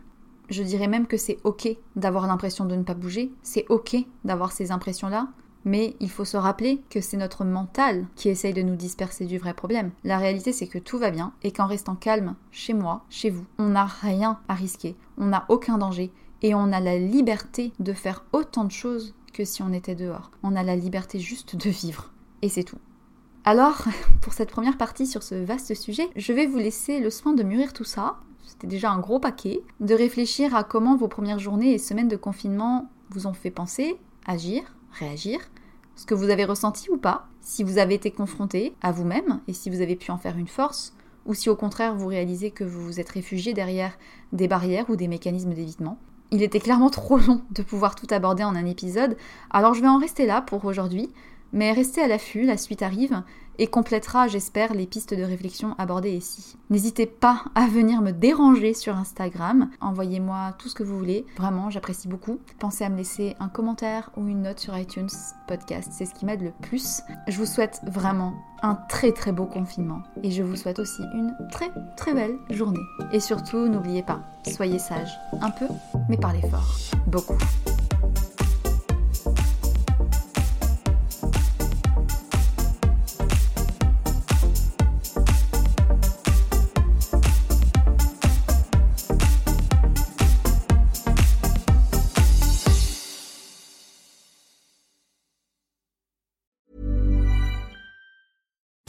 Je 0.50 0.64
dirais 0.64 0.88
même 0.88 1.06
que 1.06 1.16
c'est 1.16 1.38
ok 1.44 1.68
d'avoir 1.96 2.26
l'impression 2.26 2.64
de 2.64 2.74
ne 2.74 2.82
pas 2.82 2.94
bouger, 2.94 3.32
c'est 3.42 3.64
ok 3.70 3.96
d'avoir 4.24 4.52
ces 4.52 4.72
impressions-là, 4.72 5.28
mais 5.64 5.96
il 6.00 6.10
faut 6.10 6.24
se 6.24 6.36
rappeler 6.36 6.82
que 6.90 7.00
c'est 7.00 7.16
notre 7.16 7.44
mental 7.44 8.06
qui 8.16 8.28
essaye 8.28 8.52
de 8.52 8.62
nous 8.62 8.76
disperser 8.76 9.26
du 9.26 9.38
vrai 9.38 9.54
problème. 9.54 9.90
La 10.04 10.18
réalité, 10.18 10.52
c'est 10.52 10.66
que 10.66 10.78
tout 10.78 10.98
va 10.98 11.10
bien 11.10 11.32
et 11.42 11.52
qu'en 11.52 11.66
restant 11.66 11.94
calme, 11.94 12.34
chez 12.50 12.74
moi, 12.74 13.04
chez 13.08 13.30
vous, 13.30 13.44
on 13.58 13.70
n'a 13.70 13.86
rien 13.86 14.38
à 14.48 14.54
risquer, 14.54 14.96
on 15.18 15.26
n'a 15.26 15.44
aucun 15.48 15.78
danger 15.78 16.12
et 16.42 16.54
on 16.54 16.72
a 16.72 16.80
la 16.80 16.98
liberté 16.98 17.72
de 17.78 17.92
faire 17.92 18.24
autant 18.32 18.64
de 18.64 18.70
choses 18.70 19.14
que 19.32 19.44
si 19.44 19.62
on 19.62 19.72
était 19.72 19.94
dehors. 19.94 20.30
On 20.42 20.56
a 20.56 20.62
la 20.62 20.76
liberté 20.76 21.18
juste 21.18 21.56
de 21.56 21.70
vivre. 21.70 22.12
Et 22.42 22.48
c'est 22.48 22.64
tout. 22.64 22.78
Alors, 23.44 23.84
pour 24.20 24.32
cette 24.32 24.50
première 24.50 24.78
partie 24.78 25.06
sur 25.06 25.22
ce 25.22 25.34
vaste 25.34 25.74
sujet, 25.74 26.08
je 26.16 26.32
vais 26.32 26.46
vous 26.46 26.58
laisser 26.58 27.00
le 27.00 27.10
soin 27.10 27.32
de 27.32 27.42
mûrir 27.42 27.72
tout 27.72 27.84
ça. 27.84 28.16
C'était 28.46 28.66
déjà 28.66 28.90
un 28.90 28.98
gros 28.98 29.18
paquet. 29.18 29.60
De 29.80 29.94
réfléchir 29.94 30.54
à 30.54 30.64
comment 30.64 30.96
vos 30.96 31.08
premières 31.08 31.38
journées 31.38 31.72
et 31.72 31.78
semaines 31.78 32.08
de 32.08 32.16
confinement 32.16 32.90
vous 33.10 33.26
ont 33.26 33.32
fait 33.32 33.50
penser, 33.50 33.96
agir, 34.26 34.62
réagir, 34.92 35.40
ce 35.96 36.06
que 36.06 36.14
vous 36.14 36.30
avez 36.30 36.44
ressenti 36.44 36.90
ou 36.90 36.96
pas, 36.96 37.26
si 37.40 37.62
vous 37.62 37.78
avez 37.78 37.94
été 37.94 38.10
confronté 38.10 38.74
à 38.82 38.92
vous-même 38.92 39.40
et 39.48 39.52
si 39.52 39.70
vous 39.70 39.80
avez 39.80 39.96
pu 39.96 40.10
en 40.10 40.18
faire 40.18 40.36
une 40.36 40.48
force, 40.48 40.94
ou 41.26 41.34
si 41.34 41.48
au 41.48 41.56
contraire 41.56 41.94
vous 41.94 42.06
réalisez 42.06 42.50
que 42.50 42.64
vous 42.64 42.84
vous 42.84 43.00
êtes 43.00 43.08
réfugié 43.08 43.54
derrière 43.54 43.96
des 44.32 44.48
barrières 44.48 44.90
ou 44.90 44.96
des 44.96 45.08
mécanismes 45.08 45.54
d'évitement. 45.54 45.98
Il 46.30 46.42
était 46.42 46.60
clairement 46.60 46.90
trop 46.90 47.16
long 47.16 47.42
de 47.50 47.62
pouvoir 47.62 47.94
tout 47.94 48.08
aborder 48.10 48.44
en 48.44 48.56
un 48.56 48.66
épisode, 48.66 49.16
alors 49.50 49.74
je 49.74 49.80
vais 49.80 49.88
en 49.88 49.98
rester 49.98 50.26
là 50.26 50.42
pour 50.42 50.64
aujourd'hui, 50.64 51.10
mais 51.54 51.72
restez 51.72 52.02
à 52.02 52.08
l'affût, 52.08 52.42
la 52.42 52.58
suite 52.58 52.82
arrive, 52.82 53.22
et 53.58 53.68
complétera, 53.68 54.26
j'espère, 54.26 54.74
les 54.74 54.86
pistes 54.86 55.14
de 55.14 55.22
réflexion 55.22 55.74
abordées 55.78 56.16
ici. 56.16 56.56
N'hésitez 56.70 57.06
pas 57.06 57.44
à 57.54 57.66
venir 57.68 58.02
me 58.02 58.10
déranger 58.10 58.74
sur 58.74 58.96
Instagram. 58.96 59.70
Envoyez-moi 59.80 60.54
tout 60.58 60.68
ce 60.68 60.74
que 60.74 60.82
vous 60.82 60.98
voulez. 60.98 61.24
Vraiment, 61.36 61.70
j'apprécie 61.70 62.08
beaucoup. 62.08 62.40
Pensez 62.58 62.82
à 62.84 62.88
me 62.88 62.96
laisser 62.96 63.36
un 63.38 63.48
commentaire 63.48 64.10
ou 64.16 64.26
une 64.26 64.42
note 64.42 64.58
sur 64.58 64.76
iTunes 64.76 65.08
Podcast. 65.46 65.90
C'est 65.92 66.04
ce 66.04 66.14
qui 66.14 66.26
m'aide 66.26 66.42
le 66.42 66.52
plus. 66.62 67.00
Je 67.28 67.38
vous 67.38 67.46
souhaite 67.46 67.80
vraiment 67.86 68.34
un 68.62 68.74
très 68.88 69.12
très 69.12 69.30
beau 69.30 69.46
confinement. 69.46 70.02
Et 70.24 70.32
je 70.32 70.42
vous 70.42 70.56
souhaite 70.56 70.80
aussi 70.80 71.02
une 71.14 71.32
très 71.52 71.70
très 71.96 72.12
belle 72.12 72.36
journée. 72.50 72.80
Et 73.12 73.20
surtout, 73.20 73.68
n'oubliez 73.68 74.02
pas, 74.02 74.20
soyez 74.50 74.80
sages. 74.80 75.16
Un 75.40 75.50
peu, 75.50 75.66
mais 76.08 76.16
parlez 76.16 76.42
fort. 76.50 76.74
Beaucoup. 77.06 77.38